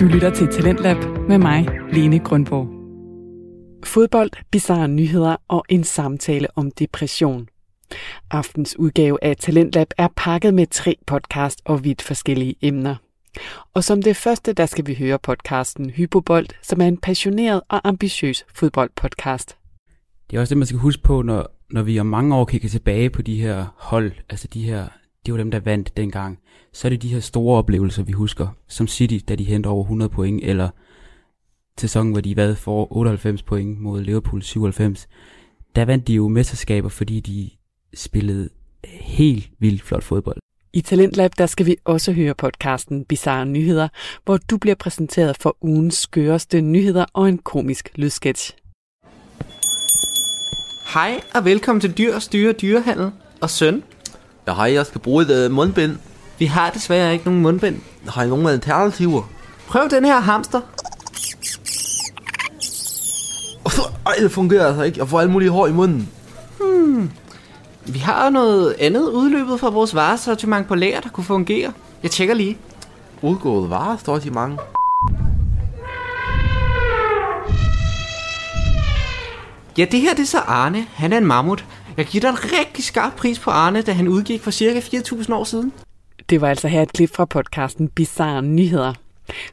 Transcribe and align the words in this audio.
Du 0.00 0.04
lytter 0.04 0.30
til 0.30 0.48
Talentlab 0.48 0.96
med 1.28 1.38
mig, 1.38 1.68
Lene 1.92 2.18
Grundborg. 2.18 2.68
Fodbold, 3.84 4.30
bizarre 4.50 4.88
nyheder 4.88 5.36
og 5.48 5.64
en 5.68 5.84
samtale 5.84 6.48
om 6.56 6.70
depression. 6.70 7.48
Aftens 8.30 8.78
udgave 8.78 9.18
af 9.22 9.36
Talentlab 9.36 9.86
er 9.98 10.08
pakket 10.16 10.54
med 10.54 10.66
tre 10.66 10.96
podcast 11.06 11.62
og 11.64 11.84
vidt 11.84 12.02
forskellige 12.02 12.54
emner. 12.62 12.96
Og 13.74 13.84
som 13.84 14.02
det 14.02 14.16
første, 14.16 14.52
der 14.52 14.66
skal 14.66 14.86
vi 14.86 14.94
høre 14.94 15.18
podcasten 15.18 15.90
Hypobold, 15.90 16.46
som 16.62 16.80
er 16.80 16.86
en 16.86 16.96
passioneret 16.98 17.60
og 17.68 17.88
ambitiøs 17.88 18.44
fodboldpodcast. 18.54 19.56
Det 20.30 20.36
er 20.36 20.40
også 20.40 20.54
det, 20.54 20.58
man 20.58 20.66
skal 20.66 20.78
huske 20.78 21.02
på, 21.02 21.22
når, 21.22 21.46
når 21.70 21.82
vi 21.82 21.98
om 21.98 22.06
mange 22.06 22.34
år 22.34 22.44
kigger 22.44 22.68
tilbage 22.68 23.10
på 23.10 23.22
de 23.22 23.40
her 23.40 23.66
hold, 23.76 24.12
altså 24.30 24.48
de 24.48 24.62
her, 24.62 24.86
det 25.26 25.34
var 25.34 25.38
dem, 25.38 25.50
der 25.50 25.60
vandt 25.60 25.96
dengang, 25.96 26.38
så 26.72 26.88
er 26.88 26.90
det 26.90 27.02
de 27.02 27.08
her 27.08 27.20
store 27.20 27.58
oplevelser, 27.58 28.02
vi 28.02 28.12
husker, 28.12 28.48
som 28.68 28.88
City, 28.88 29.18
da 29.28 29.34
de 29.34 29.44
henter 29.44 29.70
over 29.70 29.82
100 29.82 30.08
point, 30.08 30.44
eller 30.44 30.68
sæsonen, 31.78 32.12
hvor 32.12 32.20
de 32.20 32.36
været 32.36 32.58
for 32.58 32.96
98 32.96 33.42
point 33.42 33.80
mod 33.80 34.02
Liverpool 34.02 34.42
97. 34.42 35.08
Der 35.76 35.84
vandt 35.84 36.08
de 36.08 36.14
jo 36.14 36.28
mesterskaber, 36.28 36.88
fordi 36.88 37.20
de 37.20 37.50
spillede 37.94 38.48
helt 38.84 39.50
vildt 39.58 39.82
flot 39.82 40.04
fodbold. 40.04 40.38
I 40.72 40.80
Talentlab 40.80 41.30
der 41.38 41.46
skal 41.46 41.66
vi 41.66 41.76
også 41.84 42.12
høre 42.12 42.34
podcasten 42.34 43.04
Bizarre 43.04 43.46
Nyheder, 43.46 43.88
hvor 44.24 44.36
du 44.36 44.58
bliver 44.58 44.74
præsenteret 44.74 45.36
for 45.36 45.56
ugens 45.60 45.94
skøreste 45.94 46.60
nyheder 46.60 47.04
og 47.12 47.28
en 47.28 47.38
komisk 47.38 47.90
lydsketch. 47.94 48.52
Hej 50.94 51.20
og 51.34 51.44
velkommen 51.44 51.80
til 51.80 51.98
Dyr 51.98 52.18
Styre 52.18 52.52
Dyrehandel 52.52 53.10
og 53.40 53.50
Søn. 53.50 53.82
Ja, 54.46 54.54
hej, 54.54 54.72
jeg 54.72 54.86
skal 54.86 55.00
bruge 55.00 55.24
et 55.24 55.46
uh, 55.46 55.52
mundbind. 55.52 55.96
Vi 56.38 56.46
har 56.46 56.70
desværre 56.70 57.12
ikke 57.12 57.24
nogen 57.24 57.42
mundbind. 57.42 57.80
Har 58.08 58.22
I 58.22 58.28
nogen 58.28 58.46
alternativer? 58.46 59.22
Prøv 59.68 59.88
den 59.90 60.04
her 60.04 60.20
hamster. 60.20 60.60
Ej, 64.06 64.14
det 64.20 64.32
fungerer 64.32 64.66
altså 64.66 64.82
ikke. 64.82 64.98
Jeg 64.98 65.08
får 65.08 65.20
alle 65.20 65.32
mulige 65.32 65.50
hår 65.50 65.66
i 65.66 65.72
munden. 65.72 66.08
Vi 67.86 67.98
har 67.98 68.30
noget 68.30 68.74
andet 68.78 69.08
udløbet 69.08 69.60
fra 69.60 69.70
vores 69.70 69.94
varesortiment 69.94 70.68
på 70.68 70.74
lager, 70.74 71.00
der 71.00 71.08
kunne 71.08 71.24
fungere. 71.24 71.72
Jeg 72.02 72.10
tjekker 72.10 72.34
lige. 72.34 72.58
Udgået 73.22 73.70
varer, 73.70 73.96
står 73.96 74.18
de 74.18 74.30
mange. 74.30 74.58
Ja, 79.78 79.84
det 79.84 80.00
her 80.00 80.14
det 80.14 80.22
er 80.22 80.26
så 80.26 80.38
Arne. 80.38 80.86
Han 80.94 81.12
er 81.12 81.18
en 81.18 81.26
mammut. 81.26 81.64
Jeg 81.96 82.06
giver 82.06 82.20
dig 82.20 82.28
en 82.28 82.38
rigtig 82.60 82.84
skarp 82.84 83.16
pris 83.16 83.38
på 83.38 83.50
Arne, 83.50 83.82
da 83.82 83.92
han 83.92 84.08
udgik 84.08 84.42
for 84.42 84.50
cirka 84.50 84.80
4.000 84.80 85.34
år 85.34 85.44
siden. 85.44 85.72
Det 86.30 86.40
var 86.40 86.48
altså 86.48 86.68
her 86.68 86.82
et 86.82 86.92
klip 86.92 87.10
fra 87.14 87.24
podcasten 87.24 87.88
Bizarre 87.88 88.42
Nyheder. 88.42 88.94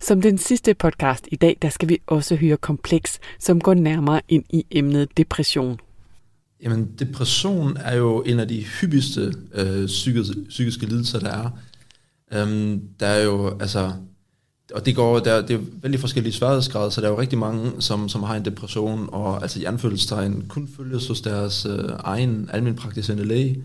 Som 0.02 0.22
den 0.22 0.38
sidste 0.38 0.74
podcast 0.74 1.28
i 1.32 1.36
dag, 1.36 1.58
der 1.62 1.70
skal 1.70 1.90
vi 1.90 1.98
også 2.08 2.36
høre 2.36 2.58
Kompleks, 2.58 3.20
som 3.40 3.62
går 3.62 3.74
nærmere 3.74 4.22
ind 4.30 4.44
i 4.50 4.66
emnet 4.72 5.18
depression. 5.18 5.80
Jamen, 6.64 6.92
depression 7.00 7.78
er 7.78 7.96
jo 7.96 8.22
en 8.22 8.40
af 8.40 8.48
de 8.48 8.66
hyppigste 8.82 9.34
øh, 9.54 9.86
psykiske, 9.86 10.36
psykiske 10.50 10.86
lidelser, 10.86 11.20
der 11.20 11.30
er. 11.30 11.50
Øhm, 12.34 12.82
der 13.00 13.08
er 13.08 13.24
jo, 13.24 13.58
altså, 13.60 13.92
og 14.74 14.86
det 14.86 14.96
går, 14.96 15.20
der, 15.20 15.42
det 15.42 15.56
er 15.56 15.60
vældig 15.82 16.00
forskellige 16.00 16.34
sværhedsgrader, 16.34 16.90
så 16.90 17.02
der 17.02 17.08
er 17.08 17.12
jo 17.12 17.20
rigtig 17.20 17.38
mange, 17.38 17.72
som, 17.80 18.10
som 18.10 18.24
har 18.24 18.36
en 18.36 18.46
depression, 18.46 19.10
og 19.12 19.42
altså 19.42 19.60
i 19.60 19.64
anfølgelsestegn 19.64 20.46
kun 20.48 20.70
følges 20.78 21.08
hos 21.08 21.22
deres 21.22 21.66
øh, 21.66 21.90
egen 22.00 22.50
almindeligpraktiserende 22.54 23.26
læge, 23.26 23.64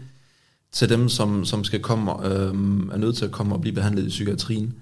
til 0.72 0.88
dem, 0.88 1.08
som, 1.08 1.44
som 1.44 1.64
skal 1.64 1.80
komme, 1.80 2.26
øh, 2.26 2.54
er 2.92 2.96
nødt 2.96 3.16
til 3.16 3.24
at 3.24 3.30
komme 3.30 3.54
og 3.54 3.60
blive 3.60 3.74
behandlet 3.74 4.06
i 4.06 4.08
psykiatrien. 4.08 4.74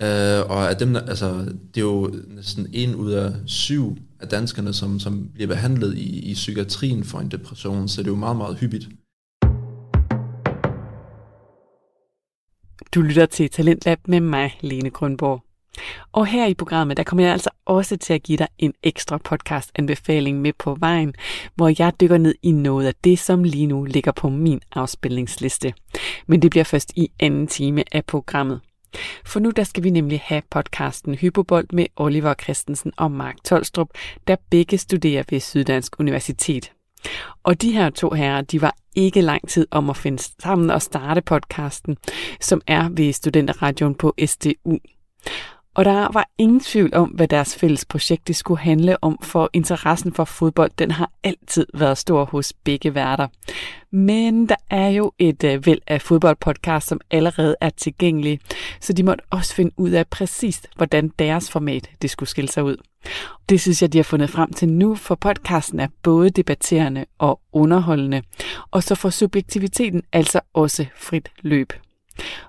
Øh, 0.00 0.40
og 0.50 0.70
at 0.70 0.80
dem, 0.80 0.96
altså, 0.96 1.44
det 1.44 1.76
er 1.76 1.84
jo 1.84 2.14
næsten 2.28 2.66
en 2.72 2.94
ud 2.94 3.12
af 3.12 3.32
syv 3.46 3.96
af 4.20 4.28
danskerne, 4.28 4.72
som, 4.72 5.00
som 5.00 5.28
bliver 5.34 5.48
behandlet 5.48 5.98
i, 5.98 6.30
i 6.30 6.34
psykiatrien 6.34 7.04
for 7.04 7.18
en 7.18 7.28
depression, 7.28 7.88
så 7.88 8.02
det 8.02 8.06
er 8.08 8.12
jo 8.12 8.16
meget, 8.16 8.36
meget 8.36 8.56
hyppigt. 8.56 8.88
Du 12.94 13.02
lytter 13.02 13.26
til 13.26 13.50
Talentlab 13.50 13.98
med 14.08 14.20
mig, 14.20 14.58
Lene 14.60 14.90
Grundborg. 14.90 15.42
Og 16.12 16.26
her 16.26 16.46
i 16.46 16.54
programmet, 16.54 16.96
der 16.96 17.02
kommer 17.02 17.24
jeg 17.24 17.32
altså 17.32 17.50
også 17.64 17.96
til 17.96 18.14
at 18.14 18.22
give 18.22 18.38
dig 18.38 18.48
en 18.58 18.74
ekstra 18.82 19.18
podcast 19.18 19.70
anbefaling 19.74 20.40
med 20.40 20.52
på 20.58 20.74
vejen, 20.74 21.14
hvor 21.54 21.72
jeg 21.78 21.92
dykker 22.00 22.18
ned 22.18 22.34
i 22.42 22.50
noget 22.50 22.86
af 22.86 22.94
det, 23.04 23.18
som 23.18 23.44
lige 23.44 23.66
nu 23.66 23.84
ligger 23.84 24.12
på 24.12 24.28
min 24.28 24.60
afspilningsliste. 24.72 25.74
Men 26.26 26.42
det 26.42 26.50
bliver 26.50 26.64
først 26.64 26.92
i 26.96 27.10
anden 27.20 27.46
time 27.46 27.84
af 27.92 28.04
programmet. 28.04 28.60
For 29.24 29.40
nu 29.40 29.50
der 29.50 29.64
skal 29.64 29.82
vi 29.84 29.90
nemlig 29.90 30.20
have 30.24 30.42
podcasten 30.50 31.14
Hypobold 31.14 31.66
med 31.72 31.86
Oliver 31.96 32.34
Christensen 32.42 32.92
og 32.96 33.10
Mark 33.10 33.36
Tolstrup, 33.44 33.88
der 34.28 34.36
begge 34.50 34.78
studerer 34.78 35.22
ved 35.30 35.40
Syddansk 35.40 36.00
Universitet. 36.00 36.73
Og 37.42 37.62
de 37.62 37.72
her 37.72 37.90
to 37.90 38.10
herrer, 38.10 38.42
de 38.42 38.62
var 38.62 38.74
ikke 38.94 39.20
lang 39.20 39.48
tid 39.48 39.66
om 39.70 39.90
at 39.90 39.96
finde 39.96 40.22
sammen 40.42 40.70
og 40.70 40.82
starte 40.82 41.20
podcasten, 41.20 41.96
som 42.40 42.60
er 42.66 42.88
ved 42.88 43.12
Studenterradioen 43.12 43.94
på 43.94 44.14
SDU. 44.26 44.78
Og 45.74 45.84
der 45.84 46.12
var 46.12 46.28
ingen 46.38 46.60
tvivl 46.60 46.94
om, 46.94 47.08
hvad 47.08 47.28
deres 47.28 47.56
fælles 47.56 47.84
projekt 47.84 48.28
det 48.28 48.36
skulle 48.36 48.60
handle 48.60 49.04
om, 49.04 49.18
for 49.22 49.50
interessen 49.52 50.12
for 50.12 50.24
fodbold, 50.24 50.70
den 50.78 50.90
har 50.90 51.10
altid 51.22 51.66
været 51.74 51.98
stor 51.98 52.24
hos 52.24 52.52
begge 52.52 52.94
værter. 52.94 53.28
Men 53.90 54.48
der 54.48 54.56
er 54.70 54.88
jo 54.88 55.12
et 55.18 55.44
øh, 55.44 55.66
væld 55.66 55.80
af 55.86 56.02
fodboldpodcast, 56.02 56.88
som 56.88 57.00
allerede 57.10 57.56
er 57.60 57.70
tilgængelige, 57.70 58.40
så 58.80 58.92
de 58.92 59.02
måtte 59.02 59.24
også 59.30 59.54
finde 59.54 59.72
ud 59.76 59.90
af 59.90 60.06
præcis, 60.06 60.62
hvordan 60.76 61.08
deres 61.18 61.50
format 61.50 61.90
det 62.02 62.10
skulle 62.10 62.30
skille 62.30 62.50
sig 62.50 62.64
ud. 62.64 62.76
Det 63.48 63.60
synes 63.60 63.82
jeg, 63.82 63.92
de 63.92 63.98
har 63.98 64.02
fundet 64.02 64.30
frem 64.30 64.52
til 64.52 64.68
nu, 64.68 64.94
for 64.94 65.14
podcasten 65.14 65.80
er 65.80 65.88
både 66.02 66.30
debatterende 66.30 67.04
og 67.18 67.40
underholdende, 67.52 68.22
og 68.70 68.82
så 68.82 68.94
får 68.94 69.10
subjektiviteten 69.10 70.02
altså 70.12 70.40
også 70.54 70.86
frit 70.96 71.32
løb. 71.42 71.72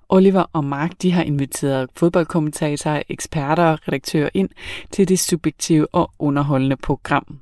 Oliver 0.09 0.45
og 0.53 0.63
Mark 0.63 0.91
de 1.01 1.11
har 1.11 1.23
inviteret 1.23 1.89
fodboldkommentatorer, 1.95 3.01
eksperter 3.09 3.63
og 3.63 3.79
redaktører 3.87 4.29
ind 4.33 4.49
til 4.91 5.07
det 5.07 5.19
subjektive 5.19 5.87
og 5.93 6.11
underholdende 6.19 6.77
program. 6.77 7.39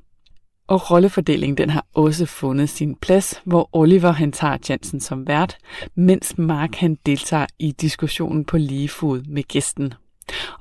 Og 0.67 0.91
rollefordelingen 0.91 1.57
den 1.57 1.69
har 1.69 1.85
også 1.93 2.25
fundet 2.25 2.69
sin 2.69 2.95
plads, 2.95 3.41
hvor 3.45 3.69
Oliver 3.71 4.11
han 4.11 4.31
tager 4.31 4.57
chancen 4.57 4.99
som 4.99 5.27
vært, 5.27 5.57
mens 5.95 6.37
Mark 6.37 6.75
han 6.75 6.97
deltager 7.05 7.45
i 7.59 7.71
diskussionen 7.71 8.45
på 8.45 8.57
lige 8.57 8.89
fod 8.89 9.23
med 9.27 9.43
gæsten. 9.43 9.93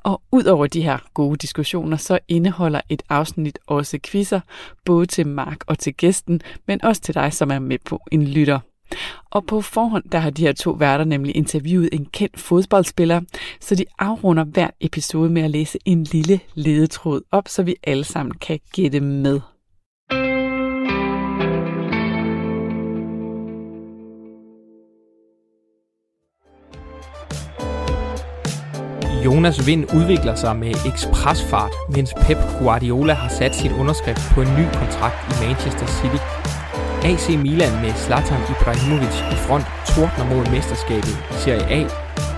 Og 0.02 0.22
udover 0.32 0.66
de 0.66 0.82
her 0.82 0.98
gode 1.14 1.36
diskussioner, 1.36 1.96
så 1.96 2.18
indeholder 2.28 2.80
et 2.88 3.02
afsnit 3.08 3.58
også 3.66 3.98
quizzer, 4.04 4.40
både 4.84 5.06
til 5.06 5.26
Mark 5.26 5.64
og 5.66 5.78
til 5.78 5.94
gæsten, 5.94 6.40
men 6.66 6.84
også 6.84 7.02
til 7.02 7.14
dig, 7.14 7.32
som 7.32 7.50
er 7.50 7.58
med 7.58 7.78
på 7.84 8.00
en 8.12 8.24
lytter. 8.28 8.58
Og 9.30 9.46
på 9.46 9.60
forhånd, 9.60 10.04
der 10.12 10.18
har 10.18 10.30
de 10.30 10.42
her 10.42 10.52
to 10.52 10.70
værter 10.70 11.04
nemlig 11.04 11.36
interviewet 11.36 11.88
en 11.92 12.06
kendt 12.12 12.40
fodboldspiller, 12.40 13.20
så 13.60 13.74
de 13.74 13.84
afrunder 13.98 14.44
hver 14.44 14.70
episode 14.80 15.30
med 15.30 15.42
at 15.42 15.50
læse 15.50 15.78
en 15.84 16.04
lille 16.04 16.40
ledetråd 16.54 17.22
op, 17.30 17.48
så 17.48 17.62
vi 17.62 17.74
alle 17.84 18.04
sammen 18.04 18.34
kan 18.34 18.60
gætte 18.72 19.00
med. 19.00 19.40
Jonas 29.24 29.66
Vind 29.66 29.94
udvikler 29.94 30.34
sig 30.34 30.56
med 30.56 30.72
ekspresfart, 30.86 31.72
mens 31.88 32.14
Pep 32.22 32.38
Guardiola 32.58 33.12
har 33.12 33.28
sat 33.28 33.54
sin 33.54 33.72
underskrift 33.72 34.22
på 34.34 34.40
en 34.42 34.54
ny 34.58 34.64
kontrakt 34.80 35.16
i 35.30 35.46
Manchester 35.46 35.86
City. 35.86 36.22
AC 37.04 37.28
Milan 37.42 37.74
med 37.82 37.92
Zlatan 37.94 38.40
Ibrahimovic 38.50 39.16
i 39.34 39.36
front 39.46 39.66
tordner 39.86 40.34
mod 40.34 40.50
mesterskabet 40.54 41.16
i 41.32 41.34
Serie 41.44 41.66
A, 41.78 41.80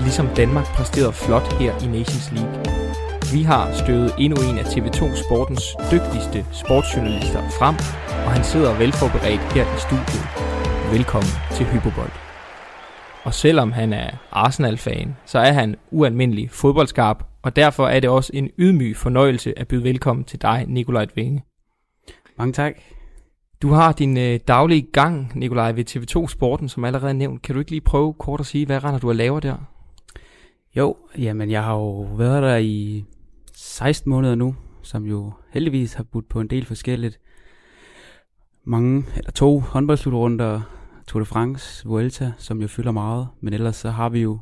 ligesom 0.01 0.27
Danmark 0.37 0.65
præsterede 0.65 1.13
flot 1.13 1.53
her 1.53 1.73
i 1.85 1.87
Nations 1.87 2.33
League. 2.33 2.55
Vi 3.33 3.43
har 3.43 3.73
støvet 3.83 4.15
endnu 4.19 4.37
en 4.49 4.59
af 4.59 4.65
TV2 4.65 5.01
Sportens 5.25 5.77
dygtigste 5.93 6.47
sportsjournalister 6.53 7.43
frem, 7.59 7.75
og 8.27 8.33
han 8.33 8.45
sidder 8.45 8.79
velforberedt 8.79 9.53
her 9.55 9.65
i 9.77 9.81
studiet. 9.87 10.25
Velkommen 10.93 11.33
til 11.57 11.67
Hypobold. 11.67 12.24
Og 13.25 13.35
selvom 13.35 13.73
han 13.73 13.93
er 13.93 14.11
Arsenal-fan, 14.31 15.17
så 15.27 15.39
er 15.39 15.53
han 15.53 15.77
ualmindelig 15.91 16.51
fodboldskarp, 16.51 17.25
og 17.43 17.57
derfor 17.57 17.89
er 17.89 18.01
det 18.01 18.11
også 18.11 18.31
en 18.35 18.51
ydmyg 18.59 18.97
fornøjelse 18.97 19.59
at 19.59 19.69
byde 19.69 19.85
velkommen 19.85 20.25
til 20.25 20.43
dig, 20.43 20.65
Nikolaj 20.69 21.07
Vinge. 21.15 21.45
Mange 22.39 22.53
tak. 22.53 22.75
Du 23.63 23.69
har 23.69 23.93
din 23.93 24.17
øh, 24.17 24.41
daglige 24.49 24.87
gang, 24.93 25.33
Nikolaj, 25.35 25.73
ved 25.73 25.91
TV2 25.91 26.29
Sporten, 26.29 26.69
som 26.69 26.85
allerede 26.85 27.15
nævnt. 27.15 27.43
Kan 27.43 27.55
du 27.55 27.59
ikke 27.59 27.71
lige 27.71 27.81
prøve 27.81 28.15
kort 28.15 28.41
at 28.41 28.47
sige, 28.47 28.67
hvad 28.67 28.85
render 28.85 29.01
du 29.01 29.11
at 29.11 29.17
lave 29.17 29.41
der? 29.41 29.57
Jo, 30.77 30.97
jamen 31.19 31.51
jeg 31.51 31.65
har 31.65 31.75
jo 31.75 32.01
været 32.01 32.43
der 32.43 32.57
i 32.57 33.05
16 33.55 34.11
måneder 34.11 34.35
nu, 34.35 34.57
som 34.83 35.05
jo 35.05 35.33
heldigvis 35.51 35.95
har 35.95 36.05
budt 36.05 36.29
på 36.29 36.41
en 36.41 36.47
del 36.47 36.67
forskelligt. 36.67 37.21
Mange, 38.65 39.05
eller 39.17 39.31
to 39.31 39.61
håndboldslutrunder, 39.61 40.61
Tour 41.07 41.21
de 41.21 41.27
France, 41.27 41.89
Vuelta, 41.89 42.33
som 42.39 42.61
jo 42.61 42.69
fylder 42.69 42.93
meget. 42.93 43.29
Men 43.41 43.55
ellers 43.55 43.77
så 43.77 43.91
har 43.91 44.09
vi 44.09 44.21
jo 44.21 44.39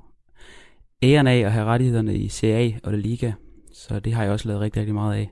æren 1.02 1.26
af 1.26 1.38
at 1.38 1.52
have 1.52 1.64
rettighederne 1.64 2.14
i 2.14 2.28
CA 2.28 2.70
og 2.84 2.92
La 2.92 2.98
Liga, 2.98 3.32
Så 3.72 4.00
det 4.00 4.12
har 4.12 4.22
jeg 4.22 4.32
også 4.32 4.48
lavet 4.48 4.60
rigtig, 4.60 4.80
rigtig 4.80 4.94
meget 4.94 5.16
af. 5.16 5.30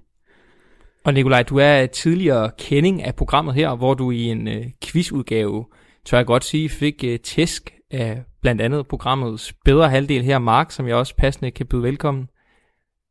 Og 1.04 1.14
Nikolaj, 1.14 1.42
du 1.42 1.56
er 1.56 1.86
tidligere 1.86 2.50
kending 2.58 3.02
af 3.02 3.14
programmet 3.14 3.54
her, 3.54 3.74
hvor 3.74 3.94
du 3.94 4.10
i 4.10 4.22
en 4.22 4.48
øh, 4.48 4.66
quizudgave, 4.84 5.66
tør 6.04 6.18
jeg 6.18 6.26
godt 6.26 6.44
sige, 6.44 6.68
fik 6.68 7.04
øh, 7.04 7.18
tæsk 7.18 7.74
af 7.90 8.22
blandt 8.42 8.60
andet 8.60 8.86
programmets 8.86 9.54
bedre 9.64 9.88
halvdel 9.88 10.22
her, 10.22 10.38
Mark, 10.38 10.70
som 10.70 10.88
jeg 10.88 10.96
også 10.96 11.16
passende 11.16 11.50
kan 11.50 11.66
byde 11.66 11.82
velkommen. 11.82 12.28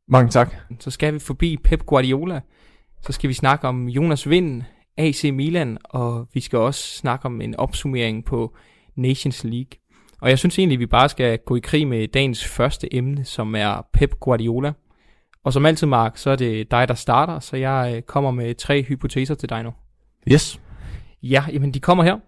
Mange 0.08 0.30
tak. 0.30 0.54
Så 0.80 0.90
skal 0.90 1.14
vi 1.14 1.18
forbi 1.18 1.56
Pep 1.64 1.86
Guardiola. 1.86 2.40
Så 3.02 3.12
skal 3.12 3.28
vi 3.28 3.34
snakke 3.34 3.68
om 3.68 3.88
Jonas 3.88 4.28
Vind, 4.28 4.62
AC 5.00 5.24
Milan, 5.32 5.78
og 5.84 6.28
vi 6.34 6.40
skal 6.40 6.58
også 6.58 6.96
snakke 6.96 7.26
om 7.26 7.40
en 7.40 7.56
opsummering 7.56 8.24
på 8.24 8.56
Nations 8.96 9.44
League. 9.44 9.70
Og 10.20 10.30
jeg 10.30 10.38
synes 10.38 10.58
egentlig, 10.58 10.76
at 10.76 10.80
vi 10.80 10.86
bare 10.86 11.08
skal 11.08 11.38
gå 11.38 11.56
i 11.56 11.60
krig 11.60 11.88
med 11.88 12.08
dagens 12.08 12.44
første 12.44 12.94
emne, 12.94 13.24
som 13.24 13.54
er 13.54 13.86
Pep 13.92 14.14
Guardiola. 14.20 14.72
Og 15.44 15.52
som 15.52 15.66
altid, 15.66 15.86
Mark, 15.86 16.16
så 16.16 16.30
er 16.30 16.36
det 16.36 16.70
dig, 16.70 16.88
der 16.88 16.94
starter, 16.94 17.40
så 17.40 17.56
jeg 17.56 17.92
øh, 17.96 18.02
kommer 18.02 18.30
med 18.30 18.54
tre 18.54 18.82
hypoteser 18.82 19.34
til 19.34 19.48
dig 19.48 19.62
nu. 19.62 19.72
Yes. 20.32 20.60
Ja, 21.22 21.44
jamen 21.52 21.74
de 21.74 21.80
kommer 21.80 22.04
her. 22.04 22.18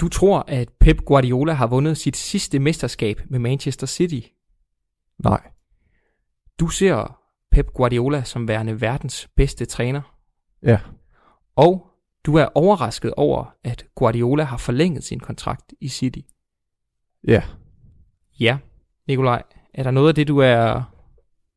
Du 0.00 0.08
tror, 0.08 0.44
at 0.48 0.68
Pep 0.80 1.00
Guardiola 1.00 1.52
har 1.52 1.66
vundet 1.66 1.98
sit 1.98 2.16
sidste 2.16 2.58
mesterskab 2.58 3.22
med 3.28 3.38
Manchester 3.38 3.86
City. 3.86 4.20
Nej. 5.24 5.40
Du 6.60 6.68
ser 6.68 7.18
Pep 7.50 7.66
Guardiola 7.74 8.22
som 8.22 8.48
værende 8.48 8.80
verdens 8.80 9.28
bedste 9.36 9.64
træner. 9.64 10.00
Ja. 10.62 10.78
Og 11.60 11.86
du 12.26 12.34
er 12.34 12.46
overrasket 12.54 13.14
over, 13.14 13.54
at 13.64 13.86
Guardiola 13.94 14.42
har 14.42 14.56
forlænget 14.56 15.04
sin 15.04 15.20
kontrakt 15.20 15.74
i 15.80 15.88
City. 15.88 16.20
Ja. 17.26 17.42
Ja, 18.40 18.58
Nikolaj, 19.08 19.42
er 19.74 19.82
der 19.82 19.90
noget 19.90 20.08
af 20.08 20.14
det, 20.14 20.28
du 20.28 20.38
er 20.38 20.82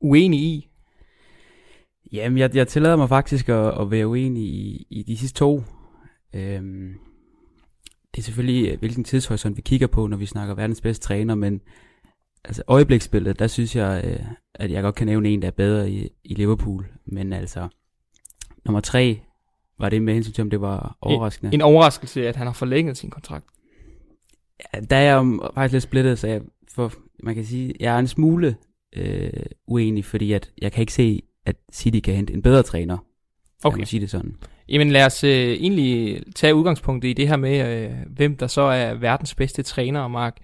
uenig 0.02 0.40
i? 0.40 0.70
Jamen, 2.12 2.38
jeg, 2.38 2.56
jeg 2.56 2.68
tillader 2.68 2.96
mig 2.96 3.10
faktisk 3.10 3.50
at, 3.50 3.82
at 3.82 3.92
være 3.92 4.08
uenig 4.08 4.44
i, 4.44 4.88
i 4.90 5.04
de 5.04 5.18
sidste 5.18 5.40
to. 5.40 5.64
Øhm, 6.34 6.94
det 8.16 8.22
er 8.22 8.24
selvfølgelig, 8.24 8.72
øh, 8.72 8.80
hvilken 8.80 9.04
tidshorisont 9.04 9.58
vi 9.58 9.62
kigger 9.62 9.88
på, 9.88 10.08
når 10.08 10.18
vi 10.18 10.26
snakker 10.26 10.56
verdens 10.56 10.82
bedste 10.82 11.08
træner, 11.08 11.36
men 11.36 11.62
altså 12.46 12.64
øjebliksspillet, 12.68 13.40
der 13.40 13.48
synes 13.48 13.76
jeg, 13.76 14.02
øh, 14.06 14.26
at 14.56 14.72
jeg 14.72 14.84
godt 14.84 14.96
kan 14.96 15.08
nævne 15.08 15.30
en, 15.30 15.42
der 15.42 15.48
er 15.48 15.52
bedre 15.52 15.92
i, 15.92 16.10
i 16.24 16.34
Liverpool. 16.34 16.92
Men 17.06 17.34
altså, 17.34 17.68
nummer 18.66 18.82
tre, 18.82 19.22
var 19.80 19.90
det 19.90 20.02
med 20.02 20.14
hensyn 20.14 20.34
til, 20.34 20.42
om 20.42 20.50
det 20.50 20.62
var 20.62 20.98
overraskende? 21.02 21.54
En 21.54 21.62
overraskelse, 21.62 22.28
at 22.28 22.36
han 22.36 22.48
har 22.48 22.54
forlænget 22.54 22.98
sin 22.98 23.10
kontrakt. 23.10 23.46
Ja, 24.60 24.80
der 24.80 24.96
er 24.96 25.02
jeg 25.02 25.16
jo 25.16 25.50
faktisk 25.54 25.72
lidt 25.74 25.84
splittet, 25.84 26.20
så 26.20 26.28
jeg, 26.28 26.42
for, 26.72 26.94
man 27.24 27.36
kan 27.36 27.46
sige, 27.46 27.74
jeg 27.80 27.96
er 27.96 28.00
en 28.00 28.08
smule 28.08 28.56
øh, 28.96 29.30
uenig, 29.68 30.06
fordi 30.06 30.34
at 30.34 30.52
jeg 30.62 30.72
kan 30.72 30.82
ikke 30.82 30.94
se, 30.94 31.22
at 31.46 31.56
City 31.74 32.00
kan 32.00 32.16
hente 32.16 32.34
en 32.34 32.42
bedre 32.42 32.64
træner. 32.64 32.98
Okay. 33.64 33.80
Må 33.80 33.86
sige 33.86 34.00
det 34.00 34.10
sådan. 34.10 34.36
Jamen 34.70 34.92
lad 34.92 35.06
os 35.06 35.24
øh, 35.24 35.32
egentlig 35.32 36.24
tage 36.36 36.56
udgangspunktet 36.56 37.10
i 37.10 37.14
det 37.14 37.28
her 37.28 37.36
med, 37.36 37.84
øh, 37.84 37.92
hvem 38.16 38.38
der 38.38 38.48
så 38.48 38.62
er 38.62 38.94
verdens 38.94 39.36
bedste 39.36 39.64
træner, 39.64 40.08
Mark. 40.08 40.38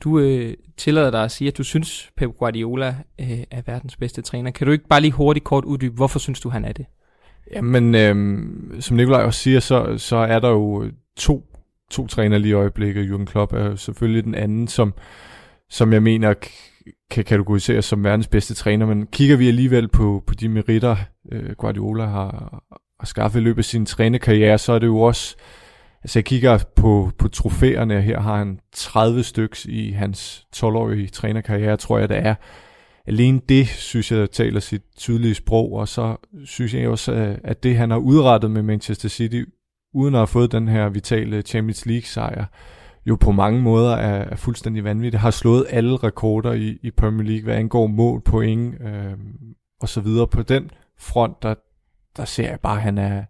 Du 0.00 0.18
øh, 0.18 0.54
tillader 0.76 1.10
dig 1.10 1.24
at 1.24 1.30
sige, 1.30 1.48
at 1.48 1.58
du 1.58 1.62
synes, 1.62 2.10
Pep 2.16 2.30
Guardiola 2.38 2.96
øh, 3.20 3.44
er 3.50 3.62
verdens 3.66 3.96
bedste 3.96 4.22
træner. 4.22 4.50
Kan 4.50 4.66
du 4.66 4.72
ikke 4.72 4.88
bare 4.88 5.00
lige 5.00 5.12
hurtigt 5.12 5.44
kort 5.44 5.64
uddybe, 5.64 5.94
hvorfor 5.94 6.18
synes 6.18 6.40
du, 6.40 6.48
han 6.48 6.64
er 6.64 6.72
det? 6.72 6.86
Jamen, 7.52 7.94
øhm, 7.94 8.76
som 8.80 8.96
Nikolaj 8.96 9.22
også 9.22 9.40
siger, 9.40 9.60
så, 9.60 9.98
så 9.98 10.16
er 10.16 10.38
der 10.38 10.48
jo 10.48 10.82
øh, 10.82 10.92
to, 11.16 11.44
to 11.90 12.06
træner 12.06 12.38
lige 12.38 12.50
i 12.50 12.54
øjeblikket. 12.54 13.10
Jürgen 13.10 13.24
Klopp 13.24 13.52
er 13.52 13.74
selvfølgelig 13.76 14.24
den 14.24 14.34
anden, 14.34 14.68
som, 14.68 14.94
som 15.70 15.92
jeg 15.92 16.02
mener 16.02 16.34
kan 17.10 17.24
kategoriseres 17.24 17.84
som 17.84 18.04
verdens 18.04 18.28
bedste 18.28 18.54
træner, 18.54 18.86
men 18.86 19.06
kigger 19.06 19.36
vi 19.36 19.48
alligevel 19.48 19.88
på, 19.88 20.24
på 20.26 20.34
de 20.34 20.48
meritter, 20.48 20.96
øh, 21.32 21.50
Guardiola 21.58 22.04
har, 22.04 22.62
har 23.00 23.06
skaffet 23.06 23.40
i 23.40 23.42
løbet 23.42 23.58
af 23.58 23.64
sin 23.64 23.86
trænerkarriere, 23.86 24.58
så 24.58 24.72
er 24.72 24.78
det 24.78 24.86
jo 24.86 25.00
også, 25.00 25.36
altså 26.02 26.18
jeg 26.18 26.24
kigger 26.24 26.58
på, 26.76 27.10
på 27.18 27.28
trofæerne, 27.28 28.02
her 28.02 28.20
har 28.20 28.36
han 28.36 28.58
30 28.72 29.22
styks 29.22 29.64
i 29.64 29.90
hans 29.90 30.46
12-årige 30.56 31.08
trænerkarriere, 31.08 31.76
tror 31.76 31.98
jeg 31.98 32.08
det 32.08 32.16
er. 32.16 32.34
Alene 33.06 33.40
det, 33.48 33.66
synes 33.66 34.12
jeg, 34.12 34.30
taler 34.30 34.60
sit 34.60 34.82
tydelige 34.96 35.34
sprog, 35.34 35.72
og 35.72 35.88
så 35.88 36.16
synes 36.44 36.74
jeg 36.74 36.88
også, 36.88 37.36
at 37.44 37.62
det 37.62 37.76
han 37.76 37.90
har 37.90 37.98
udrettet 37.98 38.50
med 38.50 38.62
Manchester 38.62 39.08
City, 39.08 39.42
uden 39.94 40.14
at 40.14 40.18
have 40.18 40.26
fået 40.26 40.52
den 40.52 40.68
her 40.68 40.88
vitale 40.88 41.42
Champions 41.42 41.86
League 41.86 42.02
sejr, 42.02 42.44
jo 43.06 43.16
på 43.16 43.32
mange 43.32 43.62
måder 43.62 43.96
er, 43.96 44.24
er 44.24 44.36
fuldstændig 44.36 44.84
vanvittigt. 44.84 45.20
Har 45.20 45.30
slået 45.30 45.66
alle 45.70 45.96
rekorder 45.96 46.52
i, 46.52 46.78
i 46.82 46.90
Premier 46.90 47.28
League, 47.28 47.44
hvad 47.44 47.54
angår 47.54 47.86
mål, 47.86 48.20
point 48.20 48.74
øh, 48.80 49.18
og 49.80 49.88
så 49.88 50.00
videre. 50.00 50.26
På 50.26 50.42
den 50.42 50.70
front, 50.98 51.42
der, 51.42 51.54
der 52.16 52.24
ser 52.24 52.48
jeg 52.48 52.60
bare, 52.60 52.76
at 52.76 52.82
han 52.82 52.98
er, 52.98 53.24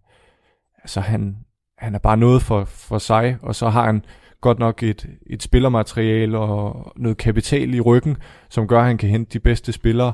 altså 0.83 1.01
han, 1.01 1.37
han 1.79 1.95
er 1.95 1.99
bare 1.99 2.17
noget 2.17 2.43
for, 2.43 2.65
for 2.65 2.99
sig, 2.99 3.39
og 3.43 3.55
så 3.55 3.69
har 3.69 3.85
han 3.85 4.05
godt 4.45 4.59
nok 4.59 4.83
et, 4.83 5.07
et 5.27 5.43
spillermateriale 5.43 6.39
og 6.39 6.93
noget 6.97 7.17
kapital 7.17 7.75
i 7.75 7.81
ryggen, 7.81 8.17
som 8.51 8.69
gør, 8.69 8.81
at 8.81 8.87
han 8.87 8.99
kan 8.99 9.09
hente 9.09 9.33
de 9.33 9.41
bedste 9.41 9.73
spillere. 9.73 10.13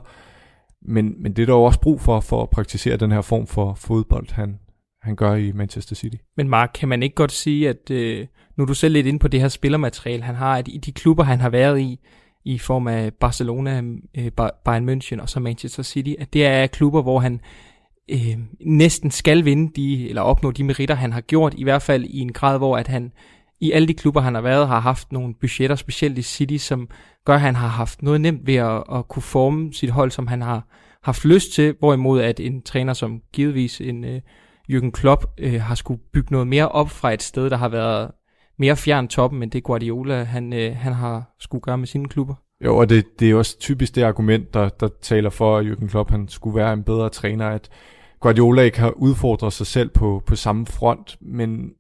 Men, 0.83 1.23
men 1.23 1.33
det 1.33 1.43
er 1.43 1.47
der 1.47 1.53
jo 1.53 1.63
også 1.63 1.81
brug 1.81 2.01
for, 2.01 2.21
for 2.21 2.43
at 2.43 2.51
praktisere 2.51 2.97
den 2.97 3.13
her 3.13 3.21
form 3.21 3.47
for 3.47 3.75
fodbold, 3.75 4.33
han, 4.33 4.59
han 5.03 5.17
gør 5.17 5.35
i 5.35 5.53
Manchester 5.53 5.95
City. 5.95 6.17
Men 6.37 6.49
Mark, 6.49 6.71
kan 6.75 6.89
man 6.89 7.03
ikke 7.03 7.15
godt 7.15 7.33
sige, 7.33 7.69
at 7.69 7.91
øh, 7.91 8.27
nu 8.57 8.63
er 8.63 8.67
du 8.67 8.75
selv 8.75 8.93
lidt 8.93 9.07
inde 9.07 9.19
på 9.19 9.29
det 9.29 9.41
her 9.41 9.49
spillermateriale, 9.49 10.23
han 10.23 10.35
har, 10.35 10.57
at 10.57 10.69
i 10.69 10.79
de 10.79 10.93
klubber, 10.93 11.25
han 11.25 11.41
har 11.41 11.51
været 11.51 11.81
i, 11.81 11.99
i 12.45 12.59
form 12.59 12.87
af 12.87 13.15
Barcelona, 13.15 13.83
øh, 14.19 14.31
Bayern 14.65 14.89
München 14.89 15.23
og 15.23 15.29
så 15.29 15.41
Manchester 15.41 15.83
City, 15.83 16.13
at 16.19 16.33
det 16.33 16.47
er 16.47 16.67
klubber, 16.67 17.03
hvor 17.03 17.19
han 17.19 17.41
øh, 18.11 18.39
næsten 18.61 19.11
skal 19.11 19.45
vinde 19.45 19.73
de, 19.77 20.09
eller 20.09 20.23
opnå 20.23 20.51
de 20.51 20.65
meritter, 20.65 20.95
han 20.95 21.13
har 21.13 21.21
gjort, 21.21 21.55
i 21.57 21.63
hvert 21.63 21.83
fald 21.83 22.05
i 22.05 22.19
en 22.19 22.33
grad, 22.33 22.59
hvor 22.59 22.77
at 22.77 22.89
han 22.89 23.13
i 23.61 23.73
alle 23.73 23.89
de 23.89 23.95
klubber, 23.95 24.21
han 24.21 24.35
har 24.35 24.43
været, 24.43 24.69
har 24.69 24.81
haft 24.81 25.13
nogle 25.13 25.35
budgetter, 25.35 25.77
specielt 25.77 26.19
i 26.19 26.23
City, 26.23 26.57
som 26.57 26.89
gør, 27.25 27.35
at 27.35 27.41
han 27.41 27.57
har 27.57 27.69
haft 27.69 28.03
noget 28.03 28.21
nemt 28.21 28.47
ved 28.47 28.55
at, 28.55 28.85
at 28.93 29.09
kunne 29.09 29.23
forme 29.23 29.73
sit 29.73 29.91
hold, 29.91 30.11
som 30.11 30.27
han 30.27 30.43
har 30.43 30.67
haft 31.03 31.25
lyst 31.25 31.53
til, 31.53 31.75
hvorimod 31.79 32.21
at 32.21 32.41
en 32.41 32.63
træner 32.63 32.93
som 32.93 33.21
givetvis 33.33 33.81
en 33.81 34.05
øh, 34.05 34.21
Jürgen 34.73 34.91
Klopp 34.91 35.25
øh, 35.39 35.61
har 35.61 35.75
skulle 35.75 36.01
bygge 36.13 36.33
noget 36.33 36.47
mere 36.47 36.69
op 36.69 36.91
fra 36.91 37.13
et 37.13 37.23
sted, 37.23 37.51
der 37.51 37.57
har 37.57 37.69
været 37.69 38.11
mere 38.59 38.77
fjern 38.77 39.09
toppen, 39.09 39.43
end 39.43 39.51
det 39.51 39.63
Guardiola 39.63 40.23
han, 40.23 40.53
øh, 40.53 40.77
han 40.77 40.93
har 40.93 41.35
skulle 41.39 41.63
gøre 41.63 41.79
med 41.79 41.87
sine 41.87 42.09
klubber. 42.09 42.35
Jo, 42.65 42.77
og 42.77 42.89
det, 42.89 43.21
det 43.21 43.31
er 43.31 43.35
også 43.35 43.59
typisk 43.59 43.95
det 43.95 44.03
argument, 44.03 44.55
der, 44.55 44.69
der 44.69 44.89
taler 45.03 45.31
for, 45.31 45.59
at 45.59 45.67
Jürgen 45.67 45.89
Klopp 45.89 46.11
han 46.11 46.29
skulle 46.29 46.57
være 46.57 46.73
en 46.73 46.83
bedre 46.83 47.09
træner, 47.09 47.49
at 47.49 47.71
Guardiola 48.21 48.63
ikke 48.63 48.81
har 48.81 48.91
udfordret 48.91 49.53
sig 49.53 49.67
selv 49.67 49.89
på, 49.89 50.23
på 50.27 50.37
samme 50.37 50.67
front, 50.67 51.17
men 51.21 51.71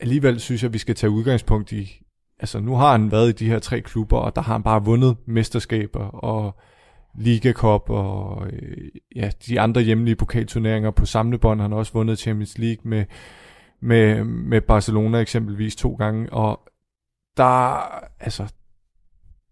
alligevel 0.00 0.40
synes 0.40 0.62
jeg, 0.62 0.68
at 0.68 0.72
vi 0.72 0.78
skal 0.78 0.94
tage 0.94 1.10
udgangspunkt 1.10 1.72
i, 1.72 2.02
altså 2.38 2.60
nu 2.60 2.74
har 2.74 2.92
han 2.92 3.10
været 3.10 3.28
i 3.28 3.44
de 3.44 3.50
her 3.50 3.58
tre 3.58 3.80
klubber, 3.80 4.18
og 4.18 4.36
der 4.36 4.42
har 4.42 4.52
han 4.52 4.62
bare 4.62 4.84
vundet 4.84 5.16
mesterskaber 5.26 6.04
og 6.04 6.60
Liga 7.18 7.52
Cup 7.52 7.90
og 7.90 8.46
øh, 8.52 8.88
ja, 9.16 9.30
de 9.46 9.60
andre 9.60 9.80
hjemlige 9.80 10.16
pokalturneringer 10.16 10.90
på 10.90 11.06
samlebånd. 11.06 11.60
Han 11.60 11.70
har 11.70 11.78
også 11.78 11.92
vundet 11.92 12.18
Champions 12.18 12.58
League 12.58 12.90
med, 12.90 13.04
med, 13.80 14.24
med 14.24 14.60
Barcelona 14.60 15.18
eksempelvis 15.18 15.76
to 15.76 15.94
gange, 15.94 16.32
og 16.32 16.60
der, 17.36 17.74
altså, 18.20 18.52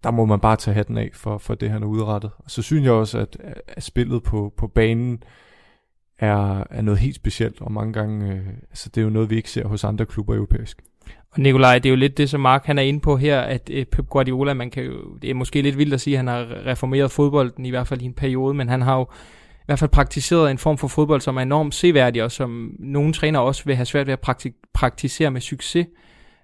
der 0.03 0.11
må 0.11 0.25
man 0.25 0.41
bare 0.41 0.57
tage 0.57 0.75
hatten 0.75 0.99
af 0.99 1.11
for, 1.15 1.39
for 1.39 1.55
det, 1.55 1.71
han 1.71 1.83
har 1.83 1.89
udrettet. 1.89 2.31
Og 2.39 2.51
så 2.51 2.63
synes 2.63 2.85
jeg 2.85 2.93
også, 2.93 3.19
at, 3.19 3.37
at 3.69 3.83
spillet 3.83 4.23
på, 4.23 4.53
på 4.57 4.67
banen 4.67 5.23
er, 6.19 6.65
er 6.71 6.83
noget 6.83 7.01
helt 7.01 7.17
specielt, 7.17 7.61
og 7.61 7.73
mange 7.73 7.93
gange, 7.93 8.33
øh, 8.33 8.47
altså 8.71 8.89
det 8.89 9.01
er 9.01 9.05
jo 9.05 9.11
noget, 9.11 9.31
vi 9.31 9.37
ikke 9.37 9.51
ser 9.51 9.69
hos 9.69 9.85
andre 9.85 10.07
klubber 10.07 10.35
europæisk. 10.35 10.83
Og 11.31 11.41
Nikolaj, 11.41 11.79
det 11.79 11.89
er 11.89 11.91
jo 11.91 11.97
lidt 11.97 12.19
det, 12.19 12.31
som 12.31 12.41
Mark 12.41 12.65
han 12.65 12.79
er 12.79 12.83
inde 12.83 13.01
på 13.01 13.17
her, 13.17 13.41
at 13.41 13.71
øh, 13.73 13.87
Pep 13.87 14.09
Guardiola, 14.09 14.55
man 14.55 14.71
kan 14.71 14.85
jo, 14.85 15.17
det 15.23 15.31
er 15.31 15.35
måske 15.35 15.63
lidt 15.63 15.79
vildt 15.79 15.95
at 15.95 16.01
sige, 16.01 16.15
at 16.15 16.19
han 16.19 16.27
har 16.27 16.67
reformeret 16.67 17.11
fodbolden, 17.11 17.67
i 17.67 17.71
hvert 17.71 17.87
fald 17.87 18.03
i 18.03 18.05
en 18.05 18.13
periode, 18.13 18.55
men 18.55 18.69
han 18.69 18.83
har 18.83 18.97
jo 18.97 19.07
i 19.53 19.65
hvert 19.67 19.79
fald 19.79 19.91
praktiseret 19.91 20.51
en 20.51 20.59
form 20.59 20.79
for 20.79 20.89
fodbold, 20.89 21.21
som 21.21 21.37
er 21.37 21.41
enormt 21.41 21.75
seværdig, 21.75 22.25
og 22.25 22.33
som 22.33 22.75
nogle 22.79 23.13
træner 23.13 23.39
også 23.39 23.65
vil 23.65 23.77
have 23.77 23.87
svært 23.87 24.07
ved 24.07 24.13
at 24.13 24.21
praktik- 24.21 24.63
praktisere 24.75 25.31
med 25.31 25.41
succes. 25.41 25.87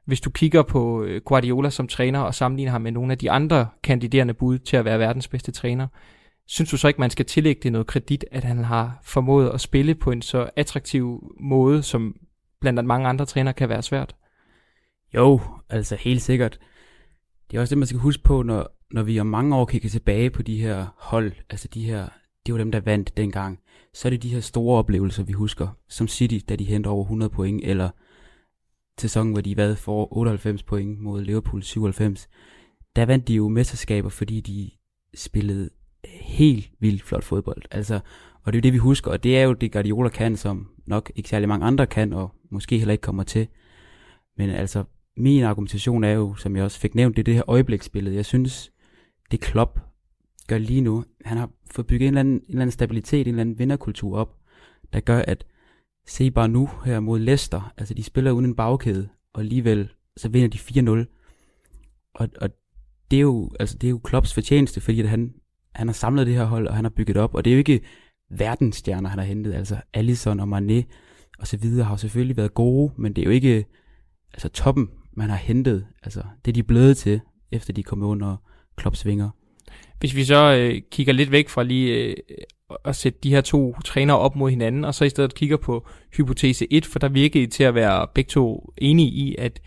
Hvis 0.07 0.21
du 0.21 0.31
kigger 0.31 0.63
på 0.63 1.03
øh, 1.03 1.21
Guardiola 1.25 1.71
som 1.71 1.89
træner 1.89 2.21
og 2.21 2.35
sammenligner 2.35 2.73
ham 2.73 2.81
med 2.81 2.93
nogle 2.93 3.13
af 3.13 3.19
de 3.19 3.31
andre 3.31 3.67
kandiderende 3.83 4.35
bud 4.35 4.59
til 4.59 4.77
at 4.77 4.85
være 4.85 4.99
verdens 4.99 5.29
bedste 5.29 5.53
træner, 5.53 5.87
synes 6.47 6.71
du 6.71 6.77
så 6.77 6.89
ikke, 6.89 7.01
man 7.01 7.11
skal 7.11 7.25
tillægge 7.25 7.61
det 7.63 7.73
noget 7.73 7.87
kredit, 7.87 8.25
at 8.31 8.45
han 8.45 8.65
har 8.65 8.99
formået 9.03 9.51
at 9.51 9.61
spille 9.61 9.95
på 9.95 10.11
en 10.11 10.23
så 10.23 10.51
attraktiv 10.57 11.35
måde, 11.41 11.83
som 11.83 12.17
blandt 12.61 12.79
andet 12.79 12.89
mange 12.89 13.09
andre 13.09 13.27
trænere 13.27 13.55
kan 13.55 13.69
være 13.69 13.83
svært? 13.83 14.17
Jo, 15.15 15.41
altså 15.71 15.97
helt 15.97 16.23
sikkert. 16.23 16.59
Det 17.51 17.57
er 17.57 17.61
også 17.61 17.75
det, 17.75 17.79
man 17.79 17.87
skal 17.87 18.01
huske 18.01 18.23
på, 18.23 18.43
når, 18.43 18.77
når 18.91 19.03
vi 19.03 19.21
om 19.21 19.27
mange 19.27 19.57
år 19.57 19.65
kigger 19.65 19.89
tilbage 19.89 20.31
på 20.31 20.43
de 20.43 20.61
her 20.61 20.87
hold, 20.99 21.33
altså 21.51 21.69
de 21.69 21.85
her, 21.85 22.09
det 22.47 22.55
var 22.55 22.59
dem, 22.59 22.73
der 22.73 22.81
vandt 22.81 23.17
dengang, 23.17 23.59
så 23.95 24.09
er 24.09 24.11
det 24.11 24.23
de 24.23 24.29
her 24.29 24.41
store 24.41 24.79
oplevelser, 24.79 25.23
vi 25.23 25.33
husker, 25.33 25.69
som 25.89 26.09
City, 26.09 26.39
da 26.49 26.57
de 26.57 26.65
henter 26.65 26.91
over 26.91 27.05
100 27.05 27.31
point, 27.31 27.65
eller 27.65 27.91
sæsonen, 28.99 29.33
hvor 29.33 29.41
de 29.41 29.57
var 29.57 29.75
for 29.75 30.17
98 30.17 30.63
point 30.63 31.01
mod 31.01 31.23
Liverpool 31.23 31.63
97. 31.63 32.29
Der 32.97 33.07
vandt 33.07 33.29
de 33.29 33.35
jo 33.35 33.49
mesterskaber, 33.49 34.09
fordi 34.09 34.41
de 34.41 34.71
spillede 35.15 35.71
Øh, 36.05 36.11
helt 36.21 36.71
vildt 36.81 37.03
flot 37.03 37.25
fodbold. 37.25 37.63
Altså, 37.71 38.01
og 38.43 38.53
det 38.53 38.59
er 38.59 38.61
jo 38.61 38.63
det, 38.63 38.73
vi 38.73 38.79
husker, 38.79 39.11
og 39.11 39.23
det 39.23 39.39
er 39.39 39.43
jo 39.43 39.53
det, 39.53 39.73
Guardiola 39.73 40.09
kan, 40.09 40.37
som 40.37 40.69
nok 40.87 41.13
ikke 41.17 41.29
særlig 41.29 41.49
mange 41.49 41.67
andre 41.67 41.87
kan, 41.87 42.13
og 42.13 42.35
måske 42.51 42.79
heller 42.79 42.93
ikke 42.93 43.03
kommer 43.03 43.23
til. 43.23 43.49
Men 44.37 44.51
altså, 44.51 44.85
min 45.17 45.43
argumentation 45.43 46.05
er 46.05 46.13
jo, 46.13 46.35
som 46.35 46.57
jeg 46.57 46.65
også 46.65 46.81
fik 46.81 46.95
nævnt, 46.95 47.17
det 47.17 47.23
er 47.23 47.25
det 47.25 47.35
her 47.35 47.51
øjebliksbillede. 47.51 48.17
Jeg 48.17 48.25
synes, 48.25 48.73
det 49.31 49.41
Klopp 49.41 49.81
gør 50.49 50.59
lige 50.59 50.81
nu, 50.81 51.05
han 51.25 51.37
har 51.37 51.51
fået 51.71 51.87
bygget 51.87 52.09
en 52.09 52.09
eller, 52.09 52.21
anden, 52.21 52.35
en 52.35 52.45
eller 52.49 52.61
anden 52.61 52.73
stabilitet, 52.73 53.21
en 53.21 53.29
eller 53.29 53.41
anden 53.41 53.59
vinderkultur 53.59 54.19
op, 54.19 54.37
der 54.93 55.01
gør, 55.01 55.19
at 55.19 55.45
se 56.07 56.31
bare 56.31 56.49
nu 56.49 56.71
her 56.85 57.01
mod 57.01 57.19
Leicester, 57.19 57.73
altså 57.77 57.95
de 57.95 58.03
spiller 58.03 58.31
uden 58.31 58.45
en 58.45 58.55
bagkæde, 58.55 59.09
og 59.33 59.41
alligevel 59.41 59.89
så 60.17 60.29
vinder 60.29 60.49
de 60.49 61.05
4-0. 61.05 62.11
Og, 62.15 62.29
og 62.41 62.51
det 63.11 63.17
er 63.17 63.21
jo, 63.21 63.51
altså 63.61 63.79
det 63.79 63.87
er 63.87 63.91
jo 63.91 63.99
Klopps 63.99 64.35
fortjeneste, 64.35 64.81
fordi 64.81 65.01
at 65.01 65.09
han, 65.09 65.35
han 65.75 65.89
har 65.89 65.93
samlet 65.93 66.27
det 66.27 66.35
her 66.35 66.45
hold, 66.45 66.69
og 66.69 66.75
han 66.75 66.85
har 66.85 66.93
bygget 66.97 67.17
op, 67.17 67.35
og 67.35 67.45
det 67.45 67.51
er 67.51 67.55
jo 67.55 67.59
ikke 67.59 67.81
verdensstjerner, 68.31 69.09
han 69.09 69.19
har 69.19 69.27
hentet, 69.27 69.55
altså 69.55 69.77
Allison 69.95 70.41
og 70.41 70.59
Mané 70.59 70.83
og 71.39 71.47
så 71.47 71.57
videre 71.57 71.85
har 71.85 71.97
selvfølgelig 71.97 72.37
været 72.37 72.55
gode, 72.55 72.93
men 72.97 73.13
det 73.13 73.23
er 73.23 73.27
jo 73.27 73.31
ikke 73.31 73.65
altså 74.33 74.49
toppen, 74.49 74.89
man 75.13 75.31
har 75.31 75.37
hentet, 75.37 75.87
altså 76.03 76.23
det 76.45 76.51
er 76.51 76.53
de 76.53 76.63
blevet 76.63 76.97
til, 76.97 77.21
efter 77.53 77.73
de 77.73 77.83
kom 77.83 78.03
under 78.03 78.37
Klopps 78.77 79.07
vinger. 79.07 79.31
Hvis 79.99 80.17
vi 80.17 80.25
så 80.25 80.55
øh, 80.55 80.83
kigger 80.91 81.13
lidt 81.13 81.31
væk 81.31 81.49
fra 81.49 81.63
lige 81.63 81.95
øh, 81.95 82.17
at 82.85 82.97
sætte 82.97 83.19
de 83.23 83.31
her 83.31 83.41
to 83.41 83.75
trænere 83.85 84.19
op 84.19 84.37
mod 84.37 84.51
hinanden, 84.51 84.85
og 84.85 84.95
så 84.95 85.05
i 85.05 85.09
stedet 85.09 85.35
kigger 85.35 85.57
på 85.57 85.87
hypotese 86.17 86.67
1, 86.71 86.87
for 86.87 86.99
der 86.99 87.09
virker 87.09 87.41
I 87.41 87.47
til 87.47 87.65
at 87.65 87.75
være 87.75 88.07
begge 88.15 88.29
to 88.29 88.73
enige 88.79 89.09
i, 89.09 89.37
at 89.39 89.61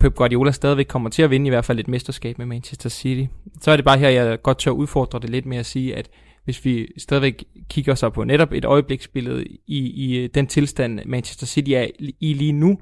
Pep 0.00 0.14
Guardiola 0.14 0.50
stadigvæk 0.50 0.86
kommer 0.86 1.10
til 1.10 1.22
at 1.22 1.30
vinde 1.30 1.46
i 1.46 1.50
hvert 1.50 1.64
fald 1.64 1.78
et 1.78 1.88
mesterskab 1.88 2.38
med 2.38 2.46
Manchester 2.46 2.88
City. 2.88 3.32
Så 3.60 3.70
er 3.70 3.76
det 3.76 3.84
bare 3.84 3.98
her, 3.98 4.08
jeg 4.08 4.42
godt 4.42 4.58
tør 4.58 4.70
udfordre 4.70 5.18
det 5.18 5.30
lidt 5.30 5.46
med 5.46 5.58
at 5.58 5.66
sige, 5.66 5.96
at 5.96 6.08
hvis 6.44 6.64
vi 6.64 6.88
stadigvæk 6.98 7.44
kigger 7.68 7.94
så 7.94 8.10
på 8.10 8.24
netop 8.24 8.52
et 8.52 8.64
øjebliksbillede 8.64 9.44
i, 9.66 9.78
i 9.78 10.18
øh, 10.18 10.28
den 10.34 10.46
tilstand, 10.46 11.00
Manchester 11.06 11.46
City 11.46 11.70
er 11.70 11.86
i 12.20 12.32
lige 12.32 12.52
nu, 12.52 12.78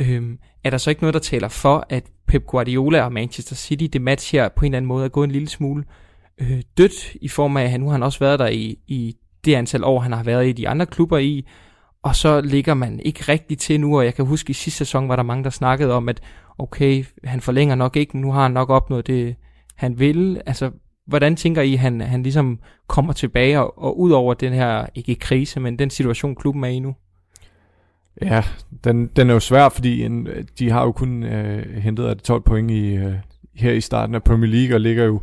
øhm, 0.00 0.38
er 0.64 0.70
der 0.70 0.78
så 0.78 0.90
ikke 0.90 1.02
noget, 1.02 1.14
der 1.14 1.20
taler 1.20 1.48
for, 1.48 1.86
at 1.88 2.04
Pep 2.26 2.46
Guardiola 2.46 3.02
og 3.02 3.12
Manchester 3.12 3.54
City, 3.56 3.84
det 3.92 4.02
match 4.02 4.32
her 4.32 4.48
på 4.48 4.64
en 4.64 4.72
eller 4.72 4.76
anden 4.76 4.88
måde 4.88 5.04
er 5.04 5.08
gået 5.08 5.26
en 5.26 5.30
lille 5.30 5.48
smule 5.48 5.84
øh, 6.40 6.62
dødt, 6.78 7.14
i 7.14 7.28
form 7.28 7.56
af, 7.56 7.64
at 7.64 7.70
han, 7.70 7.80
nu 7.80 7.86
har 7.86 7.92
han 7.92 8.02
også 8.02 8.18
været 8.18 8.38
der 8.38 8.48
i, 8.48 8.78
i 8.86 9.16
det 9.44 9.54
antal 9.54 9.84
år, 9.84 10.00
han 10.00 10.12
har 10.12 10.22
været 10.22 10.48
i 10.48 10.52
de 10.52 10.68
andre 10.68 10.86
klubber 10.86 11.18
i, 11.18 11.46
og 12.02 12.16
så 12.16 12.40
ligger 12.40 12.74
man 12.74 13.00
ikke 13.00 13.24
rigtig 13.28 13.58
til 13.58 13.80
nu, 13.80 13.98
og 13.98 14.04
jeg 14.04 14.14
kan 14.14 14.24
huske 14.24 14.50
i 14.50 14.54
sidste 14.54 14.78
sæson 14.78 15.08
var 15.08 15.16
der 15.16 15.22
mange, 15.22 15.44
der 15.44 15.50
snakkede 15.50 15.92
om, 15.92 16.08
at 16.08 16.20
okay, 16.58 17.04
han 17.24 17.40
forlænger 17.40 17.74
nok 17.74 17.96
ikke, 17.96 18.18
nu 18.18 18.32
har 18.32 18.42
han 18.42 18.50
nok 18.50 18.70
opnået 18.70 19.06
det, 19.06 19.36
han 19.74 19.98
vil. 19.98 20.42
Altså, 20.46 20.70
hvordan 21.06 21.36
tænker 21.36 21.62
I, 21.62 21.74
han, 21.74 22.00
han 22.00 22.22
ligesom 22.22 22.58
kommer 22.86 23.12
tilbage 23.12 23.60
og, 23.60 23.78
og 23.78 24.00
ud 24.00 24.10
over 24.10 24.34
den 24.34 24.52
her, 24.52 24.86
ikke 24.94 25.14
krise, 25.14 25.60
men 25.60 25.78
den 25.78 25.90
situation, 25.90 26.34
klubben 26.34 26.64
er 26.64 26.68
i 26.68 26.78
nu? 26.78 26.94
Ja, 28.22 28.42
den, 28.84 29.06
den 29.06 29.30
er 29.30 29.34
jo 29.34 29.40
svær, 29.40 29.68
fordi 29.68 30.02
en, 30.04 30.28
de 30.58 30.70
har 30.70 30.84
jo 30.84 30.92
kun 30.92 31.22
øh, 31.22 31.82
hentet 31.82 32.04
af 32.04 32.16
12 32.16 32.42
point 32.42 32.70
i, 32.70 32.94
øh, 32.94 33.14
her 33.54 33.72
i 33.72 33.80
starten 33.80 34.14
af 34.14 34.22
Premier 34.22 34.50
League, 34.50 34.76
og 34.76 34.80
ligger 34.80 35.04
jo 35.04 35.20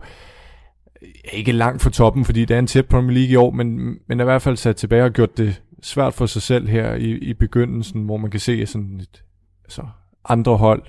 ikke 1.34 1.52
langt 1.52 1.82
fra 1.82 1.90
toppen, 1.90 2.26
fordi 2.26 2.46
det 2.46 2.56
er 2.56 2.60
en 2.60 2.68
tæt 2.68 2.86
Premier 2.86 3.14
League 3.14 3.32
i 3.32 3.36
år, 3.36 3.52
men, 3.52 3.98
men 4.08 4.20
er 4.20 4.24
i 4.24 4.26
hvert 4.26 4.42
fald 4.42 4.58
sat 4.58 4.76
tilbage 4.76 5.04
og 5.04 5.12
gjort 5.12 5.38
det 5.38 5.62
svært 5.82 6.14
for 6.14 6.26
sig 6.26 6.42
selv 6.42 6.68
her 6.68 6.94
i, 6.94 7.12
i 7.12 7.34
begyndelsen, 7.34 8.04
hvor 8.04 8.18
man 8.18 8.32
kan 8.32 8.40
se, 8.40 8.66
sådan 8.66 9.00
et, 9.00 9.24
altså 9.66 9.82
andre 10.26 10.58
hold 10.58 10.84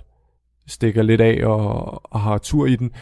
stikker 0.67 1.03
lidt 1.03 1.21
af 1.21 1.47
og, 1.47 2.13
og 2.13 2.21
har 2.21 2.39
tur 2.39 2.67
i 2.67 2.77
den 2.77 2.93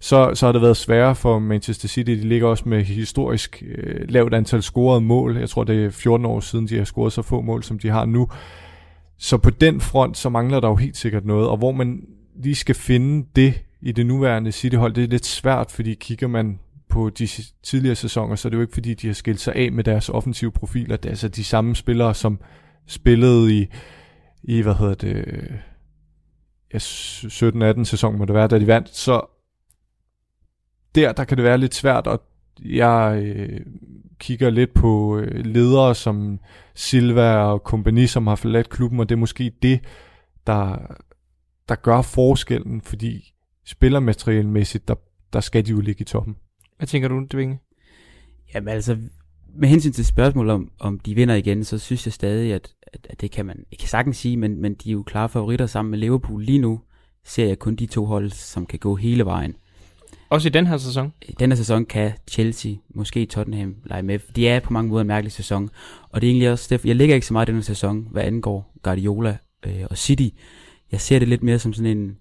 så, 0.00 0.30
så 0.34 0.46
har 0.46 0.52
det 0.52 0.62
været 0.62 0.76
sværere 0.76 1.14
for 1.14 1.38
Manchester 1.38 1.88
City. 1.88 2.10
De 2.10 2.28
ligger 2.28 2.48
også 2.48 2.68
med 2.68 2.84
historisk 2.84 3.62
øh, 3.66 4.08
lavt 4.08 4.34
antal 4.34 4.62
scorede 4.62 5.00
mål. 5.00 5.36
Jeg 5.36 5.48
tror, 5.48 5.64
det 5.64 5.84
er 5.84 5.90
14 5.90 6.26
år 6.26 6.40
siden, 6.40 6.68
de 6.68 6.76
har 6.76 6.84
scoret 6.84 7.12
så 7.12 7.22
få 7.22 7.40
mål, 7.40 7.62
som 7.62 7.78
de 7.78 7.88
har 7.88 8.04
nu. 8.04 8.28
Så 9.18 9.38
på 9.38 9.50
den 9.50 9.80
front, 9.80 10.16
så 10.16 10.28
mangler 10.28 10.60
der 10.60 10.68
jo 10.68 10.76
helt 10.76 10.96
sikkert 10.96 11.24
noget. 11.24 11.48
Og 11.48 11.56
hvor 11.56 11.72
man 11.72 12.02
lige 12.42 12.54
skal 12.54 12.74
finde 12.74 13.26
det 13.36 13.62
i 13.80 13.92
det 13.92 14.06
nuværende 14.06 14.52
City-hold, 14.52 14.94
det 14.94 15.04
er 15.04 15.08
lidt 15.08 15.26
svært, 15.26 15.70
fordi 15.70 15.94
kigger 15.94 16.28
man 16.28 16.58
på 16.88 17.10
de 17.10 17.28
tidligere 17.62 17.94
sæsoner, 17.94 18.36
så 18.36 18.48
er 18.48 18.50
det 18.50 18.56
jo 18.56 18.62
ikke 18.62 18.74
fordi, 18.74 18.94
de 18.94 19.06
har 19.06 19.14
skilt 19.14 19.40
sig 19.40 19.54
af 19.54 19.72
med 19.72 19.84
deres 19.84 20.08
offensive 20.08 20.50
profiler. 20.52 20.96
Det 20.96 21.04
er 21.04 21.10
altså 21.10 21.28
de 21.28 21.44
samme 21.44 21.76
spillere, 21.76 22.14
som 22.14 22.40
spillede 22.86 23.58
i, 23.58 23.66
i 24.42 24.60
hvad 24.60 24.74
hedder 24.74 24.94
det, 24.94 25.48
ja, 26.72 26.78
17-18 26.78 27.84
sæson 27.84 28.18
må 28.18 28.24
det 28.24 28.34
være, 28.34 28.48
da 28.48 28.58
de 28.58 28.66
vandt. 28.66 28.88
Så 28.88 29.26
der, 30.94 31.12
der 31.12 31.24
kan 31.24 31.36
det 31.36 31.44
være 31.44 31.58
lidt 31.58 31.74
svært, 31.74 32.06
og 32.06 32.22
jeg 32.64 33.22
øh, 33.22 33.60
kigger 34.18 34.50
lidt 34.50 34.74
på 34.74 35.18
øh, 35.18 35.44
ledere 35.44 35.94
som 35.94 36.40
Silva 36.74 37.36
og 37.36 37.64
kompagni, 37.64 38.06
som 38.06 38.26
har 38.26 38.36
forladt 38.36 38.68
klubben, 38.68 39.00
og 39.00 39.08
det 39.08 39.14
er 39.14 39.18
måske 39.18 39.52
det, 39.62 39.80
der, 40.46 40.76
der 41.68 41.74
gør 41.74 42.02
forskellen, 42.02 42.80
fordi 42.80 43.34
spillermaterialmæssigt, 43.64 44.88
der, 44.88 44.94
der 45.32 45.40
skal 45.40 45.66
de 45.66 45.70
jo 45.70 45.80
ligge 45.80 46.02
i 46.02 46.04
toppen. 46.04 46.36
Hvad 46.76 46.86
tænker 46.86 47.08
du, 47.08 47.26
Dvinge? 47.32 47.58
Jamen 48.54 48.68
altså, 48.68 48.98
med 49.54 49.68
hensyn 49.68 49.92
til 49.92 50.04
spørgsmålet 50.04 50.54
om, 50.54 50.70
om 50.78 50.98
de 50.98 51.14
vinder 51.14 51.34
igen, 51.34 51.64
så 51.64 51.78
synes 51.78 52.06
jeg 52.06 52.12
stadig, 52.12 52.52
at, 52.52 52.74
at, 52.82 53.06
at 53.10 53.20
det 53.20 53.30
kan 53.30 53.46
man 53.46 53.64
ikke 53.70 53.90
sagtens 53.90 54.16
sige, 54.16 54.36
men, 54.36 54.60
men 54.60 54.74
de 54.74 54.88
er 54.88 54.92
jo 54.92 55.02
klare 55.02 55.28
favoritter 55.28 55.66
sammen 55.66 55.90
med 55.90 55.98
Liverpool. 55.98 56.44
Lige 56.44 56.58
nu 56.58 56.80
ser 57.24 57.46
jeg 57.46 57.58
kun 57.58 57.76
de 57.76 57.86
to 57.86 58.04
hold, 58.04 58.30
som 58.30 58.66
kan 58.66 58.78
gå 58.78 58.96
hele 58.96 59.24
vejen. 59.24 59.54
Også 60.30 60.48
i 60.48 60.50
den 60.50 60.66
her 60.66 60.76
sæson? 60.76 61.12
I 61.22 61.32
den 61.32 61.50
her 61.50 61.56
sæson 61.56 61.84
kan 61.86 62.12
Chelsea, 62.30 62.72
måske 62.94 63.26
Tottenham, 63.26 63.76
lege 63.84 64.02
med. 64.02 64.18
De 64.36 64.48
er 64.48 64.60
på 64.60 64.72
mange 64.72 64.88
måder 64.88 65.00
en 65.00 65.06
mærkelig 65.06 65.32
sæson. 65.32 65.70
Og 66.10 66.20
det 66.20 66.26
er 66.26 66.30
egentlig 66.30 66.50
også, 66.50 66.78
jeg 66.84 66.96
ligger 66.96 67.14
ikke 67.14 67.26
så 67.26 67.32
meget 67.32 67.46
i 67.46 67.50
den 67.50 67.56
her 67.56 67.62
sæson, 67.62 68.08
hvad 68.10 68.22
angår 68.22 68.74
Guardiola 68.82 69.36
øh, 69.66 69.84
og 69.90 69.98
City. 69.98 70.28
Jeg 70.92 71.00
ser 71.00 71.18
det 71.18 71.28
lidt 71.28 71.42
mere 71.42 71.58
som 71.58 71.72
sådan 71.72 71.98
en, 71.98 72.16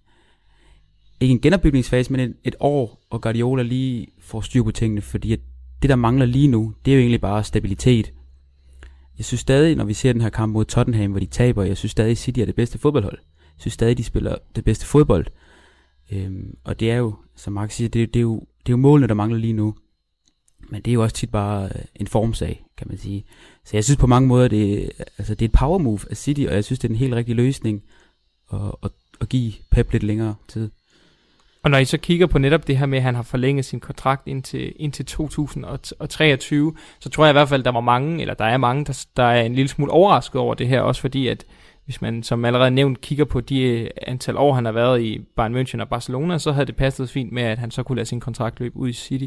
ikke 1.19 1.31
en 1.31 1.41
genopbygningsfase, 1.41 2.11
men 2.11 2.19
et, 2.19 2.35
et 2.43 2.55
år, 2.59 3.01
og 3.09 3.21
Guardiola 3.21 3.63
lige 3.63 4.07
får 4.19 4.41
styr 4.41 4.63
på 4.63 4.71
tingene, 4.71 5.01
fordi 5.01 5.33
at 5.33 5.39
det, 5.81 5.89
der 5.89 5.95
mangler 5.95 6.25
lige 6.25 6.47
nu, 6.47 6.73
det 6.85 6.91
er 6.91 6.95
jo 6.95 6.99
egentlig 6.99 7.21
bare 7.21 7.43
stabilitet. 7.43 8.13
Jeg 9.17 9.25
synes 9.25 9.41
stadig, 9.41 9.75
når 9.75 9.83
vi 9.83 9.93
ser 9.93 10.13
den 10.13 10.21
her 10.21 10.29
kamp 10.29 10.53
mod 10.53 10.65
Tottenham, 10.65 11.11
hvor 11.11 11.19
de 11.19 11.25
taber, 11.25 11.63
jeg 11.63 11.77
synes 11.77 11.91
stadig, 11.91 12.17
City 12.17 12.39
er 12.39 12.45
det 12.45 12.55
bedste 12.55 12.77
fodboldhold. 12.77 13.17
Jeg 13.39 13.61
synes 13.61 13.73
stadig, 13.73 13.97
de 13.97 14.03
spiller 14.03 14.35
det 14.55 14.63
bedste 14.63 14.85
fodbold. 14.85 15.25
Øhm, 16.11 16.57
og 16.63 16.79
det 16.79 16.91
er 16.91 16.95
jo, 16.95 17.15
som 17.35 17.53
Mark 17.53 17.71
siger, 17.71 17.89
det, 17.89 18.13
det, 18.13 18.19
er 18.19 18.23
jo, 18.23 18.39
det 18.39 18.69
er 18.69 18.73
jo 18.73 18.77
målene, 18.77 19.07
der 19.07 19.13
mangler 19.13 19.39
lige 19.39 19.53
nu. 19.53 19.75
Men 20.69 20.81
det 20.81 20.91
er 20.91 20.93
jo 20.93 21.03
også 21.03 21.15
tit 21.15 21.31
bare 21.31 21.65
øh, 21.65 21.81
en 21.95 22.07
formsag, 22.07 22.65
kan 22.77 22.87
man 22.87 22.97
sige. 22.97 23.25
Så 23.65 23.77
jeg 23.77 23.83
synes 23.83 23.97
på 23.97 24.07
mange 24.07 24.27
måder, 24.27 24.47
det, 24.47 24.91
altså, 25.17 25.35
det 25.35 25.45
er 25.45 25.49
et 25.49 25.59
power 25.59 25.77
move 25.77 25.99
af 26.09 26.17
City, 26.17 26.41
og 26.47 26.53
jeg 26.53 26.63
synes, 26.63 26.79
det 26.79 26.87
er 26.87 26.93
en 26.93 26.99
helt 26.99 27.13
rigtig 27.13 27.35
løsning 27.35 27.83
at, 28.53 28.59
at, 28.83 28.91
at 29.21 29.29
give 29.29 29.53
Pep 29.71 29.91
lidt 29.91 30.03
længere 30.03 30.35
tid. 30.47 30.71
Og 31.63 31.71
når 31.71 31.77
I 31.77 31.85
så 31.85 31.97
kigger 31.97 32.27
på 32.27 32.37
netop 32.37 32.67
det 32.67 32.77
her 32.77 32.85
med, 32.85 32.97
at 32.97 33.03
han 33.03 33.15
har 33.15 33.23
forlænget 33.23 33.65
sin 33.65 33.79
kontrakt 33.79 34.27
indtil, 34.27 34.73
indtil 34.75 35.05
2023, 35.05 36.73
så 36.99 37.09
tror 37.09 37.25
jeg 37.25 37.31
i 37.31 37.33
hvert 37.33 37.49
fald, 37.49 37.63
der 37.63 37.71
var 37.71 37.79
mange, 37.79 38.21
eller 38.21 38.33
der 38.33 38.45
er 38.45 38.57
mange, 38.57 38.85
der, 38.85 39.05
der 39.17 39.23
er 39.23 39.41
en 39.41 39.55
lille 39.55 39.69
smule 39.69 39.91
overrasket 39.91 40.41
over 40.41 40.53
det 40.53 40.67
her, 40.67 40.81
også 40.81 41.01
fordi 41.01 41.27
at 41.27 41.45
hvis 41.85 42.01
man 42.01 42.23
som 42.23 42.45
allerede 42.45 42.71
nævnt 42.71 43.01
kigger 43.01 43.25
på 43.25 43.41
de 43.41 43.61
øh, 43.61 43.89
antal 44.07 44.37
år, 44.37 44.53
han 44.53 44.65
har 44.65 44.71
været 44.71 45.01
i 45.01 45.19
Bayern 45.35 45.55
München 45.55 45.81
og 45.81 45.89
Barcelona, 45.89 46.37
så 46.37 46.51
havde 46.51 46.65
det 46.65 46.75
passet 46.75 47.09
fint 47.09 47.31
med, 47.31 47.43
at 47.43 47.57
han 47.57 47.71
så 47.71 47.83
kunne 47.83 47.95
lade 47.95 48.05
sin 48.05 48.19
kontrakt 48.19 48.59
løbe 48.59 48.77
ud 48.77 48.89
i 48.89 48.93
City. 48.93 49.25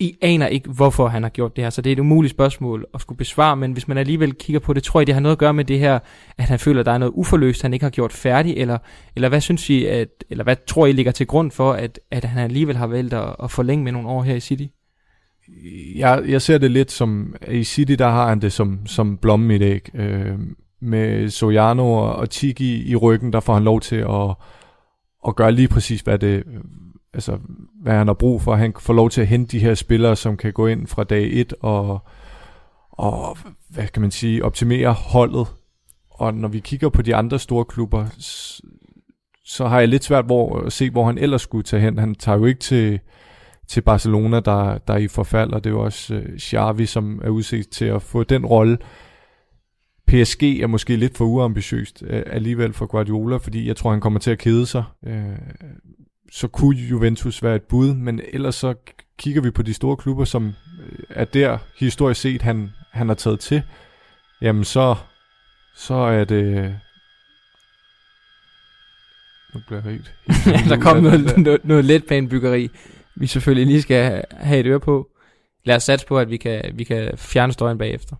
I 0.00 0.16
aner 0.22 0.46
ikke, 0.46 0.70
hvorfor 0.70 1.08
han 1.08 1.22
har 1.22 1.30
gjort 1.30 1.56
det 1.56 1.64
her, 1.64 1.70
så 1.70 1.82
det 1.82 1.90
er 1.90 1.92
et 1.92 1.98
umuligt 1.98 2.30
spørgsmål 2.30 2.86
at 2.94 3.00
skulle 3.00 3.18
besvare, 3.18 3.56
men 3.56 3.72
hvis 3.72 3.88
man 3.88 3.98
alligevel 3.98 4.34
kigger 4.34 4.60
på 4.60 4.72
det, 4.72 4.82
tror 4.82 5.00
jeg, 5.00 5.06
det 5.06 5.14
har 5.14 5.20
noget 5.20 5.34
at 5.34 5.38
gøre 5.38 5.54
med 5.54 5.64
det 5.64 5.78
her, 5.78 5.98
at 6.38 6.44
han 6.44 6.58
føler, 6.58 6.80
at 6.80 6.86
der 6.86 6.92
er 6.92 6.98
noget 6.98 7.12
uforløst, 7.12 7.62
han 7.62 7.72
ikke 7.72 7.84
har 7.84 7.90
gjort 7.90 8.12
færdig, 8.12 8.56
eller, 8.56 8.78
eller 9.16 9.28
hvad 9.28 9.40
synes 9.40 9.70
I, 9.70 9.86
at, 9.86 10.08
eller 10.30 10.44
hvad 10.44 10.56
tror 10.66 10.86
I 10.86 10.92
ligger 10.92 11.12
til 11.12 11.26
grund 11.26 11.50
for, 11.50 11.72
at, 11.72 12.00
at 12.10 12.24
han 12.24 12.44
alligevel 12.44 12.76
har 12.76 12.86
valgt 12.86 13.14
at, 13.14 13.36
at 13.42 13.50
forlænge 13.50 13.84
med 13.84 13.92
nogle 13.92 14.08
år 14.08 14.22
her 14.22 14.34
i 14.34 14.40
City? 14.40 14.66
Jeg, 15.96 16.22
jeg 16.28 16.42
ser 16.42 16.58
det 16.58 16.70
lidt 16.70 16.90
som, 16.90 17.34
i 17.50 17.64
City, 17.64 17.92
der 17.92 18.08
har 18.08 18.28
han 18.28 18.40
det 18.40 18.52
som, 18.52 18.86
som 18.86 19.16
blommen 19.16 19.50
i 19.50 19.58
dag. 19.58 19.80
Øh, 19.94 20.38
med 20.80 21.28
Sojano 21.28 21.92
og, 21.92 22.16
og 22.16 22.30
Tiki 22.30 22.90
i 22.90 22.96
ryggen, 22.96 23.32
der 23.32 23.40
får 23.40 23.54
han 23.54 23.64
lov 23.64 23.80
til 23.80 23.96
at, 23.96 24.34
at 25.28 25.36
gøre 25.36 25.52
lige 25.52 25.68
præcis, 25.68 26.00
hvad 26.00 26.18
det 26.18 26.44
altså, 27.18 27.38
hvad 27.82 27.92
han 27.92 28.06
har 28.06 28.14
brug 28.14 28.42
for. 28.42 28.54
Han 28.54 28.74
får 28.80 28.94
lov 28.94 29.10
til 29.10 29.20
at 29.20 29.26
hente 29.26 29.52
de 29.52 29.58
her 29.58 29.74
spillere, 29.74 30.16
som 30.16 30.36
kan 30.36 30.52
gå 30.52 30.66
ind 30.66 30.86
fra 30.86 31.04
dag 31.04 31.28
1 31.32 31.54
og, 31.60 31.98
og 32.90 33.38
hvad 33.68 33.86
kan 33.86 34.02
man 34.02 34.10
sige, 34.10 34.44
optimere 34.44 34.92
holdet. 34.92 35.46
Og 36.10 36.34
når 36.34 36.48
vi 36.48 36.60
kigger 36.60 36.88
på 36.88 37.02
de 37.02 37.14
andre 37.14 37.38
store 37.38 37.64
klubber, 37.64 38.06
så 39.44 39.66
har 39.66 39.78
jeg 39.78 39.88
lidt 39.88 40.04
svært 40.04 40.24
hvor, 40.24 40.60
at 40.60 40.72
se, 40.72 40.90
hvor 40.90 41.04
han 41.04 41.18
ellers 41.18 41.42
skulle 41.42 41.64
tage 41.64 41.80
hen. 41.80 41.98
Han 41.98 42.14
tager 42.14 42.38
jo 42.38 42.44
ikke 42.44 42.60
til, 42.60 43.00
til 43.68 43.80
Barcelona, 43.80 44.40
der, 44.40 44.78
der 44.78 44.94
er 44.94 44.98
i 44.98 45.08
forfald, 45.08 45.52
og 45.52 45.64
det 45.64 45.70
er 45.70 45.74
jo 45.74 45.84
også 45.84 46.14
øh, 46.14 46.38
Xavi, 46.38 46.86
som 46.86 47.20
er 47.24 47.28
udset 47.28 47.68
til 47.68 47.84
at 47.84 48.02
få 48.02 48.22
den 48.22 48.46
rolle. 48.46 48.78
PSG 50.06 50.42
er 50.42 50.66
måske 50.66 50.96
lidt 50.96 51.16
for 51.16 51.24
uambitiøst 51.24 52.02
øh, 52.06 52.22
alligevel 52.26 52.72
for 52.72 52.86
Guardiola, 52.86 53.36
fordi 53.36 53.68
jeg 53.68 53.76
tror, 53.76 53.90
han 53.90 54.00
kommer 54.00 54.20
til 54.20 54.30
at 54.30 54.38
kede 54.38 54.66
sig. 54.66 54.84
Øh, 55.06 55.38
så 56.30 56.48
kunne 56.48 56.76
Juventus 56.76 57.42
være 57.42 57.56
et 57.56 57.62
bud, 57.62 57.94
men 57.94 58.20
ellers 58.32 58.54
så 58.54 58.74
kigger 59.18 59.42
vi 59.42 59.50
på 59.50 59.62
de 59.62 59.74
store 59.74 59.96
klubber 59.96 60.24
som 60.24 60.54
er 61.08 61.24
der 61.24 61.58
historisk 61.76 62.20
set, 62.20 62.42
han, 62.42 62.70
han 62.90 63.08
har 63.08 63.14
taget 63.14 63.40
til, 63.40 63.62
jamen 64.40 64.64
så, 64.64 64.96
så 65.76 65.94
er 65.94 66.24
det... 66.24 66.76
Nu 69.54 69.60
bliver 69.66 69.82
jeg 69.84 69.92
helt... 69.92 70.14
helt 70.44 70.68
der 70.70 70.80
kom 70.80 71.02
noget, 71.02 71.38
noget, 71.38 71.64
noget 71.64 71.84
letbanebyggeri, 71.84 72.70
vi 73.14 73.26
selvfølgelig 73.26 73.66
lige 73.66 73.82
skal 73.82 74.24
have 74.30 74.60
et 74.60 74.66
øre 74.66 74.80
på. 74.80 75.08
Lad 75.64 75.76
os 75.76 75.82
satse 75.82 76.06
på, 76.06 76.18
at 76.18 76.30
vi 76.30 76.36
kan, 76.36 76.72
vi 76.74 76.84
kan 76.84 77.18
fjerne 77.18 77.52
støjen 77.52 77.78
bagefter. 77.78 78.16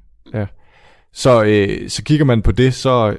Så, 1.12 1.45
øh, 1.45 1.88
så 1.88 2.05
kigger 2.05 2.25
man 2.25 2.43
på 2.43 2.53
det, 2.53 2.75
så, 2.75 3.17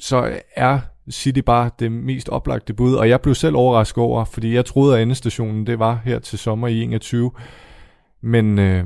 så 0.00 0.40
er 0.56 0.80
City 1.10 1.38
bare 1.38 1.70
det 1.78 1.92
mest 1.92 2.28
oplagte 2.28 2.74
bud, 2.74 2.94
og 2.94 3.08
jeg 3.08 3.20
blev 3.20 3.34
selv 3.34 3.56
overrasket 3.56 3.98
over, 3.98 4.24
fordi 4.24 4.54
jeg 4.54 4.64
troede, 4.64 4.96
at 4.96 5.02
endestationen 5.02 5.66
det 5.66 5.78
var 5.78 6.00
her 6.04 6.18
til 6.18 6.38
sommer 6.38 6.68
i 6.68 6.82
21, 6.82 7.30
men, 8.22 8.58
øh, 8.58 8.84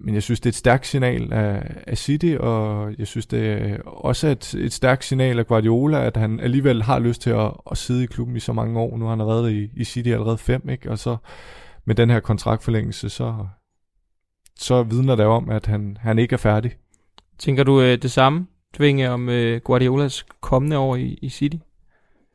men 0.00 0.14
jeg 0.14 0.22
synes, 0.22 0.40
det 0.40 0.46
er 0.46 0.50
et 0.50 0.54
stærkt 0.54 0.86
signal 0.86 1.32
af, 1.32 1.74
af 1.86 1.98
City, 1.98 2.36
og 2.40 2.92
jeg 2.98 3.06
synes, 3.06 3.26
det 3.26 3.52
er 3.52 3.82
også 3.86 4.28
et, 4.28 4.54
et 4.54 4.72
stærkt 4.72 5.04
signal 5.04 5.38
af 5.38 5.46
Guardiola, 5.46 6.06
at 6.06 6.16
han 6.16 6.40
alligevel 6.40 6.82
har 6.82 6.98
lyst 6.98 7.22
til 7.22 7.30
at, 7.30 7.52
at 7.70 7.78
sidde 7.78 8.04
i 8.04 8.06
klubben 8.06 8.36
i 8.36 8.40
så 8.40 8.52
mange 8.52 8.80
år. 8.80 8.96
Nu 8.96 9.04
har 9.04 9.16
han 9.16 9.26
været 9.26 9.52
i, 9.52 9.70
i 9.76 9.84
City 9.84 10.08
allerede 10.08 10.38
fem, 10.38 10.68
ikke? 10.68 10.90
og 10.90 10.98
så 10.98 11.16
med 11.84 11.94
den 11.94 12.10
her 12.10 12.20
kontraktforlængelse, 12.20 13.08
så, 13.08 13.46
så 14.58 14.82
vidner 14.82 15.16
det 15.16 15.26
om, 15.26 15.50
at 15.50 15.66
han, 15.66 15.96
han 16.00 16.18
ikke 16.18 16.32
er 16.32 16.38
færdig. 16.38 16.72
Tænker 17.38 17.64
du 17.64 17.80
øh, 17.80 18.02
det 18.02 18.10
samme, 18.10 18.46
Tvinge, 18.74 19.10
om 19.10 19.28
øh, 19.28 19.60
Guardiolas 19.60 20.24
kommende 20.40 20.78
år 20.78 20.96
i, 20.96 21.18
i 21.22 21.28
City? 21.28 21.56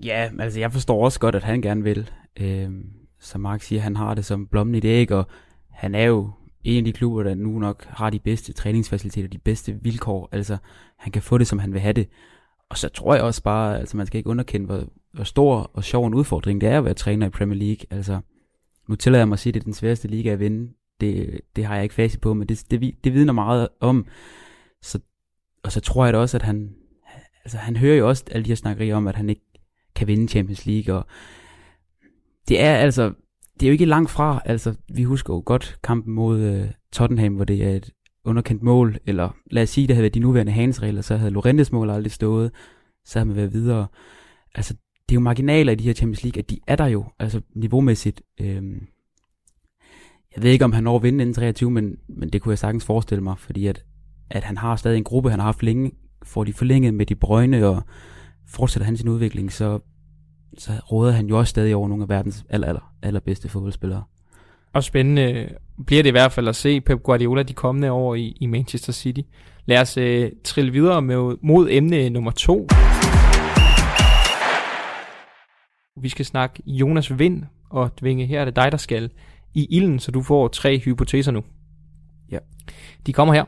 Ja, 0.04 0.30
altså 0.40 0.60
jeg 0.60 0.72
forstår 0.72 1.06
også 1.06 1.20
godt, 1.20 1.36
at 1.36 1.44
han 1.44 1.62
gerne 1.62 1.84
vil. 1.84 2.10
Øhm, 2.40 2.86
som 3.20 3.42
Mark 3.42 3.62
siger, 3.62 3.82
han 3.82 3.96
har 3.96 4.14
det 4.14 4.26
som 4.26 4.48
blommen 4.48 4.76
i 4.76 4.80
det 4.80 4.90
æg, 4.90 5.12
og 5.12 5.28
han 5.70 5.96
er 5.96 6.04
jo 6.04 6.32
en 6.64 6.78
af 6.78 6.84
de 6.84 6.94
klubber, 6.94 7.24
der 7.24 7.36
nu 7.36 7.60
nok 7.60 7.86
har 7.86 8.10
de 8.10 8.20
bedste 8.20 8.54
træningsfaciliteter, 8.54 9.28
de 9.28 9.38
bedste 9.38 9.80
vilkår. 9.82 10.30
Altså, 10.32 10.58
han 10.98 11.12
kan 11.12 11.22
få 11.22 11.38
det, 11.38 11.48
som 11.48 11.60
han 11.60 11.74
vil 11.74 11.82
have 11.82 11.94
det. 11.94 12.08
Og 12.70 12.78
så 12.78 12.90
tror 12.90 13.16
jeg 13.16 13.24
også 13.24 13.44
bare, 13.44 13.80
altså 13.80 13.98
man 13.98 14.06
skal 14.06 14.18
ikke 14.18 14.30
underkende, 14.30 14.66
hvor, 14.66 14.84
hvor 15.14 15.24
stor 15.24 15.72
og 15.74 15.84
sjov 15.84 16.08
en 16.08 16.14
udfordring 16.14 16.62
det 16.62 16.70
er 16.70 16.78
at 16.78 16.86
være 16.86 16.94
træner 16.94 17.28
i 17.28 17.30
Premier 17.30 17.60
League. 17.60 17.86
Altså, 17.90 18.20
nu 18.88 18.96
tillader 18.96 19.22
jeg 19.22 19.28
mig 19.28 19.36
at 19.36 19.40
sige, 19.40 19.52
at 19.52 19.54
det 19.54 19.60
er 19.60 19.64
den 19.64 19.74
sværeste 19.74 20.08
liga 20.08 20.30
at 20.30 20.40
vinde. 20.40 20.74
Det, 21.02 21.42
det 21.56 21.66
har 21.66 21.76
jeg 21.76 21.84
ikke 21.84 21.96
facit 21.96 22.22
på, 22.22 22.34
men 22.34 22.48
det, 22.48 22.66
det, 22.72 22.96
det 23.04 23.14
vidner 23.14 23.34
meget 23.34 23.68
om. 23.80 24.06
Så, 24.82 25.00
og 25.66 25.72
så 25.72 25.80
tror 25.80 26.06
jeg 26.06 26.14
da 26.14 26.18
også, 26.18 26.38
at 26.38 26.44
han, 26.44 26.76
altså 27.46 27.58
han 27.58 27.78
hører 27.78 27.96
jo 27.96 28.08
også 28.08 28.24
alle 28.32 28.44
de 28.44 28.50
her 28.50 28.56
snakkerier 28.56 28.96
om, 28.96 29.08
at 29.08 29.16
han 29.16 29.30
ikke 29.30 29.46
kan 29.96 30.08
vinde 30.08 30.28
Champions 30.28 30.66
League, 30.66 30.96
og 30.96 31.06
det 32.48 32.62
er 32.62 32.76
altså, 32.76 33.14
det 33.60 33.66
er 33.66 33.70
jo 33.70 33.72
ikke 33.72 33.86
langt 33.86 34.12
fra, 34.12 34.42
altså 34.46 34.76
vi 34.94 35.04
husker 35.04 35.34
jo 35.34 35.44
godt 35.46 35.78
kampen 35.84 36.14
mod 36.14 36.40
øh, 36.40 36.72
Tottenham, 36.92 37.34
hvor 37.34 37.46
det 37.46 37.64
er 37.64 37.72
et 37.72 37.90
underkendt 38.26 38.64
mål, 38.64 38.98
eller 39.06 39.30
lad 39.52 39.64
os 39.64 39.70
sige, 39.70 39.88
det 39.88 39.96
havde 39.96 40.04
været 40.04 40.14
de 40.14 40.20
nuværende 40.20 40.52
hansregler, 40.52 41.02
så 41.02 41.18
havde 41.18 41.32
Lorentes 41.32 41.72
mål 41.72 41.90
aldrig 41.90 42.12
stået, 42.12 42.52
så 43.06 43.20
havde 43.20 43.28
man 43.28 43.36
været 43.36 43.54
videre. 43.54 43.88
Altså, 44.56 44.74
det 44.74 45.12
er 45.12 45.16
jo 45.16 45.20
marginaler 45.20 45.72
i 45.72 45.76
de 45.76 45.84
her 45.84 45.94
Champions 45.94 46.24
League, 46.24 46.40
at 46.40 46.50
de 46.50 46.60
er 46.68 46.76
der 46.76 46.86
jo, 46.86 47.06
altså 47.20 47.42
niveaumæssigt. 47.56 48.22
Øhm, 48.42 48.88
jeg 50.36 50.44
ved 50.44 50.52
ikke, 50.52 50.66
om 50.66 50.72
han 50.72 50.84
når 50.84 50.96
at 50.96 51.04
vinde 51.04 51.22
inden 51.22 51.34
23, 51.34 51.72
men, 51.72 51.98
men 52.08 52.30
det 52.30 52.42
kunne 52.42 52.52
jeg 52.52 52.60
sagtens 52.60 52.86
forestille 52.86 53.24
mig, 53.24 53.40
fordi 53.40 53.68
at, 53.68 53.86
at 54.30 54.44
han 54.44 54.58
har 54.58 54.76
stadig 54.76 54.98
en 54.98 55.04
gruppe, 55.04 55.30
han 55.30 55.40
har 55.40 55.46
haft 55.46 55.64
længe, 55.64 55.92
får 56.24 56.44
de 56.44 56.54
forlænget 56.54 56.94
med 56.94 57.06
de 57.06 57.16
brøgne, 57.16 57.68
og 57.68 57.84
fortsætter 58.48 58.86
han 58.86 58.98
sin 58.98 59.10
udvikling, 59.10 59.52
så, 59.52 59.80
så 60.58 60.72
råder 60.92 61.12
han 61.12 61.28
jo 61.28 61.38
også 61.40 61.50
stadig 61.50 61.76
over 61.76 61.88
nogle 61.88 62.04
af 62.04 62.10
verdens 62.10 62.46
aller, 62.50 62.68
aller, 62.68 62.94
allerbedste 63.02 63.50
fodboldspillere. 63.50 64.04
Og 64.74 64.84
spændende 64.84 65.50
bliver 65.88 66.04
det 66.04 66.10
i 66.10 66.12
hvert 66.12 66.32
fald 66.32 66.48
at 66.48 66.56
se 66.56 66.82
Pep 66.82 67.04
Guardiola 67.04 67.44
de 67.44 67.54
kommende 67.54 67.92
år 67.92 68.16
i, 68.16 68.38
i 68.42 68.46
Manchester 68.46 68.94
City. 68.94 69.22
Lad 69.66 69.82
os 69.82 69.98
øh, 69.98 70.32
trille 70.44 70.72
videre 70.72 71.02
med, 71.02 71.36
mod 71.42 71.68
emne 71.72 72.10
nummer 72.10 72.32
to. 72.32 72.68
Vi 76.02 76.10
skal 76.10 76.26
snakke 76.26 76.64
Jonas 76.66 77.20
Vind, 77.20 77.44
og 77.70 78.00
Dvinge, 78.00 78.26
her 78.26 78.42
er 78.42 78.46
det 78.46 78.56
dig, 78.56 78.72
der 78.72 78.78
skal 78.78 79.10
i 79.54 79.68
ilden, 79.70 80.00
så 80.00 80.12
du 80.12 80.22
får 80.22 80.48
tre 80.48 80.80
hypoteser 80.80 81.32
nu. 81.32 81.44
Ja. 82.32 82.38
De 83.06 83.14
kommer 83.14 83.34
her. 83.34 83.46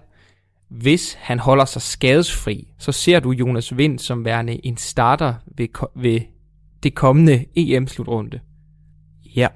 Hvis 0.69 1.13
han 1.13 1.39
holder 1.39 1.65
sig 1.65 1.81
skadesfri, 1.81 2.67
så 2.77 2.91
ser 2.91 3.19
du 3.19 3.31
Jonas 3.31 3.77
Vind 3.77 3.99
som 3.99 4.25
værende 4.25 4.65
en 4.65 4.77
starter 4.77 5.33
ved, 5.57 5.67
ko- 5.67 5.87
ved 5.95 6.21
det 6.83 6.95
kommende 6.95 7.45
EM-slutrunde. 7.55 8.39
Ja. 9.35 9.47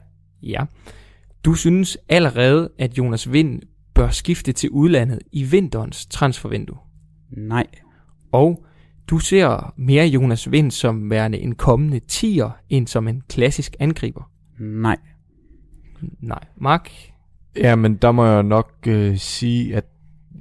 Ja. 0.44 0.66
Du 1.46 1.54
synes 1.54 1.98
allerede, 2.10 2.70
at 2.80 2.98
Jonas 2.98 3.32
Vind 3.32 3.62
bør 3.94 4.10
skifte 4.10 4.52
til 4.52 4.70
udlandet 4.70 5.20
i 5.32 5.44
vinterens 5.44 6.06
transfervindue. 6.06 6.78
Nej. 7.30 7.68
Og 8.32 8.66
du 9.08 9.20
ser 9.20 9.74
mere 9.78 10.06
Jonas 10.06 10.52
Vind 10.52 10.72
som 10.72 11.10
værende 11.10 11.38
en 11.38 11.56
kommende 11.56 12.00
tier, 12.00 12.50
end 12.70 12.88
som 12.88 13.08
en 13.08 13.22
klassisk 13.30 13.76
angriber. 13.80 14.32
Nej. 14.60 14.98
Nej. 16.20 16.44
Mark? 16.58 16.92
Ja, 17.56 17.76
men 17.76 17.96
der 17.96 18.12
må 18.12 18.26
jeg 18.26 18.44
nok 18.44 18.72
øh, 18.88 19.18
sige, 19.18 19.76
at 19.76 19.86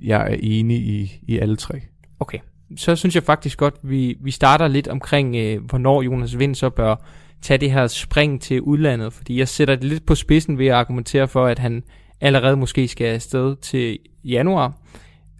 jeg 0.03 0.33
er 0.33 0.37
enig 0.41 0.77
i, 0.77 1.21
i 1.23 1.39
alle 1.39 1.57
tre. 1.57 1.81
Okay. 2.21 2.39
Så 2.77 2.97
synes 2.97 3.15
jeg 3.15 3.23
faktisk 3.23 3.59
godt, 3.59 3.75
vi, 3.83 4.17
vi 4.21 4.31
starter 4.31 4.69
lidt 4.69 4.89
omkring, 4.89 5.37
øh, 5.37 5.65
hvornår 5.65 6.03
Jonas 6.03 6.39
Vind 6.39 6.55
så 6.55 6.71
bør 6.71 6.97
tage 7.43 7.59
det 7.59 7.73
her 7.73 7.87
spring 7.87 8.41
til 8.41 8.61
udlandet. 8.61 9.13
Fordi 9.13 9.39
jeg 9.39 9.49
sætter 9.49 9.75
det 9.75 9.85
lidt 9.85 10.07
på 10.07 10.15
spidsen 10.15 10.59
ved 10.59 10.67
at 10.67 10.75
argumentere 10.75 11.29
for, 11.29 11.47
at 11.47 11.59
han 11.59 11.83
allerede 12.21 12.57
måske 12.57 12.89
skal 12.89 13.07
afsted 13.07 13.57
til 13.57 13.99
januar. 14.25 14.77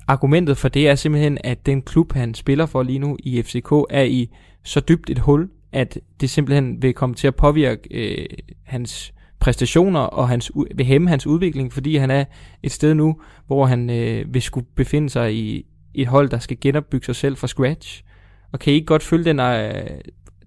Argumentet 0.09 0.57
for 0.57 0.69
det 0.69 0.89
er 0.89 0.95
simpelthen, 0.95 1.39
at 1.45 1.67
den 1.67 1.83
klub, 1.83 2.13
han 2.13 2.35
spiller 2.35 2.67
for 2.67 2.83
lige 2.83 2.99
nu 2.99 3.17
i 3.19 3.43
FCK, 3.43 3.73
er 3.91 4.03
i 4.03 4.29
så 4.65 4.81
dybt 4.81 5.11
et 5.11 5.19
hul, 5.19 5.49
at 5.73 5.99
det 6.21 6.31
simpelthen 6.31 6.83
vil 6.83 6.95
komme 6.95 7.15
til 7.15 7.27
at 7.27 7.35
påvirke 7.35 7.89
øh, 7.91 8.27
hans 8.65 9.15
præstationer 9.41 10.01
og 10.01 10.29
hans, 10.29 10.53
vil 10.75 10.87
hæmme 10.87 11.09
hans 11.09 11.27
udvikling, 11.27 11.73
fordi 11.73 11.97
han 11.97 12.11
er 12.11 12.25
et 12.63 12.73
sted 12.73 12.95
nu, 12.95 13.21
hvor 13.47 13.67
han 13.67 13.91
øh, 13.91 14.35
vil 14.35 14.43
skulle 14.43 14.67
befinde 14.77 15.11
sig 15.11 15.35
i 15.35 15.67
et 15.95 16.07
hold, 16.07 16.29
der 16.29 16.39
skal 16.39 16.57
genopbygge 16.61 17.07
sig 17.07 17.17
selv 17.17 17.37
fra 17.37 17.47
scratch. 17.47 18.05
Og 18.53 18.59
kan 18.59 18.73
I 18.73 18.77
ikke 18.77 18.87
godt 18.87 19.03
følge 19.03 19.25
den, 19.25 19.41
øh, 19.41 20.01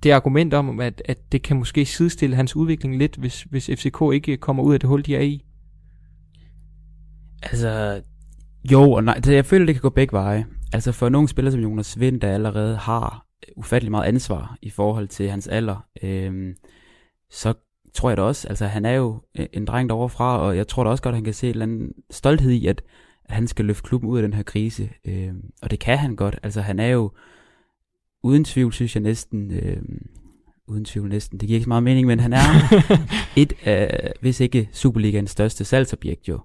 det 0.03 0.11
argument 0.11 0.53
om, 0.53 0.79
at, 0.79 1.01
at 1.05 1.31
det 1.31 1.41
kan 1.41 1.57
måske 1.57 1.85
sidestille 1.85 2.35
hans 2.35 2.55
udvikling 2.55 2.97
lidt, 2.97 3.15
hvis, 3.15 3.41
hvis 3.41 3.69
FCK 3.73 4.01
ikke 4.13 4.37
kommer 4.37 4.63
ud 4.63 4.73
af 4.73 4.79
det 4.79 4.89
hul, 4.89 5.05
de 5.05 5.15
er 5.15 5.21
i? 5.21 5.45
Altså, 7.43 8.01
jo 8.71 8.91
og 8.91 9.03
nej. 9.03 9.21
Jeg 9.25 9.45
føler, 9.45 9.65
det 9.65 9.75
kan 9.75 9.81
gå 9.81 9.89
begge 9.89 10.13
veje. 10.13 10.45
Altså 10.73 10.91
for 10.91 11.09
nogle 11.09 11.27
spillere 11.27 11.51
som 11.51 11.61
Jonas 11.61 11.99
Vind, 11.99 12.21
der 12.21 12.33
allerede 12.33 12.75
har 12.77 13.25
ufattelig 13.57 13.91
meget 13.91 14.07
ansvar 14.07 14.57
i 14.61 14.69
forhold 14.69 15.07
til 15.07 15.29
hans 15.29 15.47
alder, 15.47 15.85
øh, 16.03 16.55
så 17.31 17.53
tror 17.93 18.09
jeg 18.09 18.17
da 18.17 18.21
også, 18.21 18.47
altså 18.47 18.65
han 18.65 18.85
er 18.85 18.91
jo 18.91 19.21
en 19.53 19.65
dreng 19.65 19.89
derovre 19.89 20.09
fra, 20.09 20.39
og 20.39 20.57
jeg 20.57 20.67
tror 20.67 20.83
da 20.83 20.89
også 20.89 21.03
godt, 21.03 21.13
at 21.13 21.17
han 21.17 21.23
kan 21.23 21.33
se 21.33 21.47
en 21.47 21.51
eller 21.51 21.65
anden 21.65 21.91
stolthed 22.09 22.51
i, 22.51 22.67
at, 22.67 22.81
at 23.25 23.35
han 23.35 23.47
skal 23.47 23.65
løfte 23.65 23.83
klubben 23.83 24.09
ud 24.09 24.17
af 24.17 24.21
den 24.21 24.33
her 24.33 24.43
krise. 24.43 24.89
Øhm, 25.05 25.51
og 25.61 25.71
det 25.71 25.79
kan 25.79 25.97
han 25.97 26.15
godt. 26.15 26.39
Altså 26.43 26.61
han 26.61 26.79
er 26.79 26.87
jo, 26.87 27.11
uden 28.23 28.43
tvivl 28.43 28.73
synes 28.73 28.95
jeg 28.95 29.03
næsten, 29.03 29.51
øhm, 29.51 30.07
uden 30.67 30.85
tvivl 30.85 31.09
næsten, 31.09 31.39
det 31.39 31.47
giver 31.47 31.55
ikke 31.57 31.63
så 31.63 31.69
meget 31.69 31.83
mening, 31.83 32.07
men 32.07 32.19
han 32.19 32.33
er 32.33 32.43
et 33.41 33.53
af, 33.63 34.11
hvis 34.21 34.39
ikke 34.39 34.69
Superligaens 34.71 35.31
største 35.31 35.65
salgsobjekt 35.65 36.27
jo. 36.27 36.39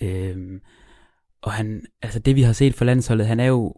Øhm, 0.00 0.60
og 1.42 1.52
han, 1.52 1.82
altså 2.02 2.18
det 2.18 2.36
vi 2.36 2.42
har 2.42 2.52
set 2.52 2.74
for 2.74 2.84
landsholdet, 2.84 3.26
han 3.26 3.40
er 3.40 3.46
jo 3.46 3.74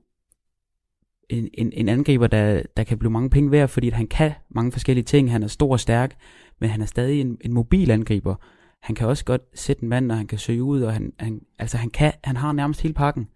en, 1.29 1.49
en, 1.55 1.73
en 1.73 1.88
angriber, 1.88 2.27
der, 2.27 2.62
der 2.77 2.85
kan 2.85 2.99
blive 2.99 3.11
mange 3.11 3.31
penge 3.31 3.51
værd, 3.51 3.69
fordi 3.69 3.88
han 3.88 4.07
kan 4.07 4.33
mange 4.51 4.73
forskellige 4.73 5.05
ting. 5.05 5.31
Han 5.31 5.43
er 5.43 5.47
stor 5.47 5.73
og 5.73 5.81
stærk, 5.81 6.17
men 6.59 6.71
han 6.71 6.83
er 6.83 6.87
stadig 6.87 7.21
en, 7.21 7.38
en 7.40 7.53
mobil 7.53 7.90
angriber. 7.90 8.35
Han 8.83 8.95
kan 8.95 9.09
også 9.09 9.25
godt 9.25 9.43
sætte 9.55 9.83
en 9.83 9.88
mand, 9.88 10.12
og 10.12 10.19
han 10.19 10.27
kan 10.27 10.38
søge 10.38 10.62
ud, 10.62 10.83
og 10.83 10.93
han, 10.93 11.12
han, 11.19 11.40
altså 11.59 11.77
han, 11.77 11.90
kan, 11.90 12.12
han 12.25 12.37
har 12.37 12.53
nærmest 12.53 12.81
hele 12.81 12.95
pakken, 12.95 13.29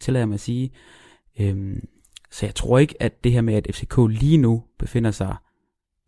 tillader 0.00 0.20
jeg 0.20 0.28
mig 0.28 0.34
at 0.34 0.40
sige. 0.40 0.70
Øhm, 1.40 1.88
så 2.30 2.46
jeg 2.46 2.54
tror 2.54 2.78
ikke, 2.78 3.02
at 3.02 3.24
det 3.24 3.32
her 3.32 3.40
med, 3.40 3.54
at 3.54 3.66
FCK 3.70 3.98
lige 4.08 4.36
nu 4.36 4.64
befinder 4.78 5.10
sig 5.10 5.36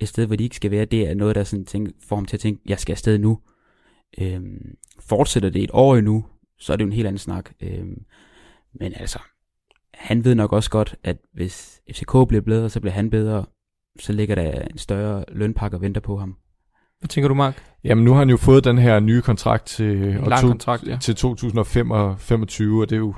et 0.00 0.08
sted, 0.08 0.26
hvor 0.26 0.36
de 0.36 0.44
ikke 0.44 0.56
skal 0.56 0.70
være, 0.70 0.84
det 0.84 1.08
er 1.08 1.14
noget, 1.14 1.36
der 1.36 1.44
sådan 1.44 1.64
tænker, 1.64 1.92
får 2.08 2.16
ham 2.16 2.24
til 2.24 2.36
at 2.36 2.40
tænke, 2.40 2.62
jeg 2.66 2.80
skal 2.80 2.92
afsted 2.92 3.18
nu. 3.18 3.40
Øhm, 4.18 4.76
fortsætter 5.00 5.50
det 5.50 5.62
et 5.62 5.70
år 5.72 5.96
endnu, 5.96 6.24
så 6.58 6.72
er 6.72 6.76
det 6.76 6.84
jo 6.84 6.86
en 6.86 6.92
helt 6.92 7.06
anden 7.06 7.18
snak. 7.18 7.52
Øhm, 7.60 8.04
men 8.72 8.92
altså, 8.96 9.18
han 9.94 10.24
ved 10.24 10.34
nok 10.34 10.52
også 10.52 10.70
godt, 10.70 10.96
at 11.02 11.16
hvis 11.32 11.82
FCK 11.90 12.12
bliver 12.28 12.40
bedre, 12.40 12.70
så 12.70 12.80
bliver 12.80 12.94
han 12.94 13.10
bedre. 13.10 13.46
Så 14.00 14.12
ligger 14.12 14.34
der 14.34 14.62
en 14.62 14.78
større 14.78 15.24
lønpakke 15.28 15.76
og 15.76 15.80
venter 15.80 16.00
på 16.00 16.16
ham. 16.16 16.36
Hvad 17.04 17.08
tænker 17.08 17.28
du, 17.28 17.34
Mark? 17.34 17.62
Jamen, 17.84 18.04
nu 18.04 18.10
har 18.12 18.18
han 18.18 18.30
jo 18.30 18.36
fået 18.36 18.64
den 18.64 18.78
her 18.78 19.00
nye 19.00 19.22
kontrakt 19.22 19.66
til, 19.66 19.96
lang 20.26 20.40
to- 20.40 20.48
kontrakt, 20.48 20.86
ja. 20.86 20.96
til 21.00 21.14
2025, 21.16 22.82
og 22.82 22.90
det 22.90 22.96
er 22.96 23.00
jo 23.00 23.14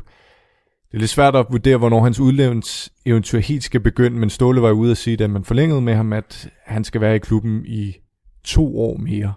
det 0.91 0.95
er 0.95 0.99
lidt 0.99 1.11
svært 1.11 1.37
at 1.37 1.47
vurdere, 1.51 1.77
hvornår 1.77 2.03
hans 2.03 2.21
udlevningseventyr 2.21 3.39
helt 3.39 3.65
skal 3.65 3.81
begynde, 3.81 4.19
men 4.19 4.31
Ståle 4.31 4.63
var 4.63 4.69
jo 4.69 4.75
ude 4.75 4.91
at 4.91 4.97
sige, 4.97 5.17
da 5.17 5.27
man 5.27 5.45
forlængede 5.45 5.81
med 5.81 5.95
ham, 5.95 6.13
at 6.13 6.49
han 6.65 6.85
skal 6.85 7.01
være 7.01 7.17
i 7.17 7.19
klubben 7.19 7.63
i 7.67 7.95
to 8.45 8.79
år 8.81 8.97
mere. 8.97 9.33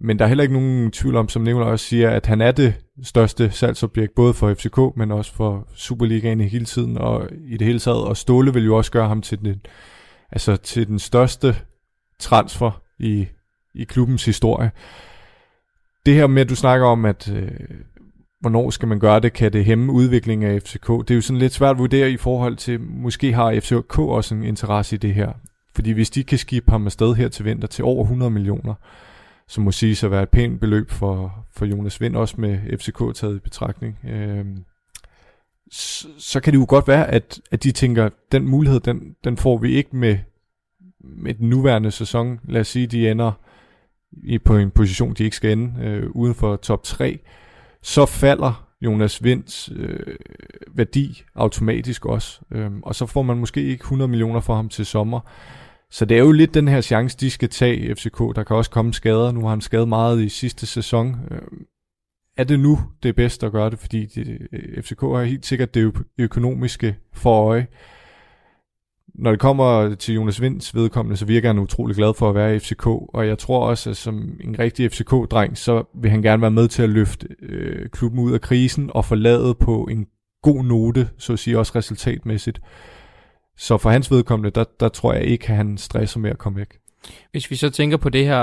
men 0.00 0.18
der 0.18 0.24
er 0.24 0.28
heller 0.28 0.42
ikke 0.42 0.54
nogen 0.54 0.90
tvivl 0.90 1.16
om, 1.16 1.28
som 1.28 1.42
Nicolaj 1.42 1.68
også 1.68 1.86
siger, 1.86 2.10
at 2.10 2.26
han 2.26 2.40
er 2.40 2.52
det 2.52 2.74
største 3.02 3.50
salgsobjekt, 3.50 4.14
både 4.16 4.34
for 4.34 4.54
FCK, 4.54 4.78
men 4.96 5.10
også 5.12 5.34
for 5.34 5.68
Superligaen 5.74 6.40
i 6.40 6.48
hele 6.48 6.64
tiden, 6.64 6.98
og 6.98 7.28
i 7.46 7.56
det 7.56 7.66
hele 7.66 7.78
taget. 7.78 8.04
Og 8.04 8.16
Ståle 8.16 8.54
vil 8.54 8.64
jo 8.64 8.76
også 8.76 8.90
gøre 8.92 9.08
ham 9.08 9.22
til 9.22 9.38
den, 9.38 9.60
altså 10.32 10.56
til 10.56 10.86
den 10.86 10.98
største 10.98 11.56
transfer 12.18 12.82
i, 12.98 13.26
i 13.74 13.84
klubbens 13.84 14.24
historie. 14.24 14.70
Det 16.06 16.14
her 16.14 16.26
med, 16.26 16.42
at 16.42 16.48
du 16.48 16.56
snakker 16.56 16.86
om, 16.86 17.04
at 17.04 17.32
øh, 17.32 17.50
hvornår 18.40 18.70
skal 18.70 18.88
man 18.88 19.00
gøre 19.00 19.20
det, 19.20 19.32
kan 19.32 19.52
det 19.52 19.64
hæmme 19.64 19.92
udviklingen 19.92 20.50
af 20.50 20.62
FCK. 20.62 20.88
Det 20.88 21.10
er 21.10 21.14
jo 21.14 21.20
sådan 21.20 21.38
lidt 21.38 21.52
svært 21.52 21.70
at 21.70 21.78
vurdere 21.78 22.10
i 22.10 22.16
forhold 22.16 22.56
til, 22.56 22.80
måske 22.80 23.32
har 23.32 23.60
FCK 23.60 23.98
også 23.98 24.34
en 24.34 24.44
interesse 24.44 24.96
i 24.96 24.98
det 24.98 25.14
her. 25.14 25.32
Fordi 25.74 25.90
hvis 25.90 26.10
de 26.10 26.24
kan 26.24 26.38
skibe 26.38 26.70
ham 26.70 26.86
afsted 26.86 27.14
her 27.14 27.28
til 27.28 27.44
vinter 27.44 27.68
til 27.68 27.84
over 27.84 28.02
100 28.02 28.30
millioner, 28.30 28.74
som 29.48 29.64
må 29.64 29.72
sige 29.72 30.06
at 30.06 30.10
være 30.10 30.22
et 30.22 30.28
pænt 30.28 30.60
beløb 30.60 30.90
for, 30.90 31.46
for 31.52 31.66
Jonas 31.66 32.00
Vind, 32.00 32.16
også 32.16 32.34
med 32.38 32.78
FCK 32.78 33.14
taget 33.14 33.36
i 33.36 33.38
betragtning, 33.38 33.98
øh, 34.04 34.44
så, 35.70 36.08
så 36.18 36.40
kan 36.40 36.52
det 36.52 36.58
jo 36.58 36.66
godt 36.68 36.88
være, 36.88 37.10
at, 37.10 37.40
at 37.50 37.62
de 37.62 37.72
tænker, 37.72 38.08
den 38.32 38.48
mulighed, 38.48 38.80
den, 38.80 39.16
den 39.24 39.36
får 39.36 39.58
vi 39.58 39.72
ikke 39.72 39.96
med, 39.96 40.18
med 41.00 41.34
den 41.34 41.48
nuværende 41.48 41.90
sæson. 41.90 42.40
Lad 42.44 42.60
os 42.60 42.68
sige, 42.68 42.86
de 42.86 43.10
ender 43.10 43.32
i, 44.12 44.38
på 44.38 44.56
en 44.56 44.70
position, 44.70 45.14
de 45.14 45.24
ikke 45.24 45.36
skal 45.36 45.52
ende 45.52 45.84
øh, 45.84 46.10
uden 46.10 46.34
for 46.34 46.56
top 46.56 46.82
3. 46.82 47.18
Så 47.82 48.06
falder 48.06 48.66
Jonas 48.80 49.24
Vinds 49.24 49.70
øh, 49.76 50.16
værdi 50.74 51.22
automatisk 51.34 52.06
også. 52.06 52.40
Øh, 52.50 52.70
og 52.82 52.94
så 52.94 53.06
får 53.06 53.22
man 53.22 53.36
måske 53.36 53.62
ikke 53.62 53.82
100 53.82 54.08
millioner 54.08 54.40
for 54.40 54.54
ham 54.54 54.68
til 54.68 54.86
sommer. 54.86 55.20
Så 55.90 56.04
det 56.04 56.16
er 56.16 56.20
jo 56.20 56.32
lidt 56.32 56.54
den 56.54 56.68
her 56.68 56.80
chance, 56.80 57.16
de 57.20 57.30
skal 57.30 57.48
tage 57.48 57.94
FCK. 57.94 58.18
Der 58.18 58.44
kan 58.44 58.56
også 58.56 58.70
komme 58.70 58.94
skader. 58.94 59.32
Nu 59.32 59.40
har 59.40 59.50
han 59.50 59.60
skadet 59.60 59.88
meget 59.88 60.22
i 60.22 60.28
sidste 60.28 60.66
sæson. 60.66 61.16
Øh, 61.30 61.40
er 62.36 62.44
det 62.44 62.60
nu 62.60 62.78
det 63.02 63.08
er 63.08 63.12
bedst 63.12 63.44
at 63.44 63.52
gøre 63.52 63.70
det? 63.70 63.78
Fordi 63.78 64.06
det, 64.06 64.48
øh, 64.52 64.82
FCK 64.82 65.00
har 65.00 65.22
helt 65.22 65.46
sikkert 65.46 65.74
det 65.74 65.92
økonomiske 66.18 66.96
for 67.12 67.48
øje. 67.48 67.66
Når 69.14 69.30
det 69.30 69.40
kommer 69.40 69.94
til 69.94 70.14
Jonas 70.14 70.40
Vinds 70.40 70.74
vedkommende, 70.74 71.16
så 71.16 71.24
virker 71.24 71.48
han 71.48 71.58
utrolig 71.58 71.96
glad 71.96 72.14
for 72.14 72.28
at 72.28 72.34
være 72.34 72.56
i 72.56 72.58
FCK, 72.58 72.86
og 72.86 73.26
jeg 73.26 73.38
tror 73.38 73.66
også, 73.66 73.90
at 73.90 73.96
som 73.96 74.38
en 74.40 74.58
rigtig 74.58 74.90
FCK-dreng, 74.92 75.58
så 75.58 75.84
vil 75.94 76.10
han 76.10 76.22
gerne 76.22 76.42
være 76.42 76.50
med 76.50 76.68
til 76.68 76.82
at 76.82 76.88
løfte 76.88 77.28
øh, 77.42 77.88
klubben 77.88 78.20
ud 78.20 78.32
af 78.32 78.40
krisen 78.40 78.90
og 78.94 79.04
forlade 79.04 79.54
på 79.54 79.88
en 79.90 80.06
god 80.42 80.64
note, 80.64 81.08
så 81.18 81.32
at 81.32 81.38
sige 81.38 81.58
også 81.58 81.72
resultatmæssigt. 81.76 82.60
Så 83.56 83.78
for 83.78 83.90
hans 83.90 84.10
vedkommende, 84.10 84.50
der, 84.50 84.64
der 84.80 84.88
tror 84.88 85.12
jeg 85.12 85.24
ikke, 85.24 85.48
at 85.48 85.56
han 85.56 85.78
stresser 85.78 86.20
med 86.20 86.30
at 86.30 86.38
komme 86.38 86.58
væk. 86.58 86.78
Hvis 87.30 87.50
vi 87.50 87.56
så 87.56 87.70
tænker 87.70 87.96
på 87.96 88.08
det 88.08 88.24
her, 88.24 88.38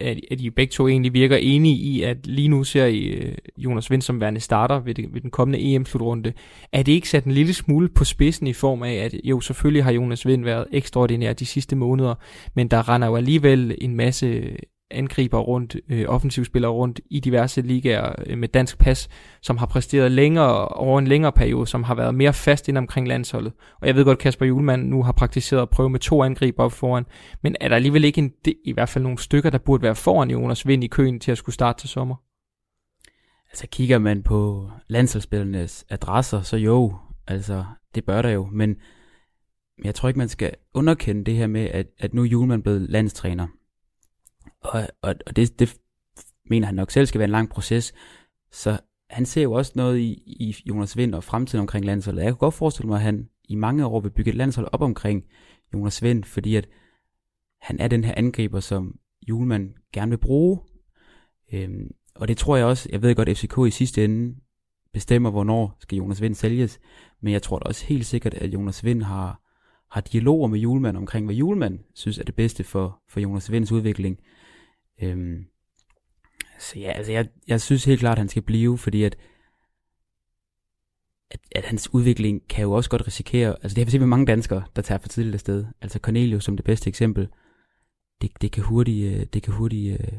at, 0.00 0.20
at 0.30 0.40
I 0.40 0.50
begge 0.50 0.70
to 0.70 0.88
egentlig 0.88 1.12
virker 1.12 1.36
enige 1.36 1.76
i, 1.76 2.02
at 2.02 2.26
lige 2.26 2.48
nu 2.48 2.64
ser 2.64 2.86
I 2.86 3.04
øh, 3.04 3.34
Jonas 3.58 3.90
Vind 3.90 4.02
som 4.02 4.20
værende 4.20 4.40
starter 4.40 4.80
ved, 4.80 4.94
det, 4.94 5.14
ved 5.14 5.20
den 5.20 5.30
kommende 5.30 5.74
EM-slutrunde, 5.74 6.32
er 6.72 6.82
det 6.82 6.92
ikke 6.92 7.08
sat 7.08 7.24
en 7.24 7.32
lille 7.32 7.52
smule 7.52 7.88
på 7.88 8.04
spidsen 8.04 8.46
i 8.46 8.52
form 8.52 8.82
af, 8.82 8.94
at 8.94 9.14
jo 9.24 9.40
selvfølgelig 9.40 9.84
har 9.84 9.92
Jonas 9.92 10.26
Vind 10.26 10.44
været 10.44 10.66
ekstraordinær 10.72 11.32
de 11.32 11.46
sidste 11.46 11.76
måneder, 11.76 12.14
men 12.54 12.68
der 12.68 12.88
render 12.88 13.08
jo 13.08 13.16
alligevel 13.16 13.76
en 13.80 13.96
masse 13.96 14.56
angriber 14.92 15.38
rundt, 15.38 15.76
øh, 15.88 16.04
offensivspillere 16.08 16.72
rundt 16.72 17.00
i 17.10 17.20
diverse 17.20 17.62
ligaer 17.62 18.12
øh, 18.26 18.38
med 18.38 18.48
dansk 18.48 18.78
pas, 18.78 19.08
som 19.42 19.56
har 19.56 19.66
præsteret 19.66 20.10
længere 20.10 20.68
over 20.68 20.98
en 20.98 21.06
længere 21.06 21.32
periode, 21.32 21.66
som 21.66 21.82
har 21.82 21.94
været 21.94 22.14
mere 22.14 22.32
fast 22.32 22.68
ind 22.68 22.78
omkring 22.78 23.08
landsholdet. 23.08 23.52
Og 23.80 23.86
jeg 23.86 23.94
ved 23.94 24.04
godt, 24.04 24.18
Kasper 24.18 24.46
Julemand 24.46 24.88
nu 24.88 25.02
har 25.02 25.12
praktiseret 25.12 25.62
at 25.62 25.70
prøve 25.70 25.90
med 25.90 26.00
to 26.00 26.22
angriber 26.22 26.64
op 26.64 26.72
foran, 26.72 27.04
men 27.42 27.56
er 27.60 27.68
der 27.68 27.76
alligevel 27.76 28.04
ikke 28.04 28.18
en, 28.18 28.32
i 28.64 28.72
hvert 28.72 28.88
fald 28.88 29.04
nogle 29.04 29.18
stykker, 29.18 29.50
der 29.50 29.58
burde 29.58 29.82
være 29.82 29.94
foran 29.94 30.30
Jonas 30.30 30.66
Vind 30.66 30.84
i 30.84 30.86
køen 30.86 31.20
til 31.20 31.32
at 31.32 31.38
skulle 31.38 31.54
starte 31.54 31.80
til 31.80 31.88
sommer? 31.88 32.16
Altså 33.50 33.66
kigger 33.66 33.98
man 33.98 34.22
på 34.22 34.70
landsholdsspillernes 34.88 35.84
adresser, 35.90 36.42
så 36.42 36.56
jo, 36.56 36.96
altså 37.26 37.64
det 37.94 38.04
bør 38.04 38.22
der 38.22 38.30
jo, 38.30 38.48
men 38.52 38.76
jeg 39.84 39.94
tror 39.94 40.08
ikke, 40.08 40.18
man 40.18 40.28
skal 40.28 40.52
underkende 40.74 41.24
det 41.24 41.34
her 41.34 41.46
med, 41.46 41.60
at, 41.60 41.86
at 41.98 42.14
nu 42.14 42.22
er 42.22 42.26
Julemand 42.26 42.62
blevet 42.62 42.90
landstræner. 42.90 43.46
Og, 44.64 44.88
og, 45.02 45.14
og 45.26 45.36
det, 45.36 45.58
det 45.58 45.76
mener 46.50 46.66
han 46.66 46.74
nok 46.74 46.90
selv 46.90 47.06
skal 47.06 47.18
være 47.18 47.24
en 47.24 47.30
lang 47.30 47.50
proces. 47.50 47.92
Så 48.52 48.78
han 49.10 49.26
ser 49.26 49.42
jo 49.42 49.52
også 49.52 49.72
noget 49.74 49.98
i, 49.98 50.22
i 50.26 50.56
Jonas 50.68 50.96
Vind 50.96 51.14
og 51.14 51.24
fremtiden 51.24 51.60
omkring 51.60 51.84
landsholdet. 51.84 52.22
Jeg 52.22 52.32
kan 52.32 52.36
godt 52.36 52.54
forestille 52.54 52.88
mig, 52.88 52.96
at 52.96 53.02
han 53.02 53.28
i 53.48 53.54
mange 53.54 53.86
år 53.86 54.00
vil 54.00 54.10
bygge 54.10 54.30
et 54.30 54.36
landshold 54.36 54.68
op 54.72 54.82
omkring 54.82 55.24
Jonas 55.74 56.02
Vind, 56.02 56.24
fordi 56.24 56.56
at 56.56 56.68
han 57.60 57.80
er 57.80 57.88
den 57.88 58.04
her 58.04 58.14
angriber, 58.16 58.60
som 58.60 58.98
Julemand 59.28 59.74
gerne 59.92 60.10
vil 60.10 60.18
bruge. 60.18 60.60
Øhm, 61.52 61.90
og 62.14 62.28
det 62.28 62.36
tror 62.36 62.56
jeg 62.56 62.66
også, 62.66 62.88
jeg 62.92 63.02
ved 63.02 63.14
godt, 63.14 63.28
at 63.28 63.38
FCK 63.38 63.58
i 63.66 63.70
sidste 63.70 64.04
ende 64.04 64.36
bestemmer, 64.92 65.30
hvornår 65.30 65.76
skal 65.80 65.98
Jonas 65.98 66.22
Vind 66.22 66.34
sælges, 66.34 66.80
men 67.20 67.32
jeg 67.32 67.42
tror 67.42 67.58
da 67.58 67.64
også 67.64 67.86
helt 67.86 68.06
sikkert, 68.06 68.34
at 68.34 68.54
Jonas 68.54 68.84
Vind 68.84 69.02
har, 69.02 69.40
har 69.90 70.00
dialoger 70.00 70.48
med 70.48 70.58
Julemand 70.58 70.96
omkring, 70.96 71.26
hvad 71.26 71.34
Julemand 71.34 71.78
synes 71.94 72.18
er 72.18 72.24
det 72.24 72.34
bedste 72.34 72.64
for, 72.64 73.02
for 73.08 73.20
Jonas 73.20 73.52
Vinds 73.52 73.72
udvikling. 73.72 74.18
Øhm, 75.02 75.46
så 76.58 76.78
ja, 76.78 76.90
altså 76.90 77.12
jeg, 77.12 77.28
jeg 77.48 77.60
synes 77.60 77.84
helt 77.84 78.00
klart, 78.00 78.12
at 78.12 78.18
han 78.18 78.28
skal 78.28 78.42
blive, 78.42 78.78
fordi 78.78 79.02
at, 79.02 79.16
at, 81.30 81.40
at 81.52 81.64
hans 81.64 81.94
udvikling 81.94 82.48
kan 82.48 82.62
jo 82.62 82.72
også 82.72 82.90
godt 82.90 83.06
risikere, 83.06 83.56
altså 83.62 83.74
det 83.74 83.78
har 83.78 83.84
vi 83.84 83.90
set 83.90 84.00
med 84.00 84.08
mange 84.08 84.26
danskere, 84.26 84.62
der 84.76 84.82
tager 84.82 84.98
for 84.98 85.08
tidligt 85.08 85.34
afsted. 85.34 85.64
Altså 85.80 85.98
Cornelius 85.98 86.44
som 86.44 86.56
det 86.56 86.64
bedste 86.64 86.88
eksempel, 86.88 87.28
det, 88.22 88.30
det 88.40 88.52
kan 88.52 88.62
hurtigt, 88.62 89.14
øh, 89.14 89.26
det 89.32 89.42
kan 89.42 89.54
hurtigt, 89.54 89.92
øh, 89.92 90.12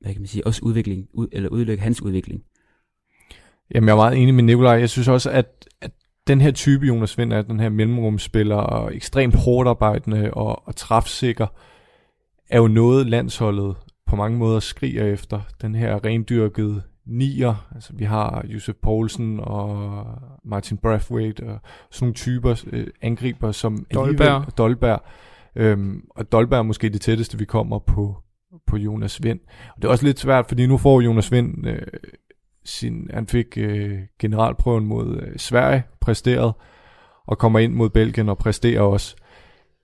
hvad 0.00 0.12
kan 0.12 0.20
man 0.20 0.28
sige, 0.28 0.46
også 0.46 0.60
udvikling, 0.64 1.08
ud, 1.12 1.28
eller 1.32 1.48
udlægge 1.48 1.82
hans 1.82 2.02
udvikling. 2.02 2.44
Jamen 3.74 3.88
jeg 3.88 3.92
er 3.92 3.96
meget 3.96 4.22
enig 4.22 4.34
med 4.34 4.42
Nikolaj. 4.42 4.72
Jeg 4.72 4.90
synes 4.90 5.08
også, 5.08 5.30
at, 5.30 5.68
at 5.80 5.90
den 6.26 6.40
her 6.40 6.50
type 6.50 6.86
Jonas 6.86 7.18
Vind 7.18 7.32
er 7.32 7.42
den 7.42 7.60
her 7.60 7.68
mellemrumspiller, 7.68 8.56
og 8.56 8.96
ekstremt 8.96 9.34
hårdt 9.34 9.68
arbejdende 9.68 10.34
og, 10.34 10.68
og 10.68 10.76
træfsikker, 10.76 11.46
er 12.48 12.58
jo 12.58 12.68
noget 12.68 13.06
landsholdet 13.06 13.76
på 14.06 14.16
mange 14.16 14.38
måder 14.38 14.60
skriger 14.60 15.04
efter. 15.04 15.40
Den 15.62 15.74
her 15.74 16.04
rendyrkede 16.04 16.82
nier, 17.06 17.68
altså 17.74 17.92
vi 17.94 18.04
har 18.04 18.44
Josef 18.48 18.76
Poulsen 18.82 19.40
og 19.40 20.04
Martin 20.44 20.76
Brathwaite 20.76 21.40
og 21.40 21.60
sådan 21.90 22.04
nogle 22.04 22.14
typer 22.14 22.64
øh, 22.72 22.86
angriber 23.02 23.52
som 23.52 23.86
Dolberg. 23.94 24.58
Dolberg. 24.58 25.02
Øhm, 25.56 26.04
og 26.10 26.32
Dolberg 26.32 26.58
er 26.58 26.62
måske 26.62 26.88
det 26.88 27.00
tætteste, 27.00 27.38
vi 27.38 27.44
kommer 27.44 27.78
på, 27.78 28.16
på 28.66 28.76
Jonas 28.76 29.22
Vind. 29.22 29.40
Og 29.76 29.82
det 29.82 29.84
er 29.84 29.92
også 29.92 30.04
lidt 30.04 30.18
svært, 30.18 30.46
fordi 30.48 30.66
nu 30.66 30.76
får 30.78 31.00
Jonas 31.00 31.32
Vind 31.32 31.66
øh, 31.66 31.82
sin, 32.64 33.10
han 33.12 33.26
fik 33.26 33.58
øh, 33.58 33.98
generalprøven 34.18 34.86
mod 34.86 35.20
øh, 35.22 35.36
Sverige 35.36 35.82
præsteret, 36.00 36.52
og 37.26 37.38
kommer 37.38 37.58
ind 37.58 37.74
mod 37.74 37.90
Belgien 37.90 38.28
og 38.28 38.38
præsterer 38.38 38.80
også. 38.80 39.16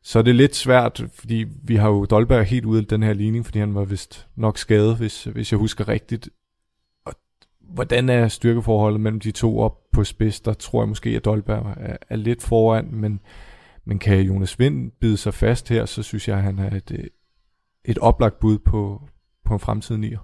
Så 0.02 0.18
er 0.18 0.22
det 0.22 0.34
lidt 0.34 0.56
svært, 0.56 1.04
fordi 1.14 1.44
vi 1.62 1.76
har 1.76 1.88
jo 1.88 2.04
Dolberg 2.04 2.44
helt 2.44 2.64
ude 2.64 2.80
af 2.80 2.86
den 2.86 3.02
her 3.02 3.12
ligning, 3.12 3.44
fordi 3.44 3.58
han 3.58 3.74
var 3.74 3.84
vist 3.84 4.28
nok 4.36 4.58
skadet, 4.58 4.96
hvis, 4.96 5.24
hvis 5.24 5.52
jeg 5.52 5.58
husker 5.58 5.88
rigtigt. 5.88 6.30
Og 7.06 7.14
hvordan 7.60 8.08
er 8.08 8.28
styrkeforholdet 8.28 9.00
mellem 9.00 9.20
de 9.20 9.30
to 9.30 9.58
op 9.58 9.90
på 9.92 10.04
spids? 10.04 10.40
Der 10.40 10.52
tror 10.52 10.82
jeg 10.82 10.88
måske, 10.88 11.10
at 11.10 11.24
Dolberg 11.24 11.74
er, 11.76 11.96
er 12.08 12.16
lidt 12.16 12.42
foran, 12.42 12.88
men, 12.92 13.20
men 13.84 13.98
kan 13.98 14.20
Jonas 14.20 14.58
Vind 14.58 14.92
bide 15.00 15.16
sig 15.16 15.34
fast 15.34 15.68
her, 15.68 15.86
så 15.86 16.02
synes 16.02 16.28
jeg, 16.28 16.36
at 16.36 16.42
han 16.42 16.58
er 16.58 16.76
et, 16.76 16.90
øh, 16.98 17.04
et 17.84 17.98
oplagt 17.98 18.38
bud 18.38 18.58
på, 18.58 19.08
på 19.44 19.54
en 19.54 19.60
fremtidig 19.60 20.00
nier. 20.00 20.18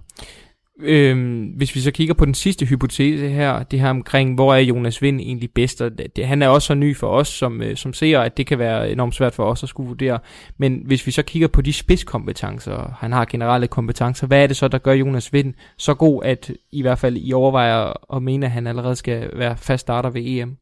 Øhm, 0.81 1.43
hvis 1.43 1.75
vi 1.75 1.81
så 1.81 1.91
kigger 1.91 2.13
på 2.13 2.25
den 2.25 2.33
sidste 2.33 2.65
hypotese 2.65 3.29
her, 3.29 3.63
det 3.63 3.79
her 3.79 3.89
omkring, 3.89 4.35
hvor 4.35 4.53
er 4.53 4.59
Jonas 4.59 5.01
Vind 5.01 5.19
egentlig 5.19 5.51
bedst, 5.51 5.81
og 5.81 5.91
det, 6.15 6.27
han 6.27 6.41
er 6.41 6.47
også 6.47 6.65
så 6.65 6.73
ny 6.73 6.95
for 6.95 7.07
os, 7.07 7.27
som, 7.27 7.61
øh, 7.61 7.77
som 7.77 7.93
ser, 7.93 8.19
at 8.19 8.37
det 8.37 8.47
kan 8.47 8.59
være 8.59 8.91
enormt 8.91 9.15
svært 9.15 9.33
for 9.33 9.45
os 9.45 9.63
at 9.63 9.69
skulle 9.69 9.87
vurdere. 9.87 10.19
Men 10.57 10.81
hvis 10.85 11.07
vi 11.07 11.11
så 11.11 11.21
kigger 11.21 11.47
på 11.47 11.61
de 11.61 11.73
spidskompetencer, 11.73 12.97
han 12.99 13.11
har 13.11 13.25
generelle 13.25 13.67
kompetencer, 13.67 14.27
hvad 14.27 14.43
er 14.43 14.47
det 14.47 14.57
så, 14.57 14.67
der 14.67 14.77
gør 14.77 14.93
Jonas 14.93 15.33
Vind 15.33 15.53
så 15.77 15.93
god, 15.93 16.23
at 16.25 16.51
i 16.71 16.81
hvert 16.81 16.99
fald 16.99 17.17
I 17.17 17.33
overvejer 17.33 18.13
at 18.15 18.23
mene, 18.23 18.45
at 18.45 18.51
han 18.51 18.67
allerede 18.67 18.95
skal 18.95 19.29
være 19.33 19.57
fast 19.57 19.81
starter 19.81 20.09
ved 20.09 20.21
EM? 20.25 20.57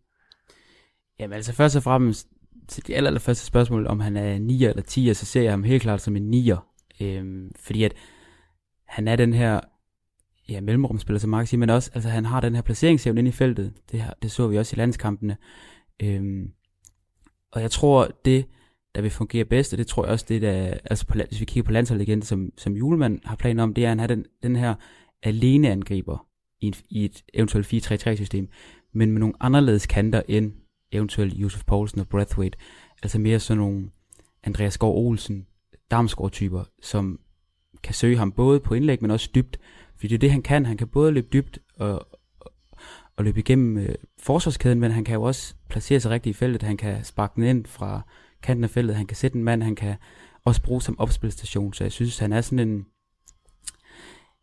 Jamen 1.20 1.34
altså 1.34 1.54
først 1.54 1.76
og 1.76 1.84
fremmest, 1.84 2.28
til 2.68 2.88
det 2.88 2.94
aller, 2.94 3.08
aller 3.10 3.20
første 3.20 3.46
spørgsmål, 3.46 3.88
om 3.88 4.00
han 4.00 4.18
er 4.18 4.40
9 4.40 4.66
eller 4.66 4.82
10, 4.82 5.14
så 5.14 5.26
ser 5.26 5.42
jeg 5.42 5.52
ham 5.52 5.64
helt 5.64 5.82
klart 5.82 6.02
som 6.02 6.16
en 6.16 6.34
9'er. 6.34 6.58
Øhm, 7.02 7.52
fordi 7.60 7.84
at 7.84 7.94
han 8.88 9.08
er 9.08 9.16
den 9.16 9.34
her 9.34 9.60
ja, 10.50 10.62
mellemrumspiller, 10.62 11.20
som 11.20 11.30
Mark 11.30 11.48
siger, 11.48 11.60
men 11.60 11.70
også, 11.70 11.92
altså 11.94 12.10
han 12.10 12.26
har 12.26 12.42
den 12.42 12.56
her 12.56 12.62
placeringsevne 12.62 13.20
inde 13.20 13.30
i 13.30 13.32
feltet. 13.32 13.74
Det, 13.92 14.02
her, 14.02 14.14
det 14.22 14.32
så 14.32 14.48
vi 14.48 14.58
også 14.58 14.76
i 14.76 14.80
landskampene. 14.80 15.38
Øhm, 16.04 16.52
og 17.52 17.62
jeg 17.62 17.72
tror, 17.72 18.12
det, 18.26 18.46
der 18.96 19.02
vil 19.02 19.12
fungere 19.12 19.46
bedst, 19.46 19.74
og 19.74 19.78
det 19.78 19.88
tror 19.88 20.04
jeg 20.04 20.12
også, 20.12 20.26
det 20.30 20.42
der, 20.42 20.78
altså 20.84 21.08
på, 21.08 21.14
hvis 21.28 21.40
vi 21.40 21.46
kigger 21.46 21.66
på 21.66 21.72
landsholdet 21.72 22.08
igen, 22.08 22.22
som, 22.22 22.52
som 22.58 22.74
Julemand 22.74 23.20
har 23.26 23.36
planer 23.36 23.64
om, 23.64 23.74
det 23.74 23.86
er, 23.86 23.88
at 23.88 23.92
han 23.92 24.00
har 24.00 24.08
den, 24.08 24.26
den 24.44 24.56
her 24.56 24.76
alene 25.24 25.70
angriber 25.70 26.28
i, 26.62 26.76
i 26.90 27.06
et 27.06 27.24
eventuelt 27.34 27.74
4-3-3-system, 27.74 28.50
men 28.94 29.12
med 29.12 29.20
nogle 29.20 29.36
anderledes 29.40 29.88
kanter 29.88 30.22
end 30.28 30.54
eventuelt 30.92 31.34
Josef 31.34 31.66
Poulsen 31.66 32.00
og 32.00 32.08
Brathwaite. 32.08 32.58
Altså 33.04 33.20
mere 33.20 33.40
sådan 33.40 33.58
nogle 33.58 33.90
Andreas 34.44 34.74
Skov 34.74 35.08
Olsen, 35.08 35.48
Damsgaard-typer, 35.92 36.64
som 36.82 37.20
kan 37.84 37.94
søge 37.94 38.18
ham 38.18 38.32
både 38.32 38.60
på 38.60 38.74
indlæg, 38.74 39.02
men 39.02 39.12
også 39.12 39.30
dybt. 39.36 39.60
Fordi 40.00 40.08
det 40.08 40.16
er 40.16 40.20
det, 40.20 40.32
han 40.32 40.42
kan. 40.42 40.66
Han 40.66 40.78
kan 40.78 40.88
både 40.88 41.12
løbe 41.12 41.28
dybt 41.34 41.60
og, 41.76 42.08
og 43.18 43.24
løbe 43.24 43.40
igennem 43.40 43.78
øh, 43.78 43.96
forsvarskæden, 44.20 44.80
men 44.80 44.92
han 44.92 45.04
kan 45.04 45.16
jo 45.16 45.24
også 45.24 45.56
placere 45.70 46.00
sig 46.00 46.12
rigtigt 46.12 46.36
i 46.36 46.40
feltet. 46.40 46.64
Han 46.64 46.78
kan 46.78 47.04
sparke 47.04 47.34
den 47.36 47.44
ind 47.44 47.66
fra 47.66 48.02
kanten 48.44 48.64
af 48.64 48.70
feltet. 48.70 48.96
Han 48.96 49.06
kan 49.06 49.18
sætte 49.18 49.38
en 49.38 49.44
mand. 49.44 49.64
Han 49.64 49.76
kan 49.76 49.96
også 50.46 50.62
bruge 50.62 50.82
som 50.82 51.00
opspilstation. 51.00 51.74
Så 51.74 51.84
jeg 51.84 51.92
synes, 51.92 52.20
han 52.20 52.34
er 52.34 52.42
sådan 52.42 52.60
en, 52.60 52.86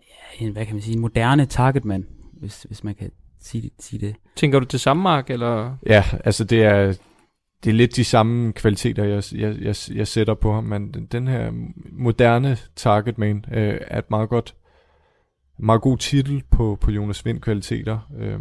ja, 0.01 0.47
en 0.47 0.53
hvad 0.53 0.67
kan 0.67 0.75
man 0.75 0.83
sige, 0.83 0.95
en 0.95 1.01
moderne 1.01 1.47
targetmand, 1.47 2.05
hvis, 2.33 2.63
hvis 2.63 2.85
man 2.85 2.95
kan 2.95 3.11
sige, 3.41 3.71
sige 3.79 4.07
det. 4.07 4.17
Tænker 4.37 4.59
du 4.59 4.65
til 4.65 4.81
samme 4.81 5.03
mark, 5.03 5.31
eller? 5.31 5.77
Ja, 5.87 6.05
altså 6.25 6.45
det 6.45 6.63
er, 6.63 6.95
det 7.65 7.71
er 7.71 7.75
lidt 7.75 7.97
de 7.97 8.05
samme 8.05 8.53
kvaliteter, 8.53 9.05
jeg, 9.05 9.23
jeg, 9.33 9.57
jeg, 9.61 9.77
jeg 9.95 10.09
sætter 10.09 10.35
på 10.35 10.53
ham, 10.53 10.65
men 10.65 10.95
den, 10.95 11.07
den 11.07 11.29
her 11.29 11.51
moderne 11.93 12.59
targetman 12.77 13.45
øh, 13.53 13.79
er 13.81 13.99
et 13.99 14.11
meget 14.11 14.29
godt, 14.29 14.55
meget 15.59 15.81
god 15.81 15.99
titel 15.99 16.43
på, 16.51 16.79
på 16.81 16.91
Jonas 16.91 17.27
Vind 17.27 17.41
kvaliteter. 17.41 17.99
Øh, 18.21 18.39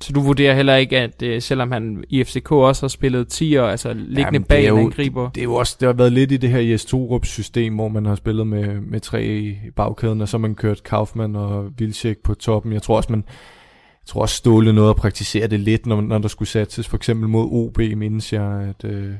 Så 0.00 0.12
du 0.12 0.20
vurderer 0.20 0.54
heller 0.54 0.76
ikke, 0.76 0.98
at 0.98 1.22
øh, 1.22 1.42
selvom 1.42 1.72
han 1.72 2.04
i 2.08 2.24
FCK 2.24 2.52
også 2.52 2.82
har 2.82 2.88
spillet 2.88 3.42
10'er, 3.42 3.58
altså 3.60 3.92
liggende 3.92 4.20
Jamen, 4.20 4.44
bag 4.44 4.58
det 4.62 4.68
er 4.68 4.72
en 4.72 4.78
angriber? 4.78 5.30
Det 5.30 5.40
er 5.40 5.44
jo 5.44 5.54
også, 5.54 5.76
det 5.80 5.86
har 5.86 5.92
været 5.92 6.12
lidt 6.12 6.32
i 6.32 6.36
det 6.36 6.50
her 6.50 6.60
Jes 6.60 6.84
Torup 6.84 7.26
system, 7.26 7.74
hvor 7.74 7.88
man 7.88 8.06
har 8.06 8.14
spillet 8.14 8.46
med, 8.46 8.80
med 8.80 9.00
tre 9.00 9.24
i, 9.24 9.48
i 9.48 9.70
bagkæden, 9.76 10.20
og 10.20 10.28
så 10.28 10.36
har 10.36 10.40
man 10.40 10.54
kørt 10.54 10.82
Kaufmann 10.82 11.36
og 11.36 11.70
Vilcek 11.78 12.18
på 12.18 12.34
toppen. 12.34 12.72
Jeg 12.72 12.82
tror 12.82 12.96
også, 12.96 13.12
man, 13.12 13.24
jeg 14.02 14.06
tror 14.06 14.20
også 14.22 14.36
Ståle 14.36 14.72
nåede 14.72 14.90
at 14.90 14.96
praktisere 14.96 15.46
det 15.46 15.60
lidt, 15.60 15.86
når, 15.86 16.00
når 16.00 16.18
der 16.18 16.28
skulle 16.28 16.48
satses 16.48 16.88
for 16.88 16.96
eksempel 16.96 17.28
mod 17.28 17.48
OB, 17.52 17.78
mindes 17.78 18.32
jeg, 18.32 18.74
at, 18.78 18.90
øh, 18.90 19.14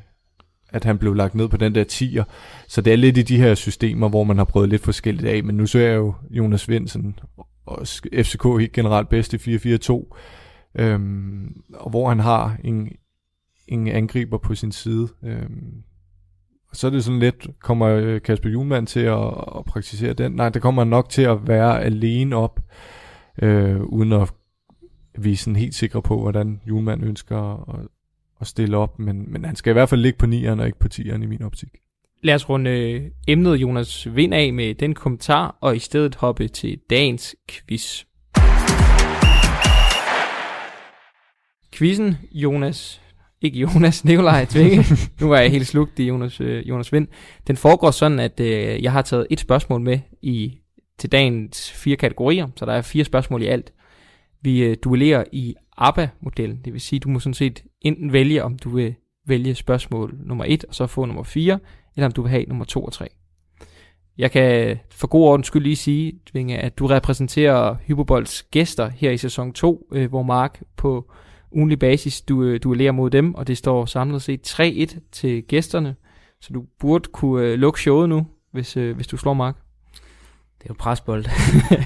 at 0.72 0.84
han 0.84 0.98
blev 0.98 1.14
lagt 1.14 1.34
ned 1.34 1.48
på 1.48 1.56
den 1.56 1.74
der 1.74 1.84
10'er. 1.84 2.24
Så 2.68 2.80
det 2.80 2.92
er 2.92 2.96
lidt 2.96 3.18
i 3.18 3.22
de 3.22 3.36
her 3.36 3.54
systemer, 3.54 4.08
hvor 4.08 4.24
man 4.24 4.38
har 4.38 4.44
prøvet 4.44 4.68
lidt 4.68 4.82
forskelligt 4.82 5.28
af, 5.28 5.44
men 5.44 5.56
nu 5.56 5.66
ser 5.66 5.86
jeg 5.88 5.96
jo 5.96 6.14
Jonas 6.30 6.68
Vindsen 6.68 7.18
og 7.66 7.86
FCK 8.14 8.44
helt 8.58 8.72
generelt 8.72 9.08
bedst 9.08 9.34
i 9.34 9.56
4-4-2, 9.56 10.16
øhm, 10.78 11.62
og 11.74 11.90
hvor 11.90 12.08
han 12.08 12.20
har 12.20 12.56
en, 12.64 12.88
en 13.68 13.88
angriber 13.88 14.38
på 14.38 14.54
sin 14.54 14.72
side. 14.72 15.08
Øhm, 15.24 15.82
og 16.70 16.76
så 16.76 16.86
er 16.86 16.90
det 16.90 17.04
sådan 17.04 17.20
lidt, 17.20 17.46
kommer 17.60 17.88
øh, 17.88 18.22
Kasper 18.22 18.50
Julemand 18.50 18.86
til 18.86 19.00
at, 19.00 19.26
at 19.56 19.64
praktisere 19.66 20.12
den? 20.12 20.32
Nej, 20.32 20.48
det 20.48 20.62
kommer 20.62 20.82
han 20.82 20.88
nok 20.88 21.08
til 21.08 21.22
at 21.22 21.48
være 21.48 21.82
alene 21.82 22.36
op, 22.36 22.60
øh, 23.42 23.80
uden 23.80 24.12
at 24.12 24.32
vi 25.18 25.32
er 25.32 25.36
sådan 25.36 25.56
helt 25.56 25.74
sikre 25.74 26.02
på, 26.02 26.20
hvordan 26.20 26.60
Julemand 26.68 27.04
ønsker 27.04 27.68
at, 27.74 27.88
at 28.42 28.48
stille 28.48 28.76
op, 28.76 28.98
men, 28.98 29.32
men 29.32 29.44
han 29.44 29.56
skal 29.56 29.70
i 29.70 29.72
hvert 29.72 29.88
fald 29.88 30.00
ligge 30.00 30.18
på 30.18 30.26
9'eren 30.26 30.60
og 30.60 30.66
ikke 30.66 30.78
på 30.78 30.88
10'eren 30.94 31.22
i 31.22 31.26
min 31.26 31.42
optik. 31.42 31.68
Lad 32.22 32.34
os 32.34 32.48
runde 32.48 32.70
øh, 32.70 33.10
emnet 33.28 33.56
Jonas 33.56 34.16
Vind 34.16 34.34
af 34.34 34.52
med 34.52 34.74
den 34.74 34.94
kommentar, 34.94 35.58
og 35.60 35.76
i 35.76 35.78
stedet 35.78 36.14
hoppe 36.14 36.48
til 36.48 36.78
dagens 36.90 37.36
quiz. 37.50 38.04
Quizzen, 41.72 42.16
Jonas, 42.32 43.00
ikke 43.40 43.58
Jonas, 43.58 44.04
Nikolaj 44.04 44.44
Tvinge, 44.44 44.84
nu 45.20 45.32
er 45.32 45.40
jeg 45.40 45.50
helt 45.50 45.66
slugt 45.66 45.98
i 45.98 46.06
Jonas, 46.06 46.40
øh, 46.40 46.68
Jonas 46.68 46.92
Vind. 46.92 47.08
Den 47.46 47.56
foregår 47.56 47.90
sådan, 47.90 48.18
at 48.18 48.40
øh, 48.40 48.82
jeg 48.82 48.92
har 48.92 49.02
taget 49.02 49.26
et 49.30 49.40
spørgsmål 49.40 49.80
med 49.80 49.98
i 50.22 50.58
til 50.98 51.12
dagens 51.12 51.72
fire 51.72 51.96
kategorier, 51.96 52.48
så 52.56 52.66
der 52.66 52.72
er 52.72 52.82
fire 52.82 53.04
spørgsmål 53.04 53.42
i 53.42 53.46
alt. 53.46 53.72
Vi 54.42 54.62
øh, 54.62 54.76
duellerer 54.84 55.24
i 55.32 55.54
ABBA-modellen, 55.76 56.60
det 56.64 56.72
vil 56.72 56.80
sige, 56.80 57.00
du 57.00 57.08
må 57.08 57.20
sådan 57.20 57.34
set 57.34 57.64
enten 57.84 58.12
vælge, 58.12 58.44
om 58.44 58.58
du 58.58 58.70
vil 58.70 58.94
vælge 59.26 59.54
spørgsmål 59.54 60.14
nummer 60.24 60.44
1, 60.48 60.64
og 60.64 60.74
så 60.74 60.86
få 60.86 61.04
nummer 61.04 61.22
4, 61.22 61.58
eller 61.96 62.06
om 62.06 62.12
du 62.12 62.22
vil 62.22 62.30
have 62.30 62.44
nummer 62.44 62.64
2 62.64 62.84
og 62.84 62.92
3. 62.92 63.08
Jeg 64.18 64.30
kan 64.30 64.78
for 64.90 65.06
god 65.06 65.28
ordens 65.28 65.46
skyld 65.46 65.62
lige 65.62 65.76
sige, 65.76 66.12
Tvinge, 66.26 66.58
at 66.58 66.78
du 66.78 66.86
repræsenterer 66.86 67.76
Hyperbolds 67.86 68.42
gæster 68.42 68.88
her 68.88 69.10
i 69.10 69.16
sæson 69.16 69.52
2, 69.52 69.88
øh, 69.92 70.08
hvor 70.08 70.22
Mark 70.22 70.62
på 70.76 71.12
ugenlig 71.50 71.78
basis 71.78 72.20
du, 72.20 72.42
øh, 72.42 72.60
duellerer 72.62 72.92
mod 72.92 73.10
dem, 73.10 73.34
og 73.34 73.46
det 73.46 73.58
står 73.58 73.86
samlet 73.86 74.22
set 74.22 74.46
3-1 74.46 74.98
til 75.12 75.42
gæsterne, 75.42 75.94
så 76.40 76.52
du 76.52 76.64
burde 76.80 77.08
kunne 77.12 77.46
øh, 77.46 77.58
lukke 77.58 77.80
showet 77.80 78.08
nu, 78.08 78.26
hvis, 78.50 78.76
øh, 78.76 78.96
hvis 78.96 79.06
du 79.06 79.16
slår 79.16 79.34
Mark. 79.34 79.56
Det 80.58 80.64
er 80.64 80.68
jo 80.68 80.74
presbold. 80.78 81.24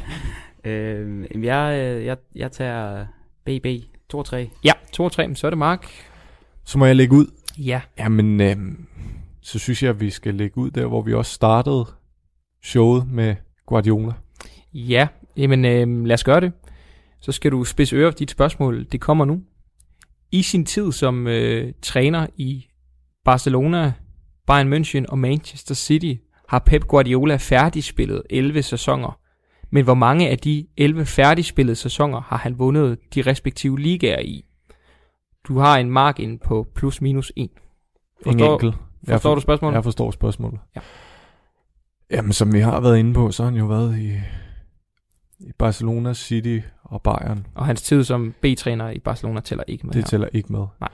øh, 0.70 1.44
jeg, 1.44 2.02
jeg, 2.04 2.16
jeg 2.34 2.52
tager 2.52 3.06
BB 3.44 3.66
2 4.10 4.18
og 4.18 4.24
3. 4.24 4.50
Ja, 4.64 4.72
2 4.92 5.04
og 5.04 5.12
3, 5.12 5.34
så 5.34 5.46
er 5.46 5.50
det 5.50 5.58
Mark. 5.58 5.86
Så 6.64 6.78
må 6.78 6.86
jeg 6.86 6.96
lægge 6.96 7.16
ud. 7.16 7.26
Ja. 7.58 7.80
Jamen, 7.98 8.40
øh, 8.40 8.56
så 9.42 9.58
synes 9.58 9.82
jeg, 9.82 9.90
at 9.90 10.00
vi 10.00 10.10
skal 10.10 10.34
lægge 10.34 10.58
ud 10.58 10.70
der, 10.70 10.86
hvor 10.86 11.02
vi 11.02 11.14
også 11.14 11.32
startede 11.32 11.86
showet 12.62 13.08
med 13.10 13.36
Guardiola. 13.66 14.12
Ja, 14.74 15.08
jamen 15.36 15.64
øh, 15.64 16.04
lad 16.04 16.14
os 16.14 16.24
gøre 16.24 16.40
det. 16.40 16.52
Så 17.20 17.32
skal 17.32 17.52
du 17.52 17.64
spidse 17.64 18.02
for 18.04 18.10
dit 18.10 18.30
spørgsmål. 18.30 18.86
Det 18.92 19.00
kommer 19.00 19.24
nu. 19.24 19.42
I 20.32 20.42
sin 20.42 20.64
tid 20.64 20.92
som 20.92 21.26
øh, 21.26 21.72
træner 21.82 22.26
i 22.36 22.66
Barcelona, 23.24 23.92
Bayern 24.46 24.72
München 24.72 25.04
og 25.08 25.18
Manchester 25.18 25.74
City, 25.74 26.14
har 26.48 26.58
Pep 26.58 26.84
Guardiola 26.84 27.36
færdigspillet 27.36 28.22
11 28.30 28.62
sæsoner. 28.62 29.18
Men 29.76 29.84
hvor 29.84 29.94
mange 29.94 30.28
af 30.28 30.38
de 30.38 30.66
11 30.76 31.06
færdigspillede 31.06 31.76
sæsoner 31.76 32.20
har 32.20 32.36
han 32.36 32.58
vundet 32.58 32.98
de 33.14 33.22
respektive 33.22 33.78
ligaer 33.78 34.20
i? 34.20 34.44
Du 35.44 35.58
har 35.58 35.78
en 35.78 35.90
mark 35.90 36.18
ind 36.20 36.38
på 36.40 36.66
plus 36.74 37.00
minus 37.00 37.32
1. 37.36 37.42
En 37.42 37.48
Forstår- 38.24 38.52
enkelt. 38.52 38.74
Forstår 39.08 39.34
du 39.34 39.40
spørgsmålet? 39.40 39.74
Jeg 39.74 39.84
forstår 39.84 40.10
spørgsmålet. 40.10 40.60
Ja. 40.76 40.80
Jamen, 42.10 42.32
som 42.32 42.52
vi 42.52 42.58
har 42.60 42.80
været 42.80 42.98
inde 42.98 43.14
på, 43.14 43.30
så 43.30 43.42
har 43.42 43.50
han 43.50 43.58
jo 43.58 43.66
været 43.66 43.98
i, 43.98 44.12
i 45.40 45.52
Barcelona, 45.58 46.14
City 46.14 46.58
og 46.82 47.02
Bayern. 47.02 47.46
Og 47.54 47.66
hans 47.66 47.82
tid 47.82 48.04
som 48.04 48.34
B-træner 48.42 48.90
i 48.90 48.98
Barcelona 48.98 49.40
tæller 49.40 49.64
ikke 49.68 49.86
med 49.86 49.94
Det 49.94 50.02
her. 50.02 50.06
tæller 50.08 50.28
ikke 50.32 50.52
med. 50.52 50.66
Nej. 50.80 50.88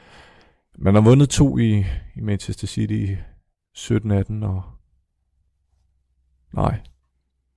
Man 0.79 0.95
har 0.95 1.03
vundet 1.03 1.29
to 1.31 1.59
i, 1.59 1.85
i 2.17 2.21
Manchester 2.21 2.67
City 2.67 2.93
i 2.93 3.17
17-18 3.79 4.45
og... 4.47 4.63
Nej. 6.55 6.81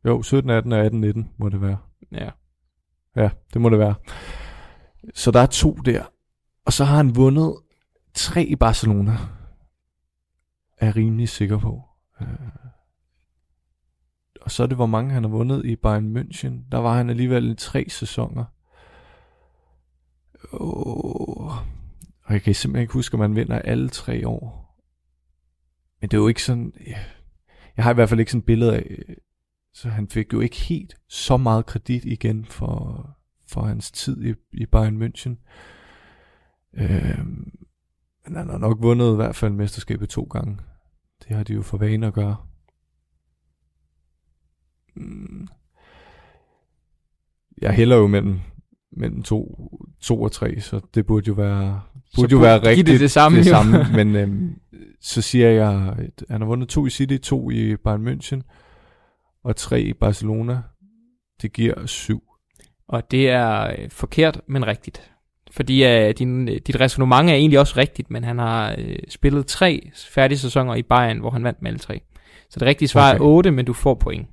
Jo, 0.06 0.22
17-18 0.22 0.74
og 0.74 0.86
18-19 0.86 1.26
må 1.38 1.50
det 1.50 1.62
være. 1.62 1.78
Ja. 2.12 2.30
Ja, 3.16 3.30
det 3.54 3.62
må 3.62 3.70
det 3.70 3.80
være. 3.80 3.96
Så 5.14 5.32
der 5.32 5.40
er 5.40 5.46
to 5.46 5.74
der. 5.74 6.04
Og 6.66 6.74
så 6.74 6.84
har 6.84 6.98
han 6.98 7.16
vundet 7.16 7.56
tre 8.14 8.44
i 8.44 8.56
Barcelona. 8.56 9.12
Er 10.78 10.86
jeg 10.86 10.96
rimelig 10.96 11.30
sikker 11.30 11.60
på. 11.60 11.82
Øh. 12.22 12.28
Og 14.42 14.52
så 14.52 14.64
er 14.64 14.68
det, 14.68 14.78
hvor 14.78 14.86
mange 14.86 15.14
han 15.14 15.24
har 15.24 15.30
vundet 15.30 15.66
i 15.66 15.76
Bayern 15.76 16.18
München. 16.18 16.70
Der 16.72 16.78
var 16.78 16.98
han 16.98 17.10
alligevel 17.10 17.52
i 17.52 17.56
tre 17.56 17.86
sæsoner. 17.90 18.46
Oh. 20.54 21.52
Og 22.24 22.34
jeg 22.34 22.42
kan 22.42 22.56
simpelthen 22.56 22.82
ikke 22.82 22.94
huske, 22.94 23.14
om 23.14 23.20
man 23.20 23.36
vinder 23.36 23.60
alle 23.60 23.90
tre 23.90 24.28
år. 24.28 24.76
Men 26.02 26.10
det 26.10 26.18
er 26.18 26.22
jo 26.22 26.28
ikke 26.28 26.44
sådan... 26.44 26.74
Jeg 27.78 27.84
har 27.84 27.92
i 27.92 27.94
hvert 27.94 28.10
fald 28.10 28.20
ikke 28.20 28.32
sådan 28.32 28.40
et 28.40 28.46
billede 28.46 28.76
af... 28.76 28.86
Så 29.76 29.90
han 29.90 30.08
fik 30.08 30.34
jo 30.34 30.40
ikke 30.40 30.56
helt 30.56 30.96
så 31.08 31.38
meget 31.38 31.66
kredit 31.66 32.06
igen 32.06 32.46
for, 32.46 33.10
for 33.48 33.62
hans 33.62 33.92
tid 33.92 34.26
i, 34.26 34.34
i 34.54 34.66
Bayern 34.66 35.02
München. 35.02 35.36
Øhm, 36.74 37.52
men 38.26 38.36
han 38.36 38.50
har 38.50 38.58
nok 38.58 38.78
vundet 38.82 39.14
i 39.14 39.16
hvert 39.16 39.36
fald 39.36 39.54
mesterskabet 39.54 40.10
to 40.10 40.24
gange. 40.24 40.58
Det 41.24 41.36
har 41.36 41.44
de 41.44 41.54
jo 41.54 41.62
for 41.62 41.78
vane 41.78 42.08
at 42.08 42.14
gøre. 42.14 42.36
Mm. 44.96 45.48
Jeg 47.62 47.74
hælder 47.74 47.96
jo 47.96 48.08
mellem, 48.08 48.40
mellem 48.92 49.24
to, 49.24 49.72
to 50.02 50.22
og 50.22 50.32
tre, 50.32 50.60
så 50.60 50.82
det 50.94 51.06
burde 51.06 51.28
jo 51.28 51.34
være, 51.34 51.82
burde 52.16 52.32
jo 52.32 52.38
burde 52.38 52.42
være 52.42 52.60
give 52.60 52.70
det 52.70 52.78
rigtigt 52.78 53.00
det 53.00 53.12
samme, 53.12 53.38
det 53.38 53.46
jo. 53.46 53.50
samme. 53.50 53.78
Men 54.04 54.16
øhm, 54.16 54.60
så 55.02 55.22
siger 55.22 55.50
jeg, 55.50 55.96
at 55.98 56.24
han 56.30 56.42
har 56.42 56.48
vundet 56.48 56.70
to 56.70 56.86
i 56.86 56.90
City, 56.90 57.18
to 57.18 57.50
i 57.50 57.76
Bayern 57.76 58.08
München, 58.08 58.42
og 59.46 59.56
tre 59.56 59.82
i 59.82 59.94
Barcelona. 59.94 60.62
Det 61.42 61.54
giver 61.54 61.86
syv. 61.86 62.24
Og 62.88 63.12
det 63.12 63.30
er 63.30 63.68
øh, 63.80 63.90
forkert, 63.90 64.42
men 64.48 64.68
rigtigt. 64.68 65.12
Fordi 65.52 65.86
øh, 65.86 66.14
din, 66.18 66.50
øh, 66.50 66.56
dit 66.68 66.80
resonemang 66.80 67.30
er 67.30 67.34
egentlig 67.36 67.60
også 67.60 67.74
rigtigt, 67.78 68.10
men 68.12 68.24
han 68.24 68.40
har 68.40 68.76
øh, 68.78 69.00
spillet 69.10 69.48
tre 69.48 69.92
færdige 70.10 70.38
sæsoner 70.38 70.76
i 70.76 70.84
Bayern, 70.84 71.20
hvor 71.20 71.30
han 71.30 71.44
vandt 71.44 71.62
med 71.62 71.72
alle 71.72 71.80
tre. 71.80 72.02
Så 72.50 72.60
det 72.60 72.68
rigtige 72.68 72.88
svar 72.88 73.10
okay. 73.10 73.20
Er 73.20 73.24
8, 73.24 73.52
men 73.52 73.66
du 73.66 73.74
får 73.74 73.94
point. 73.94 74.28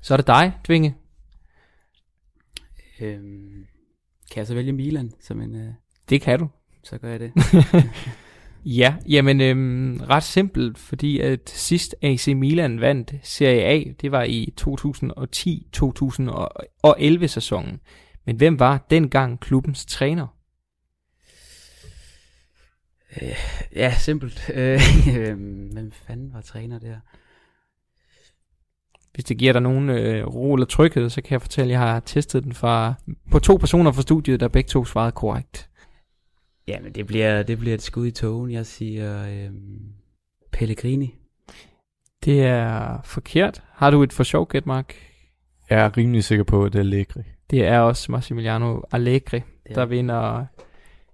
Så 0.00 0.14
er 0.14 0.16
det 0.16 0.26
dig, 0.26 0.52
Dvinge. 0.66 0.94
Øhm, 3.00 3.64
kan 4.30 4.38
jeg 4.38 4.46
så 4.46 4.54
vælge 4.54 4.72
Milan 4.72 5.12
som 5.20 5.40
en... 5.40 5.54
Øh, 5.54 5.72
Det 6.08 6.20
kan 6.20 6.38
du. 6.38 6.48
så 6.84 6.98
gør 6.98 7.08
jeg 7.10 7.20
det. 7.20 7.32
Ja, 8.64 8.94
jamen 9.08 9.40
øhm, 9.40 10.00
ret 10.08 10.22
simpelt, 10.22 10.78
fordi 10.78 11.20
at 11.20 11.50
sidst 11.50 11.94
AC 12.02 12.26
Milan 12.26 12.80
vandt 12.80 13.14
Serie 13.22 13.64
A, 13.64 13.84
det 14.00 14.12
var 14.12 14.22
i 14.22 14.54
2010-2011 14.60 17.26
sæsonen. 17.26 17.80
Men 18.26 18.36
hvem 18.36 18.58
var 18.58 18.86
dengang 18.90 19.40
klubbens 19.40 19.86
træner? 19.86 20.26
ja, 23.76 23.94
simpelt. 23.98 24.50
Øh, 24.54 24.80
øhm, 25.18 25.68
hvem 25.72 25.92
fanden 25.92 26.32
var 26.32 26.40
træner 26.40 26.78
der? 26.78 26.96
hvis 29.14 29.24
det 29.24 29.38
giver 29.38 29.52
dig 29.52 29.62
nogen 29.62 29.90
øh, 29.90 30.26
ro 30.26 30.54
eller 30.54 30.66
tryghed, 30.66 31.10
så 31.10 31.22
kan 31.22 31.32
jeg 31.32 31.40
fortælle, 31.40 31.74
at 31.74 31.80
jeg 31.80 31.88
har 31.88 32.00
testet 32.00 32.44
den 32.44 32.52
fra, 32.52 32.94
på 33.30 33.38
to 33.38 33.56
personer 33.56 33.92
fra 33.92 34.02
studiet, 34.02 34.40
der 34.40 34.48
begge 34.48 34.68
to 34.68 34.84
svarede 34.84 35.12
korrekt. 35.12 35.69
Ja, 36.70 36.80
men 36.80 36.92
det 36.92 37.06
bliver, 37.06 37.42
det 37.42 37.58
bliver 37.58 37.74
et 37.74 37.82
skud 37.82 38.06
i 38.06 38.10
togen. 38.10 38.50
Jeg 38.50 38.66
siger 38.66 39.26
øhm, 39.28 39.80
Pellegrini. 40.52 41.14
Det 42.24 42.42
er 42.42 43.00
forkert. 43.04 43.62
Har 43.72 43.90
du 43.90 44.02
et 44.02 44.12
for 44.12 44.22
sjov 44.24 44.48
gæt, 44.48 44.66
Mark? 44.66 44.94
Jeg 45.70 45.80
er 45.84 45.96
rimelig 45.96 46.24
sikker 46.24 46.44
på, 46.44 46.64
at 46.64 46.72
det 46.72 46.78
er 46.78 46.82
Allegri. 46.82 47.20
Det 47.50 47.64
er 47.66 47.78
også 47.78 48.12
Massimiliano 48.12 48.80
Allegri, 48.92 49.40
Ja. 49.70 49.74
der 49.74 49.86
vinder 49.86 50.44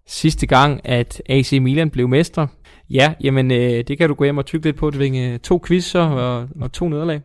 sidste 0.07 0.47
gang, 0.47 0.81
at 0.88 1.23
AC 1.27 1.53
Milan 1.53 1.90
blev 1.90 2.09
mestre. 2.09 2.49
Ja, 2.90 3.14
jamen 3.21 3.51
øh, 3.51 3.85
det 3.88 3.99
kan 3.99 4.09
du 4.09 4.14
gå 4.14 4.25
hjem 4.25 4.38
og 4.38 4.47
tykke 4.47 4.66
lidt 4.66 4.77
på. 4.77 4.90
Det 4.90 5.01
vinge 5.01 5.38
to 5.38 5.62
quizzer 5.66 6.01
og, 6.01 6.49
og 6.61 6.73
to 6.73 6.88
nederlag. 6.88 7.21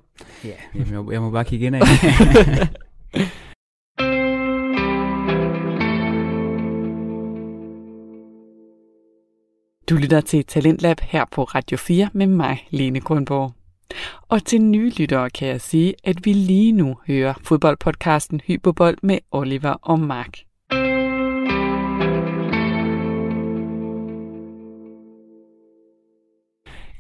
Ja, 0.46 0.50
jamen, 0.76 0.94
jeg, 0.94 1.14
jeg 1.14 1.22
må 1.22 1.32
bare 1.32 1.46
kigge 1.46 1.66
ind 1.66 1.76
af. 1.76 1.82
Du 9.92 9.96
lytter 9.96 10.22
til 10.22 10.46
Talentlab 10.46 11.00
her 11.02 11.26
på 11.32 11.44
Radio 11.44 11.78
4 11.78 12.10
med 12.14 12.28
mig, 12.28 12.68
Lene 12.70 13.00
Grundborg. 13.00 13.54
Og 14.30 14.46
til 14.46 14.62
nye 14.62 14.92
lyttere 14.98 15.30
kan 15.30 15.48
jeg 15.48 15.62
sige, 15.62 15.94
at 16.04 16.26
vi 16.26 16.34
lige 16.34 16.72
nu 16.72 16.98
hører 17.08 17.34
fodboldpodcasten 17.44 18.42
Hyperbold 18.48 18.98
med 19.04 19.18
Oliver 19.32 19.76
og 19.82 20.00
Mark. 20.00 20.38